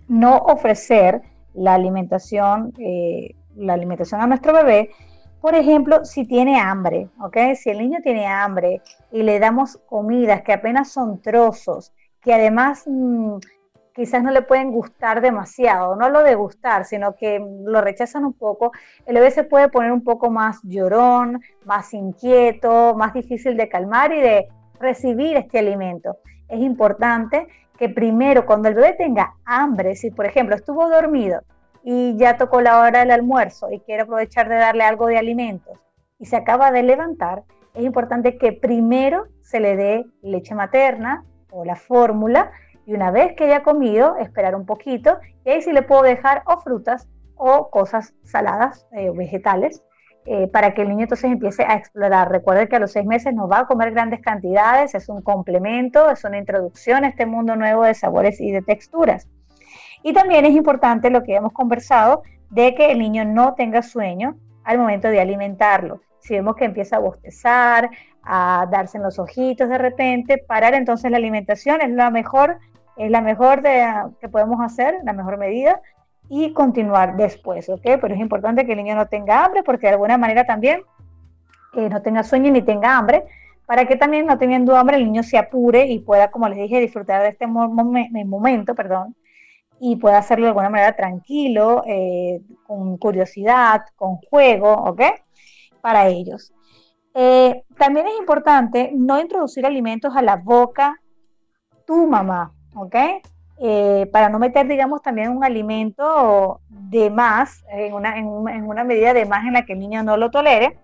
no 0.06 0.36
ofrecer 0.36 1.22
la 1.54 1.74
alimentación, 1.74 2.72
eh, 2.78 3.34
la 3.56 3.74
alimentación 3.74 4.20
a 4.20 4.26
nuestro 4.26 4.52
bebé, 4.52 4.90
por 5.40 5.54
ejemplo, 5.54 6.04
si 6.04 6.26
tiene 6.26 6.60
hambre, 6.60 7.08
¿ok? 7.20 7.36
Si 7.56 7.70
el 7.70 7.78
niño 7.78 8.00
tiene 8.02 8.26
hambre 8.26 8.82
y 9.10 9.22
le 9.22 9.38
damos 9.38 9.78
comidas 9.88 10.42
que 10.42 10.52
apenas 10.52 10.92
son 10.92 11.22
trozos, 11.22 11.92
que 12.20 12.34
además 12.34 12.84
mm, 12.86 13.36
quizás 13.94 14.22
no 14.22 14.32
le 14.32 14.42
pueden 14.42 14.70
gustar 14.70 15.22
demasiado, 15.22 15.96
no 15.96 16.10
lo 16.10 16.22
de 16.22 16.34
gustar, 16.34 16.84
sino 16.84 17.16
que 17.16 17.42
lo 17.64 17.80
rechazan 17.80 18.26
un 18.26 18.34
poco, 18.34 18.72
el 19.06 19.14
bebé 19.14 19.30
se 19.30 19.44
puede 19.44 19.70
poner 19.70 19.92
un 19.92 20.04
poco 20.04 20.30
más 20.30 20.60
llorón, 20.62 21.40
más 21.64 21.94
inquieto, 21.94 22.94
más 22.94 23.14
difícil 23.14 23.56
de 23.56 23.68
calmar 23.70 24.12
y 24.12 24.20
de 24.20 24.48
recibir 24.78 25.38
este 25.38 25.58
alimento. 25.58 26.18
Es 26.48 26.60
importante 26.60 27.48
que 27.78 27.88
primero, 27.88 28.44
cuando 28.44 28.68
el 28.68 28.74
bebé 28.74 28.92
tenga 28.92 29.34
hambre, 29.46 29.96
si 29.96 30.10
por 30.10 30.26
ejemplo 30.26 30.54
estuvo 30.54 30.86
dormido 30.90 31.40
y 31.82 32.16
ya 32.16 32.36
tocó 32.36 32.60
la 32.60 32.80
hora 32.80 33.00
del 33.00 33.10
almuerzo 33.10 33.70
y 33.70 33.80
quiere 33.80 34.02
aprovechar 34.02 34.48
de 34.48 34.56
darle 34.56 34.84
algo 34.84 35.06
de 35.06 35.18
alimentos 35.18 35.78
y 36.18 36.26
se 36.26 36.36
acaba 36.36 36.70
de 36.70 36.82
levantar, 36.82 37.44
es 37.74 37.84
importante 37.84 38.36
que 38.36 38.52
primero 38.52 39.26
se 39.40 39.58
le 39.60 39.76
dé 39.76 40.04
leche 40.22 40.54
materna 40.54 41.24
o 41.50 41.64
la 41.64 41.76
fórmula 41.76 42.50
y 42.86 42.94
una 42.94 43.10
vez 43.10 43.34
que 43.34 43.44
haya 43.44 43.62
comido, 43.62 44.16
esperar 44.16 44.54
un 44.54 44.66
poquito 44.66 45.18
y 45.44 45.50
ahí 45.50 45.62
sí 45.62 45.72
le 45.72 45.82
puedo 45.82 46.02
dejar 46.02 46.42
o 46.46 46.60
frutas 46.60 47.08
o 47.36 47.70
cosas 47.70 48.12
saladas, 48.24 48.86
eh, 48.92 49.10
vegetales, 49.10 49.82
eh, 50.26 50.48
para 50.48 50.74
que 50.74 50.82
el 50.82 50.90
niño 50.90 51.04
entonces 51.04 51.30
empiece 51.30 51.64
a 51.64 51.74
explorar. 51.74 52.30
Recuerde 52.30 52.68
que 52.68 52.76
a 52.76 52.78
los 52.78 52.92
seis 52.92 53.06
meses 53.06 53.32
no 53.32 53.48
va 53.48 53.60
a 53.60 53.66
comer 53.66 53.92
grandes 53.92 54.20
cantidades, 54.20 54.94
es 54.94 55.08
un 55.08 55.22
complemento, 55.22 56.10
es 56.10 56.22
una 56.24 56.36
introducción 56.36 57.04
a 57.04 57.08
este 57.08 57.24
mundo 57.24 57.56
nuevo 57.56 57.84
de 57.84 57.94
sabores 57.94 58.38
y 58.40 58.52
de 58.52 58.60
texturas. 58.60 59.26
Y 60.02 60.12
también 60.12 60.44
es 60.44 60.52
importante 60.52 61.10
lo 61.10 61.22
que 61.22 61.34
hemos 61.34 61.52
conversado 61.52 62.22
de 62.50 62.74
que 62.74 62.90
el 62.90 62.98
niño 62.98 63.24
no 63.24 63.54
tenga 63.54 63.82
sueño 63.82 64.36
al 64.64 64.78
momento 64.78 65.08
de 65.08 65.20
alimentarlo. 65.20 66.00
Si 66.20 66.34
vemos 66.34 66.56
que 66.56 66.64
empieza 66.64 66.96
a 66.96 67.00
bostezar, 67.00 67.90
a 68.22 68.66
darse 68.70 68.98
en 68.98 69.04
los 69.04 69.18
ojitos 69.18 69.68
de 69.68 69.78
repente, 69.78 70.38
parar 70.38 70.74
entonces 70.74 71.10
la 71.10 71.16
alimentación 71.16 71.80
es 71.80 71.90
la 71.90 72.10
mejor 72.10 72.58
es 72.96 73.10
la 73.10 73.22
mejor 73.22 73.62
de, 73.62 73.86
que 74.20 74.28
podemos 74.28 74.60
hacer, 74.60 74.98
la 75.04 75.14
mejor 75.14 75.38
medida, 75.38 75.80
y 76.28 76.52
continuar 76.52 77.16
después, 77.16 77.68
¿ok? 77.70 77.80
Pero 77.82 78.08
es 78.14 78.20
importante 78.20 78.66
que 78.66 78.72
el 78.72 78.78
niño 78.78 78.94
no 78.94 79.06
tenga 79.06 79.44
hambre, 79.44 79.62
porque 79.62 79.86
de 79.86 79.94
alguna 79.94 80.18
manera 80.18 80.44
también 80.44 80.82
eh, 81.72 81.88
no 81.88 82.02
tenga 82.02 82.22
sueño 82.22 82.52
ni 82.52 82.60
tenga 82.60 82.98
hambre, 82.98 83.24
para 83.64 83.86
que 83.86 83.96
también 83.96 84.26
no 84.26 84.36
teniendo 84.36 84.76
hambre 84.76 84.96
el 84.96 85.04
niño 85.04 85.22
se 85.22 85.38
apure 85.38 85.86
y 85.86 86.00
pueda, 86.00 86.30
como 86.30 86.48
les 86.48 86.58
dije, 86.58 86.78
disfrutar 86.78 87.22
de 87.22 87.28
este 87.30 87.46
momento, 87.46 88.74
perdón, 88.74 89.16
y 89.80 89.96
pueda 89.96 90.18
hacerlo 90.18 90.44
de 90.44 90.50
alguna 90.50 90.68
manera 90.68 90.94
tranquilo, 90.94 91.82
eh, 91.86 92.42
con 92.66 92.98
curiosidad, 92.98 93.82
con 93.96 94.16
juego, 94.16 94.70
¿ok? 94.72 95.00
Para 95.80 96.06
ellos. 96.08 96.52
Eh, 97.14 97.64
también 97.78 98.06
es 98.06 98.18
importante 98.18 98.92
no 98.94 99.18
introducir 99.18 99.64
alimentos 99.64 100.14
a 100.14 100.22
la 100.22 100.36
boca 100.36 101.00
tu 101.86 102.06
mamá, 102.06 102.52
¿ok? 102.74 102.94
Eh, 103.58 104.08
para 104.12 104.28
no 104.28 104.38
meter, 104.38 104.68
digamos, 104.68 105.02
también 105.02 105.30
un 105.30 105.44
alimento 105.44 106.60
de 106.68 107.10
más, 107.10 107.64
en 107.70 107.94
una, 107.94 108.18
en, 108.18 108.26
una 108.26 108.84
medida 108.84 109.14
de 109.14 109.24
más 109.24 109.46
en 109.46 109.54
la 109.54 109.64
que 109.64 109.72
el 109.72 109.80
niño 109.80 110.02
no 110.02 110.18
lo 110.18 110.30
tolere, 110.30 110.78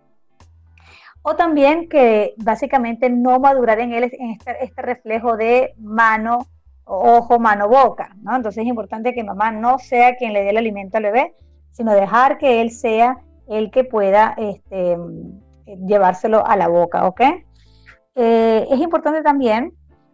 o 1.21 1.37
también 1.37 1.89
que 1.89 2.35
básicamente 2.39 3.11
no 3.11 3.41
madurar 3.41 3.79
en 3.81 3.93
él 3.93 4.11
en 4.19 4.31
este, 4.31 4.65
este 4.65 4.83
reflejo 4.83 5.37
de 5.37 5.75
mano, 5.79 6.47
ojo, 6.87 7.39
mano, 7.39 7.69
boca, 7.69 8.17
¿no? 8.23 8.35
Entonces 8.37 8.63
es 8.63 8.69
importante 8.69 9.13
que 9.13 9.25
mamá 9.25 9.51
no 9.51 9.79
sea 9.79 10.17
quien 10.17 10.33
le 10.33 10.45
dé 10.45 10.51
el 10.51 10.57
alimento 10.57 10.97
al 10.97 11.03
bebé, 11.03 11.35
sino 11.73 11.93
dejar 11.93 12.39
que 12.39 12.63
él 12.63 12.71
sea 12.71 13.19
el 13.49 13.71
que 13.71 13.85
pueda 13.85 14.35
este, 14.39 14.97
llevárselo 15.67 16.47
a 16.47 16.57
la 16.57 16.69
boca, 16.69 17.07
¿ok? 17.07 17.21
Eh, 18.15 18.67
es 18.71 18.81
importante 18.81 19.23
también 19.23 19.73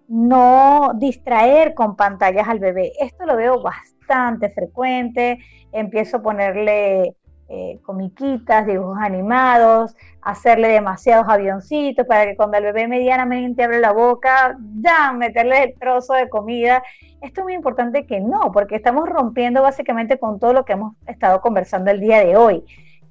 no 0.08 0.92
distraer 0.96 1.74
con 1.74 1.94
pantallas 1.94 2.48
al 2.48 2.58
bebé. 2.58 2.92
Esto 3.00 3.24
lo 3.26 3.36
veo 3.36 3.62
bastante 3.62 4.50
frecuente. 4.50 5.38
Empiezo 5.72 6.18
a 6.18 6.22
ponerle 6.22 7.16
eh, 7.54 7.78
comiquitas, 7.82 8.66
dibujos 8.66 8.96
animados, 8.98 9.94
hacerle 10.22 10.68
demasiados 10.68 11.26
avioncitos 11.28 12.06
para 12.06 12.24
que 12.24 12.34
cuando 12.34 12.56
el 12.56 12.64
bebé 12.64 12.88
medianamente 12.88 13.62
abre 13.62 13.78
la 13.78 13.92
boca, 13.92 14.56
ya 14.80 15.12
meterle 15.12 15.64
el 15.64 15.74
trozo 15.74 16.14
de 16.14 16.30
comida. 16.30 16.82
Esto 17.20 17.42
es 17.42 17.44
muy 17.44 17.52
importante 17.52 18.06
que 18.06 18.20
no, 18.20 18.52
porque 18.52 18.76
estamos 18.76 19.06
rompiendo 19.06 19.60
básicamente 19.60 20.18
con 20.18 20.40
todo 20.40 20.54
lo 20.54 20.64
que 20.64 20.72
hemos 20.72 20.96
estado 21.06 21.42
conversando 21.42 21.90
el 21.90 22.00
día 22.00 22.24
de 22.24 22.38
hoy 22.38 22.64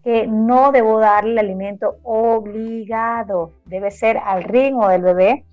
que 0.03 0.25
no 0.25 0.71
debo 0.71 0.99
darle 0.99 1.33
el 1.33 1.37
alimento 1.37 1.97
obligado, 2.01 3.53
debe 3.65 3.91
ser 3.91 4.17
al 4.17 4.43
ritmo 4.43 4.87
del 4.89 5.03
bebé 5.03 5.45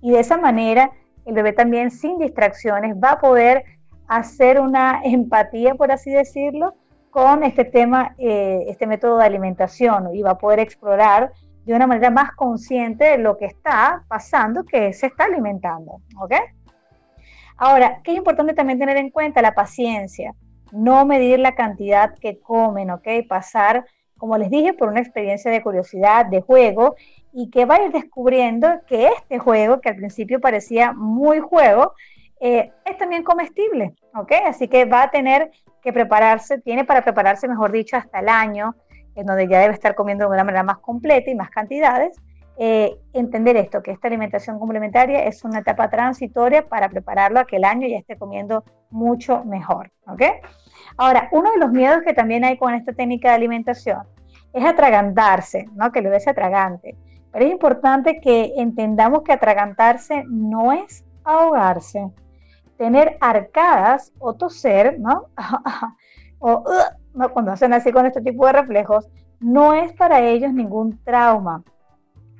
y 0.00 0.10
de 0.10 0.18
esa 0.18 0.36
manera 0.36 0.90
el 1.26 1.34
bebé 1.34 1.52
también 1.52 1.92
sin 1.92 2.18
distracciones 2.18 2.96
va 2.96 3.12
a 3.12 3.20
poder 3.20 3.62
hacer 4.08 4.58
una 4.58 5.00
empatía, 5.04 5.76
por 5.76 5.92
así 5.92 6.10
decirlo, 6.10 6.74
con 7.12 7.44
este 7.44 7.66
tema, 7.66 8.14
eh, 8.16 8.64
este 8.68 8.86
método 8.86 9.18
de 9.18 9.26
alimentación 9.26 10.14
y 10.14 10.22
va 10.22 10.30
a 10.30 10.38
poder 10.38 10.58
explorar 10.60 11.30
de 11.66 11.74
una 11.74 11.86
manera 11.86 12.10
más 12.10 12.32
consciente 12.32 13.18
lo 13.18 13.36
que 13.36 13.44
está 13.44 14.02
pasando, 14.08 14.64
que 14.64 14.94
se 14.94 15.06
está 15.06 15.24
alimentando. 15.24 16.00
¿Ok? 16.18 16.32
Ahora, 17.58 18.00
¿qué 18.02 18.12
es 18.12 18.16
importante 18.16 18.54
también 18.54 18.78
tener 18.78 18.96
en 18.96 19.10
cuenta? 19.10 19.42
La 19.42 19.54
paciencia. 19.54 20.34
No 20.72 21.04
medir 21.04 21.38
la 21.38 21.54
cantidad 21.54 22.14
que 22.18 22.40
comen, 22.40 22.90
¿ok? 22.90 23.06
Pasar, 23.28 23.84
como 24.16 24.38
les 24.38 24.48
dije, 24.48 24.72
por 24.72 24.88
una 24.88 25.00
experiencia 25.00 25.50
de 25.50 25.62
curiosidad, 25.62 26.24
de 26.24 26.40
juego 26.40 26.96
y 27.30 27.50
que 27.50 27.66
va 27.66 27.74
a 27.74 27.82
ir 27.84 27.92
descubriendo 27.92 28.68
que 28.86 29.08
este 29.08 29.38
juego, 29.38 29.82
que 29.82 29.90
al 29.90 29.96
principio 29.96 30.40
parecía 30.40 30.92
muy 30.92 31.40
juego, 31.40 31.92
eh, 32.44 32.72
es 32.84 32.98
también 32.98 33.22
comestible, 33.22 33.94
¿ok? 34.16 34.32
Así 34.46 34.66
que 34.66 34.84
va 34.84 35.04
a 35.04 35.10
tener 35.12 35.52
que 35.80 35.92
prepararse, 35.92 36.58
tiene 36.58 36.84
para 36.84 37.02
prepararse, 37.02 37.46
mejor 37.46 37.70
dicho, 37.70 37.96
hasta 37.96 38.18
el 38.18 38.28
año, 38.28 38.74
en 39.14 39.26
donde 39.26 39.46
ya 39.46 39.60
debe 39.60 39.74
estar 39.74 39.94
comiendo 39.94 40.24
de 40.24 40.32
una 40.32 40.42
manera 40.42 40.64
más 40.64 40.78
completa 40.78 41.30
y 41.30 41.36
más 41.36 41.50
cantidades. 41.50 42.16
Eh, 42.58 42.96
entender 43.12 43.56
esto, 43.56 43.80
que 43.80 43.92
esta 43.92 44.08
alimentación 44.08 44.58
complementaria 44.58 45.24
es 45.24 45.44
una 45.44 45.60
etapa 45.60 45.88
transitoria 45.88 46.66
para 46.66 46.88
prepararlo 46.88 47.38
a 47.38 47.44
que 47.44 47.56
el 47.56 47.64
año 47.64 47.86
ya 47.86 47.98
esté 47.98 48.18
comiendo 48.18 48.64
mucho 48.90 49.44
mejor, 49.44 49.92
¿ok? 50.08 50.22
Ahora, 50.96 51.28
uno 51.30 51.50
de 51.52 51.58
los 51.58 51.70
miedos 51.70 52.02
que 52.04 52.12
también 52.12 52.44
hay 52.44 52.58
con 52.58 52.74
esta 52.74 52.92
técnica 52.92 53.28
de 53.28 53.36
alimentación 53.36 54.02
es 54.52 54.64
atragantarse, 54.64 55.66
¿no? 55.74 55.92
Que 55.92 56.02
lo 56.02 56.10
ves 56.10 56.26
atragante. 56.26 56.96
Pero 57.30 57.44
es 57.44 57.52
importante 57.52 58.20
que 58.20 58.52
entendamos 58.56 59.22
que 59.22 59.32
atragantarse 59.32 60.24
no 60.26 60.72
es 60.72 61.04
ahogarse. 61.24 62.10
Tener 62.82 63.16
arcadas 63.20 64.12
o 64.18 64.34
toser, 64.34 64.98
¿no? 64.98 65.26
o 66.40 66.64
cuando 67.32 67.52
hacen 67.52 67.72
así 67.72 67.92
con 67.92 68.06
este 68.06 68.20
tipo 68.20 68.44
de 68.44 68.54
reflejos, 68.54 69.08
no 69.38 69.72
es 69.72 69.92
para 69.92 70.20
ellos 70.20 70.52
ningún 70.52 70.98
trauma. 71.04 71.62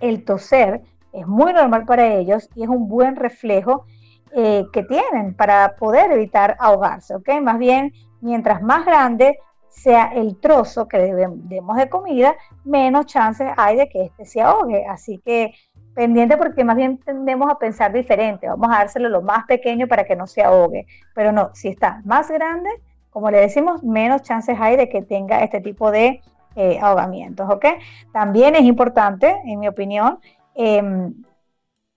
El 0.01 0.25
toser 0.25 0.83
es 1.13 1.29
muy 1.29 1.53
normal 1.53 1.85
para 1.85 2.13
ellos 2.13 2.51
y 2.57 2.65
es 2.65 2.69
un 2.69 2.89
buen 2.89 3.15
reflejo 3.15 3.87
eh, 4.35 4.65
que 4.73 4.83
tienen 4.83 5.37
para 5.37 5.77
poder 5.77 6.11
evitar 6.11 6.57
ahogarse, 6.59 7.15
¿ok? 7.15 7.41
Más 7.41 7.61
bien, 7.61 7.93
mientras 8.21 8.63
más 8.63 8.85
grande, 8.85 9.39
sea 9.69 10.07
el 10.13 10.41
trozo 10.41 10.89
que 10.89 10.99
demos 10.99 11.77
de 11.77 11.89
comida, 11.89 12.35
menos 12.65 13.07
chances 13.07 13.49
hay 13.57 13.77
de 13.77 13.89
que 13.89 14.07
éste 14.07 14.27
se 14.27 14.41
ahogue. 14.41 14.85
Así 14.87 15.23
que 15.25 15.55
pendiente 15.95 16.37
porque 16.37 16.65
más 16.65 16.77
bien 16.77 16.99
tendemos 16.99 17.51
a 17.51 17.59
pensar 17.59 17.93
diferente, 17.93 18.49
vamos 18.49 18.69
a 18.71 18.79
dárselo 18.79 19.09
lo 19.09 19.23
más 19.23 19.45
pequeño 19.47 19.87
para 19.87 20.05
que 20.05 20.17
no 20.17 20.27
se 20.27 20.43
ahogue, 20.43 20.87
pero 21.15 21.33
no, 21.33 21.51
si 21.55 21.69
está 21.69 22.01
más 22.05 22.31
grande, 22.31 22.71
como 23.11 23.31
le 23.31 23.41
decimos, 23.41 23.83
menos 23.83 24.23
chances 24.23 24.57
hay 24.59 24.77
de 24.77 24.89
que 24.89 25.03
tenga 25.03 25.43
este 25.43 25.61
tipo 25.61 25.91
de 25.91 26.23
eh, 26.57 26.79
ahogamientos, 26.81 27.49
¿ok? 27.51 27.67
También 28.13 28.55
es 28.55 28.63
importante, 28.63 29.35
en 29.45 29.61
mi 29.61 29.69
opinión, 29.69 30.19
em, 30.55 31.15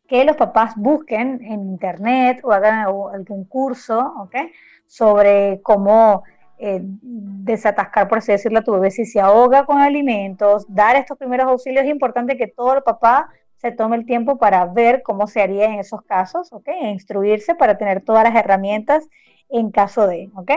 que 0.08 0.23
los 0.23 0.36
papás 0.36 0.73
busquen 0.75 1.41
en 1.43 1.62
internet 1.62 2.39
o 2.43 2.51
hagan 2.51 2.79
algún 2.79 3.45
curso, 3.45 4.13
¿ok? 4.19 4.36
Sobre 4.86 5.62
cómo 5.62 6.23
eh, 6.58 6.79
desatascar, 6.81 8.08
por 8.08 8.19
así 8.19 8.31
decirlo, 8.31 8.60
a 8.60 8.63
tu 8.63 8.71
bebé 8.73 8.91
si 8.91 9.05
se 9.05 9.19
ahoga 9.19 9.65
con 9.65 9.79
alimentos, 9.79 10.65
dar 10.69 10.95
estos 10.95 11.17
primeros 11.17 11.47
auxilios. 11.47 11.84
Es 11.84 11.91
importante 11.91 12.38
que 12.38 12.47
todo 12.47 12.75
el 12.75 12.84
papá 12.84 13.29
se 13.58 13.72
tome 13.72 13.96
el 13.96 14.06
tiempo 14.06 14.38
para 14.38 14.65
ver 14.65 15.02
cómo 15.04 15.28
se 15.28 15.41
haría 15.41 15.65
en 15.65 15.80
esos 15.80 16.02
casos, 16.04 16.52
¿ok? 16.52 16.68
E 16.68 16.89
instruirse 16.89 17.56
para 17.56 17.78
tener 17.78 18.02
todas 18.02 18.24
las 18.24 18.36
herramientas 18.36 19.08
en 19.50 19.72
caso 19.72 20.08
de, 20.08 20.30
¿ok? 20.36 20.52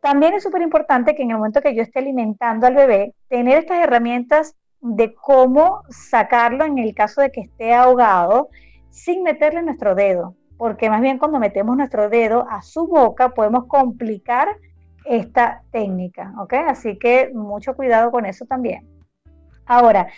También 0.00 0.34
es 0.34 0.42
súper 0.42 0.62
importante 0.62 1.14
que 1.14 1.22
en 1.22 1.30
el 1.30 1.38
momento 1.38 1.60
que 1.60 1.74
yo 1.74 1.82
esté 1.82 1.98
alimentando 1.98 2.66
al 2.66 2.74
bebé, 2.74 3.14
tener 3.28 3.58
estas 3.58 3.82
herramientas 3.82 4.54
de 4.80 5.14
cómo 5.14 5.82
sacarlo 5.88 6.64
en 6.64 6.78
el 6.78 6.94
caso 6.94 7.20
de 7.20 7.32
que 7.32 7.40
esté 7.40 7.74
ahogado 7.74 8.48
sin 8.90 9.22
meterle 9.22 9.62
nuestro 9.62 9.94
dedo, 9.94 10.36
porque 10.56 10.88
más 10.88 11.00
bien 11.00 11.18
cuando 11.18 11.38
metemos 11.40 11.76
nuestro 11.76 12.08
dedo 12.08 12.46
a 12.48 12.62
su 12.62 12.86
boca 12.86 13.30
podemos 13.30 13.66
complicar 13.66 14.56
esta 15.04 15.62
técnica, 15.72 16.32
¿ok? 16.38 16.54
Así 16.68 16.98
que 16.98 17.30
mucho 17.34 17.74
cuidado 17.74 18.10
con 18.10 18.26
eso 18.26 18.44
también. 18.44 18.86
Ahora, 19.66 20.08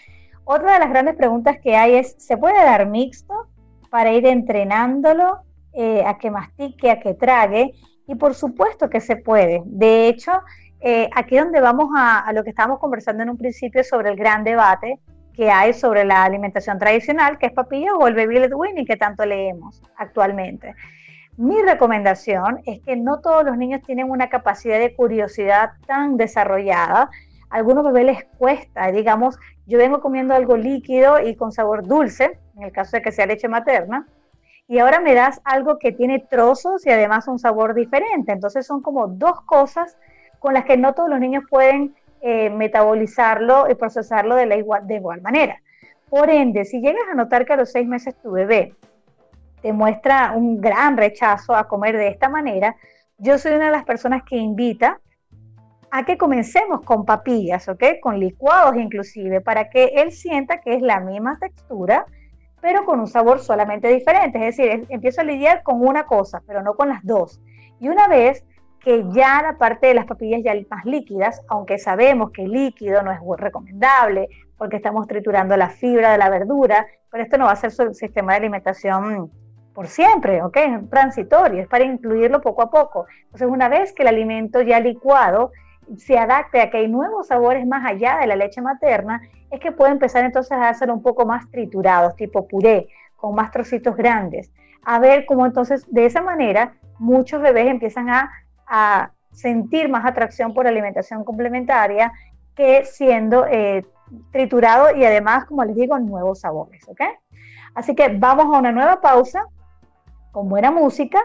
otra 0.44 0.74
de 0.74 0.79
las 0.81 0.90
grandes 0.90 1.16
preguntas 1.16 1.59
que 1.62 1.76
hay 1.76 1.94
es, 1.96 2.16
¿se 2.18 2.37
puede 2.37 2.62
dar 2.62 2.87
mixto 2.87 3.48
para 3.90 4.12
ir 4.12 4.26
entrenándolo 4.26 5.40
eh, 5.72 6.03
a 6.05 6.18
que 6.18 6.31
mastique, 6.31 6.90
a 6.90 7.00
que 7.00 7.14
trague? 7.14 7.72
Y 8.07 8.14
por 8.16 8.35
supuesto 8.35 8.90
que 8.90 9.00
se 9.00 9.16
puede. 9.16 9.62
De 9.66 10.09
hecho, 10.09 10.33
eh, 10.81 11.09
aquí 11.14 11.37
donde 11.37 11.61
vamos 11.61 11.90
a, 11.96 12.18
a, 12.18 12.33
lo 12.33 12.42
que 12.42 12.50
estábamos 12.50 12.81
conversando 12.81 13.22
en 13.22 13.31
un 13.31 13.37
principio 13.37 13.85
sobre 13.85 14.11
el 14.11 14.16
gran 14.16 14.42
debate 14.44 14.98
que 15.35 15.50
hay 15.50 15.72
sobre 15.72 16.05
la 16.05 16.24
alimentación 16.24 16.79
tradicional, 16.79 17.38
que 17.38 17.46
es 17.46 17.53
papilla 17.53 17.94
o 17.94 18.07
el 18.07 18.14
baby 18.14 18.40
led 18.40 18.53
weaning 18.53 18.85
que 18.85 18.96
tanto 18.96 19.24
leemos 19.24 19.83
actualmente. 19.96 20.74
Mi 21.37 21.62
recomendación 21.62 22.61
es 22.66 22.81
que 22.83 22.96
no 22.96 23.20
todos 23.20 23.44
los 23.44 23.57
niños 23.57 23.81
tienen 23.87 24.11
una 24.11 24.29
capacidad 24.29 24.79
de 24.79 24.94
curiosidad 24.94 25.70
tan 25.87 26.18
desarrollada. 26.18 27.09
Algunos 27.51 27.85
bebés 27.85 28.07
les 28.07 28.25
cuesta, 28.39 28.91
digamos, 28.93 29.39
yo 29.67 29.77
vengo 29.77 30.01
comiendo 30.01 30.35
algo 30.35 30.57
líquido 30.57 31.21
y 31.21 31.35
con 31.35 31.53
sabor 31.53 31.87
dulce, 31.87 32.39
en 32.57 32.63
el 32.63 32.73
caso 32.73 32.97
de 32.97 33.03
que 33.03 33.13
sea 33.13 33.27
leche 33.27 33.49
materna, 33.49 34.07
y 34.69 34.79
ahora 34.79 35.01
me 35.01 35.15
das 35.15 35.41
algo 35.43 35.81
que 35.81 35.91
tiene 35.91 36.21
trozos 36.21 36.87
y 36.87 36.91
además 36.91 37.27
un 37.27 37.41
sabor 37.41 37.75
diferente. 37.75 38.31
Entonces 38.31 38.65
son 38.65 38.83
como 38.83 39.09
dos 39.09 39.41
cosas 39.41 39.99
con 40.39 40.55
las 40.55 40.65
que 40.65 40.77
no 40.77 40.95
todos 40.95 41.11
los 41.11 41.19
niños 41.19 41.43
pueden 41.51 41.97
eh, 42.21 42.51
metabolizarlo 42.51 43.69
y 43.69 43.75
procesarlo 43.75 44.37
de, 44.37 44.47
la 44.47 44.57
igual, 44.57 44.87
de 44.87 44.95
igual 44.95 45.23
manera. 45.23 45.61
Por 46.09 46.31
ende, 46.31 46.65
si 46.65 46.81
llegas 46.81 47.03
a 47.11 47.15
notar 47.15 47.47
que 47.47 47.55
a 47.55 47.57
los 47.57 47.73
seis 47.73 47.89
meses 47.89 48.15
tu 48.23 48.31
bebé 48.31 48.75
te 49.61 49.73
muestra 49.73 50.35
un 50.37 50.61
gran 50.61 50.97
rechazo 50.97 51.57
a 51.57 51.67
comer 51.67 51.97
de 51.97 52.07
esta 52.07 52.29
manera, 52.29 52.77
yo 53.19 53.39
soy 53.39 53.55
una 53.55 53.67
de 53.67 53.73
las 53.73 53.85
personas 53.85 54.23
que 54.23 54.37
invita 54.37 55.01
a 55.90 56.05
que 56.05 56.16
comencemos 56.16 56.83
con 56.83 57.05
papillas, 57.05 57.68
¿ok? 57.68 57.85
Con 58.00 58.18
licuados 58.18 58.76
inclusive, 58.76 59.40
para 59.40 59.70
que 59.70 59.87
él 59.96 60.12
sienta 60.12 60.61
que 60.61 60.74
es 60.74 60.83
la 60.83 61.00
misma 61.00 61.38
textura, 61.40 62.07
pero 62.61 62.85
con 62.85 63.00
un 63.00 63.07
sabor 63.07 63.40
solamente 63.40 63.88
diferente. 63.88 64.38
Es 64.46 64.57
decir, 64.57 64.87
empiezo 64.88 65.20
a 65.20 65.24
lidiar 65.24 65.62
con 65.62 65.85
una 65.85 66.05
cosa, 66.05 66.42
pero 66.46 66.62
no 66.62 66.74
con 66.74 66.88
las 66.88 67.05
dos. 67.05 67.40
Y 67.81 67.88
una 67.88 68.07
vez 68.07 68.44
que 68.81 69.05
ya 69.12 69.42
la 69.42 69.59
parte 69.59 69.88
de 69.88 69.94
las 69.94 70.07
papillas 70.07 70.42
ya 70.42 70.55
más 70.70 70.85
líquidas, 70.85 71.42
aunque 71.48 71.79
sabemos 71.79 72.31
que 72.31 72.46
líquido 72.46 73.03
no 73.03 73.12
es 73.12 73.18
recomendable 73.38 74.29
porque 74.57 74.76
estamos 74.76 75.07
triturando 75.07 75.57
la 75.57 75.70
fibra 75.70 76.12
de 76.12 76.18
la 76.18 76.31
verdura, 76.31 76.87
pero 77.11 77.24
esto 77.24 77.38
no 77.38 77.46
va 77.46 77.53
a 77.53 77.57
ser 77.57 77.72
su 77.72 77.92
sistema 77.94 78.33
de 78.33 78.38
alimentación 78.38 79.31
por 79.74 79.87
siempre, 79.87 80.42
¿ok? 80.42 80.57
Es 80.57 80.90
transitorio, 80.90 81.62
es 81.62 81.68
para 81.68 81.85
incluirlo 81.85 82.40
poco 82.40 82.62
a 82.62 82.70
poco. 82.70 83.07
Entonces, 83.24 83.48
una 83.48 83.68
vez 83.68 83.92
que 83.92 84.03
el 84.03 84.09
alimento 84.09 84.62
ya 84.62 84.81
licuado 84.81 85.53
se 85.97 86.19
adapte 86.19 86.61
a 86.61 86.71
que 86.71 86.79
hay 86.79 86.88
nuevos 86.88 87.29
sabores 87.29 87.66
más 87.66 87.85
allá 87.85 88.19
de 88.19 88.27
la 88.27 88.37
leche 88.37 88.61
materna, 88.61 89.21
es 89.51 89.61
que 89.61 89.73
puede 89.73 89.93
empezar 89.93 90.25
entonces 90.25 90.57
a 90.61 90.73
ser 90.75 90.90
un 90.90 91.03
poco 91.03 91.27
más 91.27 91.51
triturados, 91.51 92.16
tipo 92.16 92.47
puré, 92.47 92.88
con 93.16 93.35
más 93.35 93.51
trocitos 93.51 93.97
grandes. 93.97 94.53
A 94.85 94.99
ver 94.99 95.27
cómo 95.27 95.47
entonces, 95.47 95.85
de 95.93 96.07
esa 96.07 96.23
manera, 96.23 96.75
muchos 96.99 97.43
bebés 97.43 97.66
empiezan 97.66 98.09
a, 98.11 98.31
a 98.66 99.11
sentir 99.33 99.88
más 99.88 100.05
atracción 100.05 100.55
por 100.55 100.66
alimentación 100.66 101.25
complementaria 101.25 102.12
que 102.55 102.85
siendo 102.85 103.47
eh, 103.47 103.85
triturado 104.33 104.97
y 104.97 105.05
además, 105.05 105.45
como 105.47 105.64
les 105.64 105.77
digo, 105.77 105.99
nuevos 105.99 106.40
sabores, 106.40 106.87
¿ok? 106.88 107.01
Así 107.75 107.95
que 107.95 108.09
vamos 108.09 108.47
a 108.47 108.59
una 108.59 108.73
nueva 108.73 109.01
pausa 109.01 109.45
con 110.33 110.49
buena 110.49 110.71
música 110.71 111.21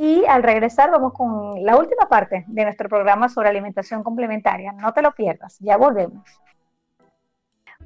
y 0.00 0.24
al 0.26 0.42
regresar 0.42 0.90
vamos 0.90 1.12
con 1.12 1.62
la 1.62 1.76
última 1.76 2.08
parte 2.08 2.46
de 2.48 2.64
nuestro 2.64 2.88
programa 2.88 3.28
sobre 3.28 3.50
alimentación 3.50 4.02
complementaria. 4.02 4.72
No 4.72 4.94
te 4.94 5.02
lo 5.02 5.12
pierdas, 5.12 5.58
ya 5.60 5.76
volvemos. 5.76 6.24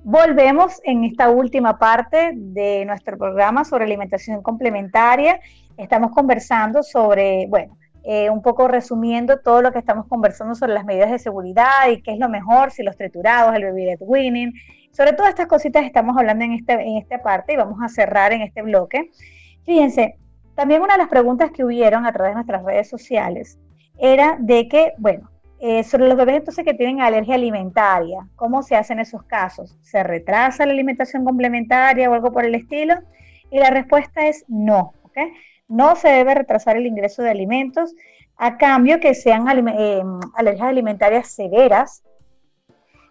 Volvemos 0.05 0.81
en 0.85 1.03
esta 1.03 1.31
última 1.31 1.77
parte 1.77 2.31
de 2.37 2.85
nuestro 2.85 3.19
programa 3.19 3.65
sobre 3.65 3.83
alimentación 3.83 4.43
complementaria. 4.43 5.41
Estamos 5.77 6.13
conversando 6.13 6.85
sobre, 6.85 7.49
bueno, 7.49 7.77
eh, 8.05 8.31
un 8.31 8.43
poco 8.43 8.69
resumiendo 8.69 9.41
todo 9.41 9.61
lo 9.61 9.73
que 9.73 9.81
estamos 9.81 10.07
conversando 10.07 10.55
sobre 10.55 10.75
las 10.75 10.85
medidas 10.85 11.11
de 11.11 11.19
seguridad 11.19 11.89
y 11.91 12.01
qué 12.01 12.13
es 12.13 12.21
lo 12.21 12.29
mejor, 12.29 12.71
si 12.71 12.85
los 12.85 12.97
triturados, 12.97 13.57
el 13.57 13.65
baby 13.65 13.97
winning. 13.99 14.53
Sobre 14.93 15.15
todas 15.15 15.31
estas 15.31 15.49
cositas 15.49 15.85
estamos 15.85 16.17
hablando 16.17 16.45
en, 16.45 16.53
este, 16.53 16.75
en 16.75 16.97
esta 16.97 17.21
parte 17.21 17.55
y 17.55 17.57
vamos 17.57 17.81
a 17.83 17.89
cerrar 17.89 18.33
en 18.33 18.43
este 18.43 18.63
bloque. 18.63 19.11
Fíjense, 19.65 20.17
también 20.55 20.83
una 20.83 20.95
de 20.95 20.99
las 20.99 21.09
preguntas 21.09 21.51
que 21.51 21.65
hubieron 21.65 22.07
a 22.07 22.13
través 22.13 22.31
de 22.31 22.35
nuestras 22.35 22.65
redes 22.65 22.89
sociales 22.89 23.59
era 23.99 24.37
de 24.41 24.69
que, 24.69 24.93
bueno, 24.99 25.31
eh, 25.61 25.83
sobre 25.85 26.09
los 26.09 26.17
bebés 26.17 26.37
entonces 26.37 26.65
que 26.65 26.75
tienen 26.75 27.01
alergia 27.01 27.37
alimentaria, 27.37 28.29
¿cómo 28.37 28.63
se 28.63 28.77
hace 28.77 28.93
en 28.93 29.01
esos 29.01 29.23
casos? 29.23 29.79
¿Se 29.83 30.03
retrasa 30.03 30.67
la 30.67 30.73
alimentación 30.73 31.25
complementaria 31.25 32.11
o 32.11 32.15
algo 32.15 32.33
por 32.33 32.45
el 32.45 32.55
estilo? 32.55 32.95
Y 33.51 33.59
la 33.59 33.71
respuesta 33.71 34.27
es 34.27 34.45
no, 34.49 34.93
¿ok? 35.03 35.19
No 35.69 35.97
se 35.97 36.09
debe 36.09 36.35
retrasar 36.35 36.77
el 36.77 36.87
ingreso 36.87 37.23
de 37.23 37.31
alimentos 37.31 37.95
a 38.37 38.59
cambio 38.59 39.01
que 39.01 39.15
sean 39.15 39.47
eh, 39.69 40.03
alergias 40.35 40.69
alimentarias 40.69 41.29
severas, 41.29 42.03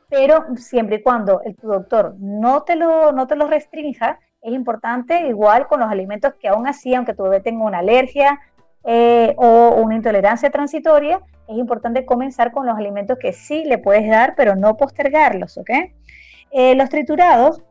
pero 0.09 0.45
siempre 0.57 0.97
y 0.97 1.01
cuando 1.01 1.41
el, 1.41 1.55
tu 1.55 1.67
doctor 1.67 2.15
no 2.19 2.63
te 2.63 2.75
lo, 2.75 3.11
no 3.13 3.25
te 3.25 3.35
lo 3.35 3.47
restrinja 3.47 4.19
es 4.43 4.53
importante, 4.53 5.27
igual 5.27 5.67
con 5.67 5.79
los 5.79 5.89
alimentos 5.89 6.33
que 6.35 6.49
aún 6.49 6.67
así, 6.67 6.93
aunque 6.93 7.13
tu 7.13 7.23
bebé 7.23 7.39
tenga 7.39 7.63
una 7.63 7.79
alergia 7.79 8.41
eh, 8.83 9.33
o 9.37 9.75
una 9.81 9.95
intolerancia 9.95 10.49
transitoria, 10.49 11.21
es 11.47 11.57
importante 11.57 12.05
comenzar 12.05 12.51
con 12.51 12.65
los 12.65 12.77
alimentos 12.77 13.17
que 13.17 13.31
sí 13.31 13.63
le 13.63 13.77
puedes 13.77 14.07
dar, 14.09 14.35
pero 14.35 14.55
no 14.55 14.75
postergarlos, 14.75 15.57
¿ok? 15.57 15.69
Eh, 16.51 16.75
los 16.75 16.89
triturados 16.89 17.61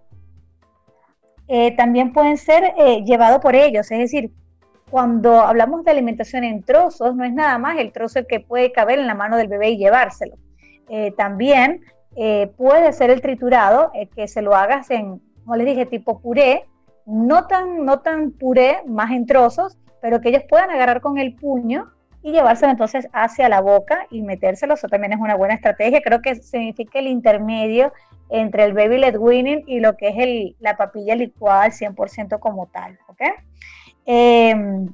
eh, 1.46 1.76
también 1.76 2.14
pueden 2.14 2.38
ser 2.38 2.74
llevados 3.04 3.40
por 3.40 3.54
ellos, 3.54 3.90
es 3.90 3.98
decir, 3.98 4.32
cuando 4.90 5.40
hablamos 5.42 5.84
de 5.84 5.90
alimentación 5.90 6.44
en 6.44 6.62
trozos, 6.62 7.14
no 7.14 7.24
es 7.24 7.32
nada 7.34 7.58
más 7.58 7.78
el 7.78 7.92
trozo 7.92 8.26
que 8.26 8.40
puede 8.40 8.72
caber 8.72 8.98
en 8.98 9.06
la 9.06 9.14
mano 9.14 9.36
del 9.36 9.48
bebé 9.48 9.70
y 9.70 9.78
llevárselo. 9.78 10.36
también 11.16 11.82
puede 12.56 12.92
ser 12.92 13.08
el 13.08 13.22
triturado 13.22 13.90
que 14.14 14.28
se 14.28 14.42
lo 14.42 14.54
hagas 14.54 14.90
en 14.90 15.22
como 15.44 15.56
les 15.56 15.66
dije, 15.66 15.86
tipo 15.86 16.20
puré, 16.20 16.64
no 17.06 17.46
tan, 17.46 17.84
no 17.84 18.00
tan 18.00 18.30
puré, 18.32 18.82
más 18.86 19.10
en 19.10 19.26
trozos, 19.26 19.78
pero 20.00 20.20
que 20.20 20.28
ellos 20.28 20.44
puedan 20.48 20.70
agarrar 20.70 21.00
con 21.00 21.18
el 21.18 21.34
puño 21.34 21.90
y 22.22 22.32
llevárselo 22.32 22.70
entonces 22.70 23.08
hacia 23.12 23.48
la 23.48 23.60
boca 23.60 24.06
y 24.10 24.22
metérselo. 24.22 24.74
Eso 24.74 24.88
también 24.88 25.12
es 25.12 25.20
una 25.20 25.34
buena 25.34 25.54
estrategia. 25.54 26.00
Creo 26.02 26.22
que 26.22 26.36
significa 26.36 26.98
el 26.98 27.08
intermedio 27.08 27.92
entre 28.30 28.64
el 28.64 28.72
baby 28.72 28.98
led 28.98 29.16
weaning 29.16 29.64
y 29.66 29.80
lo 29.80 29.96
que 29.96 30.08
es 30.08 30.14
el, 30.18 30.56
la 30.60 30.76
papilla 30.76 31.14
licuada 31.14 31.64
al 31.64 31.72
100% 31.72 32.38
como 32.38 32.66
tal. 32.66 32.98
Em, 34.04 34.88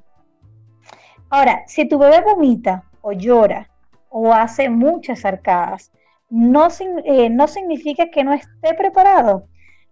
ahora, 1.30 1.62
si 1.66 1.86
tu 1.86 1.98
bebé 1.98 2.20
vomita 2.22 2.84
o 3.00 3.12
llora 3.12 3.68
o 4.08 4.32
hace 4.32 4.68
muchas 4.70 5.24
arcadas, 5.24 5.92
no, 6.30 6.68
eh, 7.04 7.30
no 7.30 7.46
significa 7.48 8.10
que 8.10 8.24
no 8.24 8.32
esté 8.32 8.74
preparado 8.74 9.46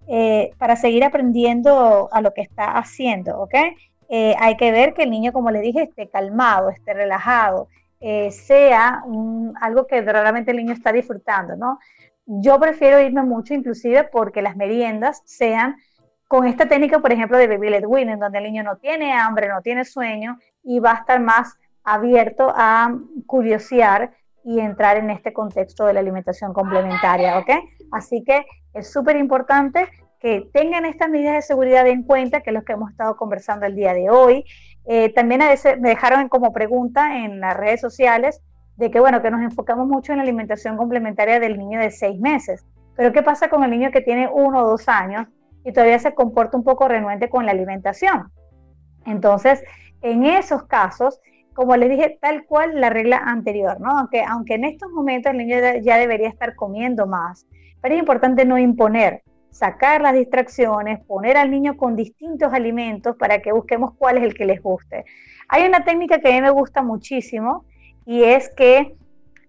eh, 0.09 0.53
para 0.59 0.77
seguir 0.77 1.05
aprendiendo 1.05 2.09
a 2.13 2.21
lo 2.21 2.33
que 2.33 2.43
está 2.43 2.79
haciendo, 2.79 3.41
¿ok? 3.41 3.55
Eh, 4.09 4.35
hay 4.39 4.57
que 4.57 4.71
ver 4.71 4.95
que 4.95 5.03
el 5.03 5.11
niño, 5.11 5.33
como 5.33 5.51
le 5.51 5.61
dije, 5.61 5.83
esté 5.83 6.09
calmado, 6.09 6.71
esté 6.71 6.95
relajado, 6.95 7.69
eh, 8.01 8.31
sea 8.31 9.03
algo 9.61 9.87
que 9.87 10.01
realmente 10.03 10.53
el 10.53 10.59
niño 10.59 10.73
está 10.73 10.93
disfrutando, 10.93 11.57
¿no? 11.57 11.79
Yo 12.27 12.59
prefiero 12.61 13.01
irme 13.01 13.23
mucho, 13.23 13.55
inclusive, 13.55 14.05
porque 14.05 14.43
las 14.43 14.57
meriendas 14.57 15.23
sean 15.25 15.77
con 16.29 16.47
esta 16.47 16.67
técnica, 16.67 16.99
por 17.01 17.13
ejemplo, 17.13 17.39
de 17.39 17.47
baby 17.47 17.71
led 17.71 17.85
en 17.85 18.19
donde 18.19 18.39
el 18.39 18.45
niño 18.45 18.63
no 18.63 18.77
tiene 18.77 19.13
hambre, 19.13 19.49
no 19.49 19.63
tiene 19.63 19.85
sueño 19.85 20.39
y 20.63 20.81
va 20.81 20.93
a 20.93 20.97
estar 20.97 21.21
más 21.21 21.57
abierto 21.85 22.53
a 22.55 22.93
curiosear 23.27 24.13
y 24.45 24.61
entrar 24.61 24.97
en 24.97 25.11
este 25.11 25.33
contexto 25.33 25.87
de 25.87 25.95
la 25.95 26.01
alimentación 26.01 26.53
complementaria, 26.53 27.39
¿ok? 27.39 27.51
Así 27.93 28.25
que 28.25 28.47
es 28.75 28.93
súper 28.93 29.17
importante 29.17 29.89
que 30.21 30.49
tengan 30.53 30.85
estas 30.85 31.09
medidas 31.09 31.35
de 31.35 31.43
seguridad 31.43 31.87
en 31.87 32.03
cuenta, 32.03 32.41
que 32.41 32.51
es 32.51 32.55
lo 32.55 32.65
que 32.65 32.73
hemos 32.73 32.91
estado 32.91 33.17
conversando 33.17 33.67
el 33.67 33.75
día 33.75 33.95
de 33.95 34.11
hoy. 34.11 34.45
Eh, 34.87 35.13
también 35.13 35.43
a 35.43 35.49
veces 35.49 35.79
me 35.81 35.91
dejaron 35.91 36.29
como 36.29 36.53
pregunta 36.53 37.19
en 37.19 37.41
las 37.41 37.57
redes 37.57 37.81
sociales 37.81 38.41
de 38.77 38.91
que, 38.91 39.01
bueno, 39.01 39.23
que 39.23 39.31
nos 39.31 39.43
enfocamos 39.43 39.87
mucho 39.87 40.13
en 40.13 40.19
la 40.19 40.23
alimentación 40.23 40.77
complementaria 40.77 41.41
del 41.41 41.59
niño 41.59 41.81
de 41.81 41.91
seis 41.91 42.19
meses. 42.21 42.65
Pero 42.97 43.13
¿qué 43.13 43.23
pasa 43.23 43.49
con 43.49 43.63
el 43.65 43.71
niño 43.71 43.91
que 43.91 44.01
tiene 44.01 44.29
uno 44.29 44.63
o 44.63 44.69
dos 44.71 44.89
años 44.89 45.27
y 45.65 45.73
todavía 45.73 45.99
se 45.99 46.15
comporta 46.15 46.57
un 46.57 46.65
poco 46.65 46.89
renuente 46.89 47.29
con 47.29 47.45
la 47.45 47.53
alimentación? 47.53 48.31
Entonces, 49.05 49.63
en 50.03 50.25
esos 50.25 50.65
casos, 50.65 51.21
como 51.55 51.77
les 51.77 51.89
dije, 51.89 52.19
tal 52.21 52.45
cual 52.45 52.81
la 52.81 52.91
regla 52.91 53.19
anterior, 53.19 53.81
¿no? 53.81 53.99
Aunque, 53.99 54.23
aunque 54.23 54.55
en 54.55 54.65
estos 54.65 54.91
momentos 54.91 55.33
el 55.33 55.39
niño 55.39 55.57
ya 55.83 55.97
debería 55.97 56.29
estar 56.29 56.55
comiendo 56.55 57.07
más, 57.07 57.47
pero 57.87 57.95
es 57.95 58.01
importante 58.01 58.45
no 58.45 58.59
imponer, 58.59 59.23
sacar 59.49 60.03
las 60.03 60.13
distracciones, 60.13 60.99
poner 61.05 61.37
al 61.37 61.53
niño 61.53 61.77
con 61.77 61.95
distintos 61.95 62.53
alimentos 62.53 63.15
para 63.15 63.41
que 63.41 63.53
busquemos 63.53 63.95
cuál 63.97 64.19
es 64.19 64.25
el 64.25 64.35
que 64.35 64.45
les 64.45 64.61
guste. 64.61 65.05
Hay 65.49 65.65
una 65.69 65.85
técnica 65.85 66.19
que 66.19 66.27
a 66.27 66.33
mí 66.33 66.41
me 66.41 66.51
gusta 66.51 66.83
muchísimo 66.83 67.65
y 68.05 68.25
es 68.25 68.53
que 68.57 68.97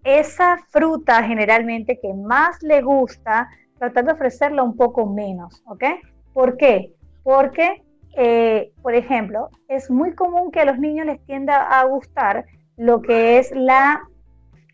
esa 0.03 0.59
fruta 0.69 1.23
generalmente 1.23 1.97
que 1.99 2.13
más 2.13 2.61
le 2.61 2.83
gusta, 2.83 3.49
tratar 3.79 4.05
de 4.05 4.11
ofrecerla 4.11 4.61
un 4.61 4.75
poco 4.75 5.07
menos, 5.07 5.63
¿ok? 5.65 5.85
¿Por 6.31 6.57
qué? 6.57 6.93
Porque, 7.23 7.81
eh, 8.15 8.71
por 8.83 8.93
ejemplo, 8.93 9.49
es 9.67 9.89
muy 9.89 10.13
común 10.13 10.51
que 10.51 10.59
a 10.59 10.65
los 10.65 10.77
niños 10.77 11.07
les 11.07 11.25
tienda 11.25 11.63
a 11.63 11.83
gustar 11.85 12.45
lo 12.75 13.01
que 13.01 13.39
es 13.39 13.49
la 13.55 14.03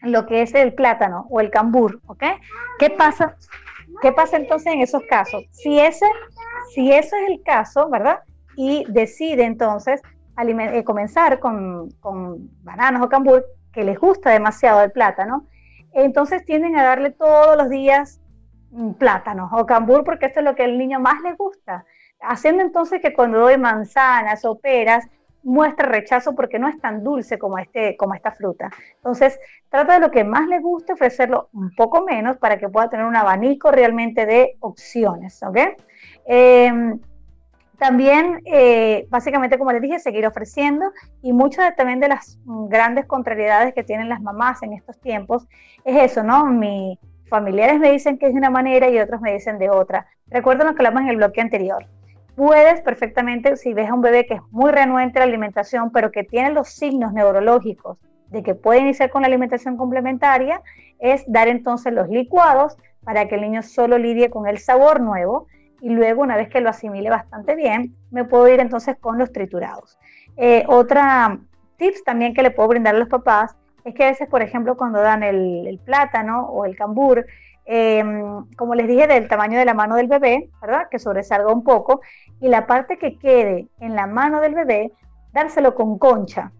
lo 0.03 0.25
que 0.25 0.41
es 0.41 0.53
el 0.53 0.73
plátano 0.73 1.25
o 1.29 1.39
el 1.39 1.49
cambur, 1.49 2.01
¿ok? 2.07 2.23
¿Qué 2.77 2.89
pasa? 2.89 3.35
¿Qué 4.01 4.11
pasa 4.11 4.37
entonces 4.37 4.73
en 4.73 4.81
esos 4.81 5.01
casos? 5.09 5.45
Si 5.51 5.79
ese, 5.79 6.05
si 6.73 6.91
ese 6.91 7.15
es 7.23 7.29
el 7.29 7.41
caso, 7.43 7.89
¿verdad? 7.89 8.19
Y 8.55 8.85
decide 8.89 9.43
entonces 9.43 10.01
eh, 10.37 10.83
comenzar 10.83 11.39
con, 11.39 11.91
con 11.99 12.49
bananas 12.63 13.01
o 13.01 13.09
cambur, 13.09 13.45
que 13.71 13.83
les 13.83 13.97
gusta 13.97 14.31
demasiado 14.31 14.81
el 14.83 14.91
plátano, 14.91 15.47
entonces 15.93 16.45
tienden 16.45 16.77
a 16.77 16.83
darle 16.83 17.11
todos 17.11 17.55
los 17.55 17.69
días 17.69 18.19
mm, 18.71 18.93
plátanos 18.93 19.49
o 19.53 19.65
cambur 19.65 20.03
porque 20.03 20.25
esto 20.25 20.39
es 20.39 20.45
lo 20.45 20.55
que 20.55 20.63
al 20.63 20.77
niño 20.77 20.99
más 20.99 21.21
le 21.21 21.33
gusta. 21.35 21.85
Haciendo 22.19 22.61
entonces 22.61 23.01
que 23.01 23.13
cuando 23.13 23.39
doy 23.39 23.57
manzanas 23.57 24.43
o 24.45 24.59
peras, 24.59 25.07
muestra 25.43 25.87
rechazo 25.87 26.35
porque 26.35 26.59
no 26.59 26.67
es 26.67 26.79
tan 26.79 27.03
dulce 27.03 27.37
como, 27.37 27.57
este, 27.57 27.95
como 27.97 28.15
esta 28.15 28.31
fruta. 28.31 28.71
Entonces, 28.95 29.39
trata 29.69 29.95
de 29.95 29.99
lo 29.99 30.11
que 30.11 30.23
más 30.23 30.47
le 30.47 30.59
guste, 30.59 30.93
ofrecerlo 30.93 31.49
un 31.53 31.75
poco 31.75 32.03
menos 32.03 32.37
para 32.37 32.57
que 32.57 32.69
pueda 32.69 32.89
tener 32.89 33.05
un 33.05 33.15
abanico 33.15 33.71
realmente 33.71 34.25
de 34.25 34.55
opciones, 34.59 35.41
¿ok? 35.43 35.57
Em, 36.25 36.99
también, 37.77 38.41
eh, 38.45 39.07
básicamente, 39.09 39.57
como 39.57 39.71
les 39.71 39.81
dije, 39.81 39.99
seguir 39.99 40.25
ofreciendo 40.25 40.91
y 41.21 41.33
muchas 41.33 41.75
también 41.75 41.99
de 41.99 42.07
las 42.07 42.39
grandes 42.45 43.05
contrariedades 43.05 43.73
que 43.73 43.83
tienen 43.83 44.07
las 44.07 44.21
mamás 44.21 44.63
en 44.63 44.73
estos 44.73 44.99
tiempos 45.01 45.47
es 45.83 46.11
eso, 46.11 46.23
¿no? 46.23 46.45
Mis 46.45 46.97
familiares 47.29 47.79
me 47.79 47.91
dicen 47.91 48.17
que 48.17 48.27
es 48.27 48.33
de 48.33 48.39
una 48.39 48.49
manera 48.49 48.89
y 48.89 48.99
otros 48.99 49.19
me 49.19 49.33
dicen 49.33 49.57
de 49.57 49.69
otra. 49.69 50.05
Recuerden 50.27 50.67
lo 50.67 50.75
que 50.75 50.81
hablamos 50.81 51.01
en 51.01 51.09
el 51.09 51.17
bloque 51.17 51.41
anterior. 51.41 51.85
Puedes 52.35 52.81
perfectamente, 52.81 53.57
si 53.57 53.73
ves 53.73 53.89
a 53.89 53.93
un 53.93 54.01
bebé 54.01 54.25
que 54.25 54.35
es 54.35 54.41
muy 54.51 54.71
renuente 54.71 55.19
a 55.19 55.21
la 55.21 55.29
alimentación, 55.29 55.91
pero 55.91 56.11
que 56.11 56.23
tiene 56.23 56.51
los 56.51 56.69
signos 56.69 57.13
neurológicos 57.13 57.97
de 58.29 58.41
que 58.41 58.55
puede 58.55 58.79
iniciar 58.79 59.11
con 59.11 59.21
la 59.21 59.27
alimentación 59.27 59.77
complementaria, 59.77 60.61
es 60.99 61.23
dar 61.27 61.47
entonces 61.47 61.93
los 61.93 62.09
licuados 62.09 62.77
para 63.03 63.27
que 63.27 63.35
el 63.35 63.41
niño 63.41 63.61
solo 63.61 63.97
lidie 63.97 64.29
con 64.29 64.47
el 64.47 64.57
sabor 64.57 65.01
nuevo 65.01 65.47
y 65.81 65.89
luego 65.89 66.21
una 66.21 66.37
vez 66.37 66.49
que 66.49 66.61
lo 66.61 66.69
asimile 66.69 67.09
bastante 67.09 67.55
bien, 67.55 67.93
me 68.09 68.23
puedo 68.23 68.47
ir 68.47 68.59
entonces 68.59 68.95
con 68.99 69.17
los 69.19 69.31
triturados. 69.31 69.99
Eh, 70.37 70.63
otra 70.67 71.37
tips 71.77 72.03
también 72.03 72.33
que 72.33 72.41
le 72.41 72.51
puedo 72.51 72.69
brindar 72.69 72.95
a 72.95 72.99
los 72.99 73.09
papás 73.09 73.55
es 73.83 73.93
que 73.93 74.05
a 74.05 74.07
veces, 74.07 74.29
por 74.29 74.41
ejemplo, 74.41 74.77
cuando 74.77 75.01
dan 75.01 75.23
el, 75.23 75.79
plátano 75.83 76.45
o 76.45 76.65
el 76.65 76.75
cambur, 76.75 77.25
em, 77.65 78.45
como 78.55 78.75
les 78.75 78.87
dije, 78.87 79.07
del 79.07 79.27
tamaño 79.27 79.59
de 79.59 79.65
la 79.65 79.73
mano 79.73 79.95
del 79.95 80.07
bebé, 80.07 80.49
¿verdad? 80.61 80.87
Que 80.89 80.99
sobresalga 80.99 81.51
un 81.51 81.63
poco, 81.63 82.01
y 82.39 82.47
la 82.49 82.67
parte 82.67 82.97
que 82.97 83.17
quede 83.17 83.67
en 83.79 83.95
la 83.95 84.07
mano 84.07 84.41
del 84.41 84.55
bebé, 84.55 84.91
dárselo 85.31 85.75
con 85.75 85.97
concha. 85.97 86.51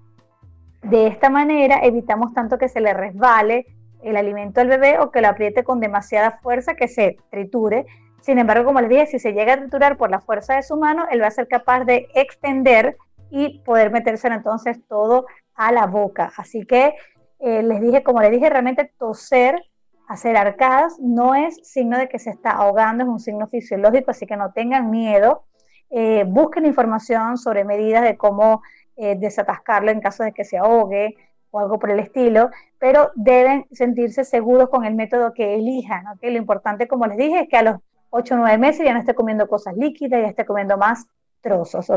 De 0.82 1.08
esta 1.08 1.30
manera 1.30 1.80
evitamos 1.84 2.34
tanto 2.34 2.58
que 2.58 2.70
se 2.70 2.82
le 2.82 2.93
resbale 2.93 3.66
el 4.01 4.18
alimento 4.18 4.60
al 4.60 4.68
bebé 4.68 4.99
o 4.99 5.12
que 5.12 5.22
lo 5.22 5.30
apriete 5.30 5.64
con 5.64 5.80
demasiada 5.80 6.39
fuerza 6.41 6.76
que 6.76 6.88
se 6.88 7.18
triture, 7.30 7.86
sin 8.24 8.39
embargo, 8.39 8.64
como 8.64 8.80
les 8.80 8.89
dije, 8.89 9.06
si 9.08 9.20
se 9.20 9.34
llega 9.34 9.54
a 9.54 9.58
triturar 9.58 9.97
por 9.97 10.10
la 10.10 10.22
fuerza 10.22 10.56
de 10.56 10.64
su 10.64 10.78
mano, 10.78 11.06
él 11.12 11.22
va 11.22 11.28
a 11.28 11.32
ser 11.32 11.49
capaz 11.49 11.84
de 11.84 12.08
extender 12.16 12.95
y 13.30 13.60
poder 13.66 13.91
metérselo 13.91 14.34
entonces 14.34 14.80
todo 14.88 15.26
a 15.56 15.74
la 15.74 15.88
boca. 15.88 16.32
Así 16.38 16.66
que 16.66 16.93
eh, 17.39 17.64
les 17.64 17.82
dije, 17.82 18.01
como 18.01 18.22
les 18.22 18.32
dije, 18.32 18.49
realmente 18.49 18.93
toser, 18.97 19.62
hacer 20.08 20.38
arcadas, 20.38 20.99
no 20.99 21.36
es 21.36 21.56
signo 21.68 21.97
de 21.97 22.10
que 22.10 22.20
se 22.20 22.30
está 22.30 22.51
ahogando, 22.51 23.04
es 23.04 23.10
un 23.10 23.20
signo 23.20 23.47
fisiológico, 23.47 24.12
así 24.12 24.26
que 24.26 24.38
no 24.38 24.51
tengan 24.51 24.89
miedo. 24.89 25.43
Eh, 25.89 26.26
busquen 26.28 26.66
información 26.66 27.38
sobre 27.38 27.64
medidas 27.64 28.04
de 28.04 28.18
cómo 28.18 28.62
eh, 28.95 29.16
desatascarlo 29.18 29.91
en 29.91 30.01
caso 30.01 30.24
de 30.24 30.34
que 30.34 30.43
se 30.43 30.58
ahogue 30.58 31.16
o 31.51 31.60
algo 31.60 31.78
por 31.78 31.91
el 31.91 31.99
estilo, 31.99 32.49
pero 32.80 33.12
deben 33.16 33.66
sentirse 33.72 34.24
seguros 34.24 34.70
con 34.70 34.86
el 34.86 34.95
método 34.95 35.34
que 35.34 35.56
elijan. 35.56 36.04
Lo 36.22 36.30
importante, 36.38 36.88
como 36.88 37.06
les 37.06 37.18
dije, 37.18 37.41
es 37.41 37.49
que 37.49 37.58
a 37.58 37.64
los 37.64 37.76
8 38.10 38.34
o 38.34 38.38
9 38.38 38.58
meses 38.58 38.86
ya 38.86 38.93
no 38.93 38.99
esté 38.99 39.14
comiendo 39.14 39.47
cosas 39.47 39.76
líquidas, 39.78 40.22
ya 40.22 40.28
esté 40.28 40.45
comiendo 40.45 40.78
más 40.78 41.06
trozos. 41.41 41.91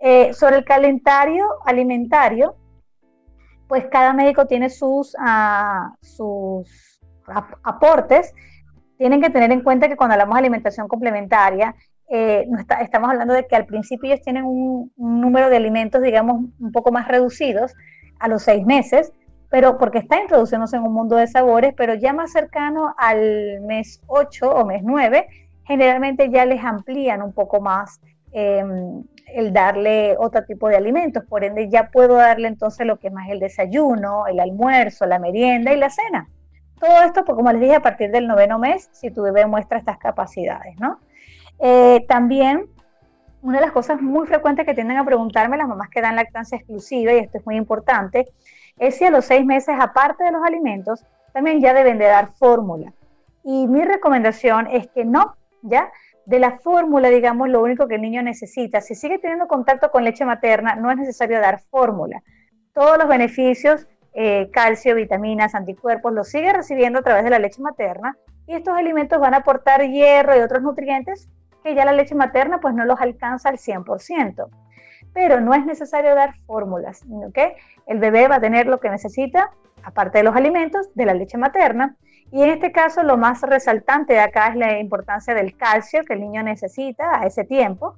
Eh, 0.00 0.32
sobre 0.32 0.56
el 0.56 0.64
calendario 0.64 1.46
alimentario, 1.64 2.56
pues 3.68 3.86
cada 3.90 4.12
médico 4.12 4.46
tiene 4.46 4.70
sus, 4.70 5.16
ah, 5.18 5.94
sus 6.00 6.93
aportes. 7.62 8.34
Tienen 8.98 9.20
que 9.20 9.30
tener 9.30 9.50
en 9.50 9.62
cuenta 9.62 9.88
que 9.88 9.96
cuando 9.96 10.14
hablamos 10.14 10.34
de 10.36 10.40
alimentación 10.40 10.88
complementaria, 10.88 11.74
eh, 12.08 12.46
estamos 12.80 13.10
hablando 13.10 13.34
de 13.34 13.46
que 13.46 13.56
al 13.56 13.66
principio 13.66 14.12
ellos 14.12 14.22
tienen 14.22 14.44
un, 14.44 14.92
número 14.96 15.48
de 15.48 15.56
alimentos, 15.56 16.02
digamos, 16.02 16.44
un 16.60 16.72
poco 16.72 16.92
más 16.92 17.08
reducidos 17.08 17.74
a 18.18 18.28
los 18.28 18.42
seis 18.42 18.64
meses, 18.64 19.12
pero 19.50 19.78
porque 19.78 19.98
está 19.98 20.20
introduciéndose 20.20 20.76
en 20.76 20.82
un 20.82 20.92
mundo 20.92 21.16
de 21.16 21.26
sabores, 21.26 21.74
pero 21.76 21.94
ya 21.94 22.12
más 22.12 22.32
cercano 22.32 22.94
al 22.98 23.60
mes 23.62 24.00
8 24.06 24.50
o 24.50 24.64
mes 24.64 24.82
9, 24.84 25.26
generalmente 25.64 26.30
ya 26.30 26.44
les 26.44 26.62
amplían 26.62 27.22
un 27.22 27.32
poco 27.32 27.60
más 27.60 28.00
em, 28.32 29.02
el 29.32 29.52
darle 29.52 30.16
otro 30.18 30.44
tipo 30.44 30.68
de 30.68 30.76
alimentos, 30.76 31.24
por 31.24 31.44
ende 31.44 31.68
ya 31.68 31.90
puedo 31.90 32.14
darle 32.16 32.48
entonces 32.48 32.86
lo 32.86 32.98
que 32.98 33.08
es 33.08 33.12
más 33.12 33.28
el 33.30 33.40
desayuno, 33.40 34.26
el 34.26 34.40
almuerzo, 34.40 35.06
la 35.06 35.18
merienda 35.18 35.72
y 35.72 35.76
la 35.78 35.90
cena. 35.90 36.28
Todo 36.80 37.02
esto, 37.02 37.24
pues, 37.24 37.36
como 37.36 37.52
les 37.52 37.60
dije, 37.60 37.76
a 37.76 37.80
partir 37.80 38.10
del 38.10 38.26
noveno 38.26 38.58
mes, 38.58 38.88
si 38.92 39.10
tu 39.10 39.22
bebé 39.22 39.46
muestra 39.46 39.78
estas 39.78 39.98
capacidades, 39.98 40.78
¿no? 40.78 40.98
Eh, 41.60 42.04
también, 42.08 42.66
una 43.42 43.58
de 43.58 43.64
las 43.66 43.72
cosas 43.72 44.00
muy 44.00 44.26
frecuentes 44.26 44.66
que 44.66 44.74
tienden 44.74 44.96
a 44.96 45.04
preguntarme 45.04 45.56
las 45.56 45.68
mamás 45.68 45.88
que 45.88 46.00
dan 46.00 46.16
lactancia 46.16 46.56
exclusiva, 46.56 47.12
y 47.12 47.18
esto 47.18 47.38
es 47.38 47.46
muy 47.46 47.56
importante, 47.56 48.28
es 48.78 48.96
si 48.96 49.04
a 49.04 49.10
los 49.10 49.24
seis 49.24 49.44
meses, 49.46 49.76
aparte 49.78 50.24
de 50.24 50.32
los 50.32 50.42
alimentos, 50.44 51.04
también 51.32 51.60
ya 51.60 51.74
deben 51.74 51.98
de 51.98 52.06
dar 52.06 52.32
fórmula. 52.34 52.92
Y 53.44 53.66
mi 53.66 53.82
recomendación 53.82 54.66
es 54.68 54.88
que 54.88 55.04
no, 55.04 55.36
¿ya? 55.62 55.90
De 56.26 56.38
la 56.38 56.58
fórmula, 56.58 57.10
digamos, 57.10 57.48
lo 57.48 57.62
único 57.62 57.86
que 57.86 57.96
el 57.96 58.02
niño 58.02 58.22
necesita, 58.22 58.80
si 58.80 58.94
sigue 58.94 59.18
teniendo 59.18 59.46
contacto 59.46 59.90
con 59.90 60.04
leche 60.04 60.24
materna, 60.24 60.74
no 60.74 60.90
es 60.90 60.96
necesario 60.96 61.40
dar 61.40 61.60
fórmula. 61.60 62.22
Todos 62.72 62.98
los 62.98 63.06
beneficios, 63.06 63.86
eh, 64.14 64.50
calcio, 64.52 64.94
vitaminas, 64.94 65.54
anticuerpos, 65.54 66.12
los 66.12 66.28
sigue 66.28 66.52
recibiendo 66.52 67.00
a 67.00 67.02
través 67.02 67.24
de 67.24 67.30
la 67.30 67.38
leche 67.38 67.60
materna 67.60 68.16
y 68.46 68.54
estos 68.54 68.74
alimentos 68.76 69.20
van 69.20 69.34
a 69.34 69.38
aportar 69.38 69.82
hierro 69.82 70.36
y 70.36 70.40
otros 70.40 70.62
nutrientes 70.62 71.28
que 71.62 71.74
ya 71.74 71.84
la 71.84 71.92
leche 71.92 72.14
materna 72.14 72.60
pues 72.60 72.74
no 72.74 72.84
los 72.84 73.00
alcanza 73.00 73.48
al 73.48 73.56
100% 73.58 74.48
pero 75.14 75.40
no 75.40 75.54
es 75.54 75.64
necesario 75.64 76.14
dar 76.14 76.34
fórmulas, 76.46 77.02
¿ok? 77.08 77.38
El 77.86 78.00
bebé 78.00 78.28
va 78.28 78.36
a 78.36 78.40
tener 78.40 78.66
lo 78.66 78.80
que 78.80 78.90
necesita, 78.90 79.52
aparte 79.82 80.18
de 80.18 80.24
los 80.24 80.36
alimentos, 80.36 80.92
de 80.94 81.06
la 81.06 81.14
leche 81.14 81.38
materna. 81.38 81.96
Y 82.32 82.42
en 82.42 82.50
este 82.50 82.72
caso 82.72 83.02
lo 83.04 83.16
más 83.16 83.40
resaltante 83.42 84.14
de 84.14 84.20
acá 84.20 84.48
es 84.48 84.56
la 84.56 84.80
importancia 84.80 85.32
del 85.32 85.56
calcio 85.56 86.02
que 86.04 86.14
el 86.14 86.20
niño 86.20 86.42
necesita 86.42 87.20
a 87.20 87.26
ese 87.26 87.44
tiempo. 87.44 87.96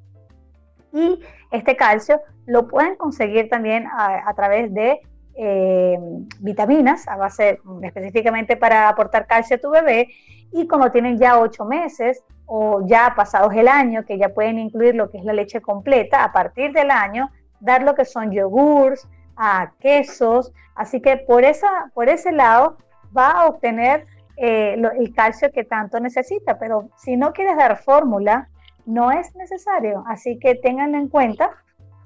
Y 0.93 1.21
este 1.51 1.75
calcio 1.75 2.21
lo 2.45 2.69
pueden 2.69 2.97
conseguir 2.97 3.49
también 3.49 3.87
a, 3.87 4.33
través 4.35 4.73
de 4.73 5.01
eh, 5.37 5.99
vitaminas, 6.41 7.07
a 7.09 7.16
base 7.16 7.61
específicamente 7.82 8.57
para 8.57 8.89
aportar 8.89 9.26
calcio 9.26 9.57
a 9.57 9.61
tu 9.61 9.70
bebé. 9.70 10.09
Y 10.53 10.66
como 10.66 10.91
tienen 10.91 11.18
ya 11.18 11.39
ocho 11.39 11.64
meses, 11.64 12.22
o 12.47 12.87
ya 12.87 13.12
pasados 13.16 13.53
el 13.55 13.68
año, 13.68 14.05
que 14.05 14.18
ya 14.18 14.28
pueden 14.30 14.59
incluir 14.59 14.95
lo 14.95 15.11
que 15.11 15.18
es 15.18 15.24
la 15.24 15.32
leche 15.32 15.61
completa, 15.61 16.24
a 16.24 16.32
partir 16.32 16.72
del 16.72 16.91
año, 16.91 17.30
dar 17.61 17.82
lo 17.82 17.95
que 17.95 18.05
son 18.05 18.30
yogurts, 18.30 19.09
a 19.37 19.72
quesos, 19.80 20.53
así 20.74 21.03
que 21.03 21.18
por, 21.18 21.45
esa, 21.45 21.91
por 21.93 22.09
ese 22.09 22.32
lado 22.32 22.78
va 23.16 23.32
a 23.32 23.47
obtener 23.47 24.07
eh, 24.37 24.76
el 24.99 25.14
calcio 25.14 25.51
que 25.53 25.64
tanto 25.64 26.01
necesita. 26.01 26.59
Pero 26.59 26.89
si 26.97 27.16
no 27.16 27.32
quieres 27.32 27.57
dar 27.57 27.76
fórmula, 27.76 28.49
no 28.87 29.11
es 29.11 29.34
necesario. 29.34 30.05
Así 30.07 30.39
que 30.39 30.55
ténganlo 30.55 30.99
en 30.99 31.09
cuenta 31.09 31.51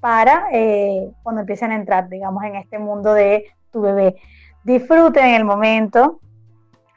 para 0.00 0.48
eh, 0.52 1.10
cuando 1.22 1.42
empiecen 1.42 1.72
a 1.72 1.76
entrar, 1.76 2.08
digamos, 2.08 2.42
en 2.44 2.56
este 2.56 2.78
mundo 2.78 3.12
de 3.14 3.46
tu 3.70 3.80
bebé. 3.80 4.16
Disfruten 4.64 5.26
el 5.26 5.44
momento, 5.44 6.20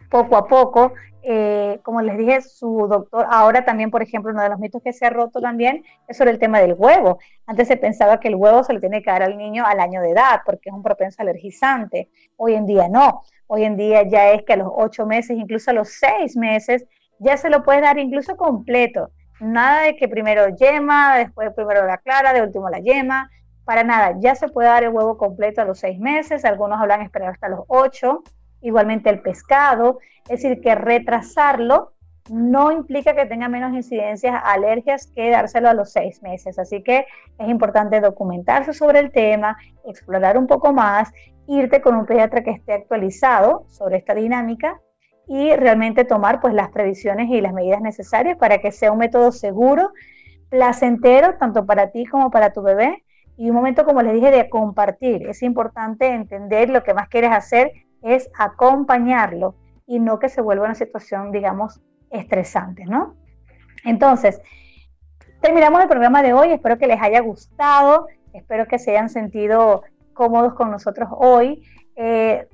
poco 0.10 0.38
a 0.38 0.48
poco. 0.48 0.94
Eh, 1.26 1.80
como 1.84 2.02
les 2.02 2.18
dije, 2.18 2.42
su 2.42 2.88
doctor, 2.90 3.26
ahora 3.30 3.64
también, 3.64 3.90
por 3.90 4.04
ejemplo, 4.04 4.32
uno 4.32 4.42
de 4.42 4.50
los 4.50 4.60
mitos 4.60 4.82
que 4.82 4.92
se 4.92 5.06
ha 5.06 5.10
roto 5.10 5.40
también 5.40 5.84
es 6.08 6.18
sobre 6.18 6.32
el 6.32 6.40
tema 6.40 6.60
del 6.60 6.76
huevo. 6.78 7.20
Antes 7.46 7.70
se 7.70 7.78
pensaba 7.78 8.20
que 8.20 8.28
el 8.28 8.36
huevo 8.36 8.64
se 8.64 8.74
le 8.74 8.82
tiene 8.82 9.02
que 9.02 9.10
dar 9.10 9.24
al 9.24 9.38
niño 9.38 9.66
al 9.66 9.80
año 9.80 10.02
de 10.02 10.10
edad 10.10 10.42
porque 10.46 10.70
es 10.70 10.76
un 10.76 10.84
propenso 10.84 11.22
alergizante. 11.22 12.10
Hoy 12.36 12.56
en 12.56 12.66
día 12.66 12.90
no. 12.90 13.22
Hoy 13.48 13.64
en 13.64 13.78
día 13.78 14.04
ya 14.04 14.32
es 14.32 14.44
que 14.44 14.54
a 14.54 14.58
los 14.58 14.70
ocho 14.76 15.06
meses, 15.06 15.38
incluso 15.38 15.72
a 15.72 15.74
los 15.74 15.90
seis 15.90 16.36
meses, 16.36 16.86
ya 17.20 17.38
se 17.38 17.50
lo 17.50 17.64
puede 17.64 17.82
dar 17.82 17.98
incluso 17.98 18.36
completo. 18.36 19.12
Nada 19.44 19.82
de 19.82 19.98
que 19.98 20.08
primero 20.08 20.48
yema, 20.56 21.18
después 21.18 21.52
primero 21.54 21.86
la 21.86 21.98
clara, 21.98 22.32
de 22.32 22.42
último 22.42 22.70
la 22.70 22.80
yema. 22.80 23.30
Para 23.66 23.84
nada, 23.84 24.16
ya 24.20 24.36
se 24.36 24.48
puede 24.48 24.70
dar 24.70 24.84
el 24.84 24.90
huevo 24.90 25.18
completo 25.18 25.62
a 25.62 25.66
los 25.66 25.80
seis 25.80 26.00
meses. 26.00 26.46
Algunos 26.46 26.80
hablan 26.80 27.02
esperar 27.02 27.32
hasta 27.32 27.50
los 27.50 27.66
ocho 27.68 28.24
igualmente 28.62 29.10
el 29.10 29.20
pescado, 29.20 30.00
es 30.30 30.42
decir, 30.42 30.62
que 30.62 30.74
retrasarlo 30.76 31.92
no 32.30 32.72
implica 32.72 33.14
que 33.14 33.26
tenga 33.26 33.50
menos 33.50 33.74
incidencias 33.74 34.42
alergias 34.46 35.08
que 35.08 35.30
dárselo 35.30 35.68
a 35.68 35.74
los 35.74 35.92
seis 35.92 36.24
meses. 36.24 36.58
Así 36.58 36.82
que 36.82 37.06
es 37.38 37.50
importante 37.50 38.00
documentarse 38.00 38.72
sobre 38.72 39.00
el 39.00 39.12
tema, 39.12 39.58
explorar 39.86 40.38
un 40.38 40.48
poco 40.48 40.72
más, 40.72 41.12
irte 41.48 41.82
con 41.82 41.98
un 41.98 42.06
pediatra 42.06 42.44
que 42.44 42.52
esté 42.52 42.72
actualizado 42.72 43.66
sobre 43.68 43.98
esta 43.98 44.14
dinámica 44.14 44.80
y 45.28 45.56
realmente 45.56 46.06
tomar 46.06 46.42
pues 46.42 46.54
las 46.54 46.70
previsiones 46.70 47.30
y 47.30 47.42
las 47.42 47.54
medidas 47.54 47.82
necesarias 47.82 48.38
para 48.38 48.60
que 48.60 48.72
sea 48.72 48.92
un 48.92 49.00
método 49.00 49.32
seguro, 49.32 49.92
placentero, 50.50 51.36
tanto 51.36 51.66
para 51.66 51.92
ti 51.92 52.06
como 52.06 52.30
para 52.30 52.52
tu 52.52 52.62
bebé. 52.62 53.04
Y 53.36 53.50
un 53.50 53.56
momento, 53.56 53.86
como 53.86 54.02
les 54.02 54.14
dije, 54.14 54.30
de 54.30 54.50
compartir. 54.50 55.28
Es 55.28 55.42
importante 55.42 56.08
entender 56.08 56.70
lo 56.70 56.84
que 56.84 56.94
más 56.94 57.10
quieres 57.10 57.32
hacer 57.32 57.72
es 58.04 58.30
acompañarlo 58.38 59.56
y 59.88 60.00
no 60.00 60.20
que 60.20 60.30
se 60.30 60.42
vuelva 60.42 60.66
una 60.66 60.76
situación, 60.76 61.32
digamos, 61.32 61.82
estresante, 62.12 62.86
¿no? 62.86 63.16
Entonces, 63.86 64.42
terminamos 65.42 65.82
el 65.82 65.88
programa 65.88 66.22
de 66.22 66.34
hoy, 66.34 66.52
espero 66.52 66.78
que 66.78 66.88
les 66.88 67.02
haya 67.02 67.22
gustado, 67.22 68.08
espero 68.34 68.68
que 68.68 68.78
se 68.78 68.92
hayan 68.92 69.10
sentido 69.10 69.84
cómodos 70.14 70.54
con 70.54 70.70
nosotros 70.70 71.10
hoy. 71.12 71.64
Eh, 71.96 72.48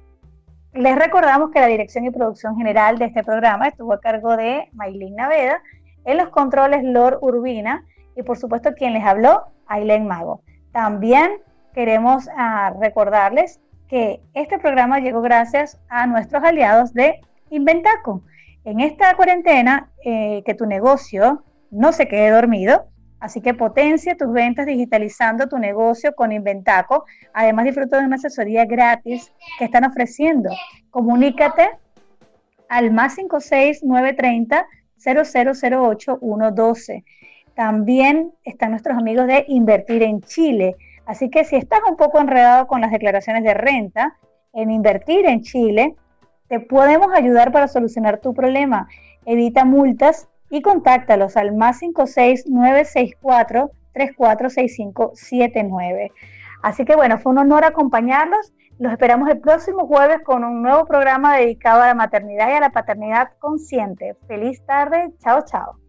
les 0.74 0.96
recordamos 0.96 1.52
que 1.52 1.60
la 1.60 1.68
dirección 1.68 2.06
y 2.06 2.12
producción 2.12 2.56
general 2.56 2.98
de 2.98 3.06
este 3.06 3.24
programa 3.24 3.68
estuvo 3.68 3.94
a 3.94 4.00
cargo 4.00 4.38
de 4.38 4.70
Maylin 4.74 5.16
Naveda, 5.16 5.62
en 6.06 6.18
los 6.18 6.30
controles 6.30 6.84
Lor 6.84 7.20
Urbina 7.22 7.84
y 8.16 8.24
por 8.24 8.38
supuesto 8.38 8.74
quien 8.74 8.94
les 8.94 9.04
habló, 9.04 9.46
Aileen 9.68 10.08
Mago. 10.08 10.42
También 10.72 11.42
queremos 11.74 12.28
ah, 12.36 12.74
recordarles 12.80 13.60
que 13.88 14.22
este 14.34 14.60
programa 14.60 15.00
llegó 15.00 15.22
gracias 15.22 15.80
a 15.90 16.06
nuestros 16.06 16.44
aliados 16.44 16.94
de 16.94 17.20
Inventaco. 17.50 18.22
En 18.64 18.80
esta 18.80 19.16
cuarentena, 19.16 19.90
eh, 20.06 20.44
que 20.46 20.54
tu 20.54 20.66
negocio 20.66 21.44
no 21.72 21.92
se 21.92 22.08
quede 22.08 22.30
dormido, 22.30 22.86
así 23.20 23.42
que 23.42 23.54
potencia 23.54 24.16
tus 24.16 24.32
ventas 24.32 24.66
digitalizando 24.66 25.48
tu 25.48 25.58
negocio 25.58 26.14
con 26.14 26.32
Inventaco. 26.32 27.06
Además, 27.34 27.66
disfruta 27.66 28.00
de 28.00 28.06
una 28.06 28.16
asesoría 28.16 28.66
gratis 28.66 29.32
que 29.58 29.66
están 29.66 29.86
ofreciendo. 29.86 30.50
Comunícate 30.90 31.70
al 32.68 32.92
más 32.92 33.16
56930 33.16 34.66
0008 34.98 36.20
112. 36.20 37.04
También 37.56 38.32
están 38.44 38.72
nuestros 38.72 38.98
amigos 38.98 39.28
de 39.28 39.46
Invertir 39.48 40.04
en 40.04 40.22
Chile 40.22 40.76
Así 41.10 41.32
que 41.32 41.44
si 41.44 41.56
estás 41.56 41.80
un 41.90 41.98
poco 41.98 42.20
enredado 42.20 42.68
con 42.68 42.82
las 42.82 42.92
declaraciones 42.92 43.44
de 43.44 43.56
renta, 43.56 44.16
en 44.54 44.70
invertir 44.70 45.26
en 45.26 45.42
Chile, 45.42 45.96
te 46.48 46.60
podemos 46.60 47.12
ayudar 47.12 47.52
para 47.52 47.68
solucionar 47.68 48.20
tu 48.20 48.36
problema. 48.36 48.88
Evita 49.26 49.66
multas 49.66 50.30
y 50.50 50.62
contáctalos 50.62 51.38
al 51.38 51.56
más 51.56 51.80
56964 51.80 53.72
346579. 53.94 56.12
Así 56.62 56.86
que 56.86 56.96
bueno, 56.96 57.18
fue 57.18 57.32
un 57.32 57.40
honor 57.40 57.66
acompañarlos. 57.66 58.54
Los 58.80 58.92
esperamos 58.94 59.28
el 59.30 59.40
próximo 59.40 59.88
jueves 59.88 60.22
con 60.24 60.44
un 60.44 60.62
nuevo 60.62 60.86
programa 60.86 61.38
dedicado 61.38 61.82
a 61.82 61.88
la 61.88 61.96
maternidad 61.96 62.50
y 62.50 62.54
a 62.54 62.60
la 62.62 62.72
paternidad 62.72 63.30
consciente. 63.40 64.16
Feliz 64.28 64.64
tarde. 64.66 65.12
Chao, 65.20 65.44
chao. 65.46 65.89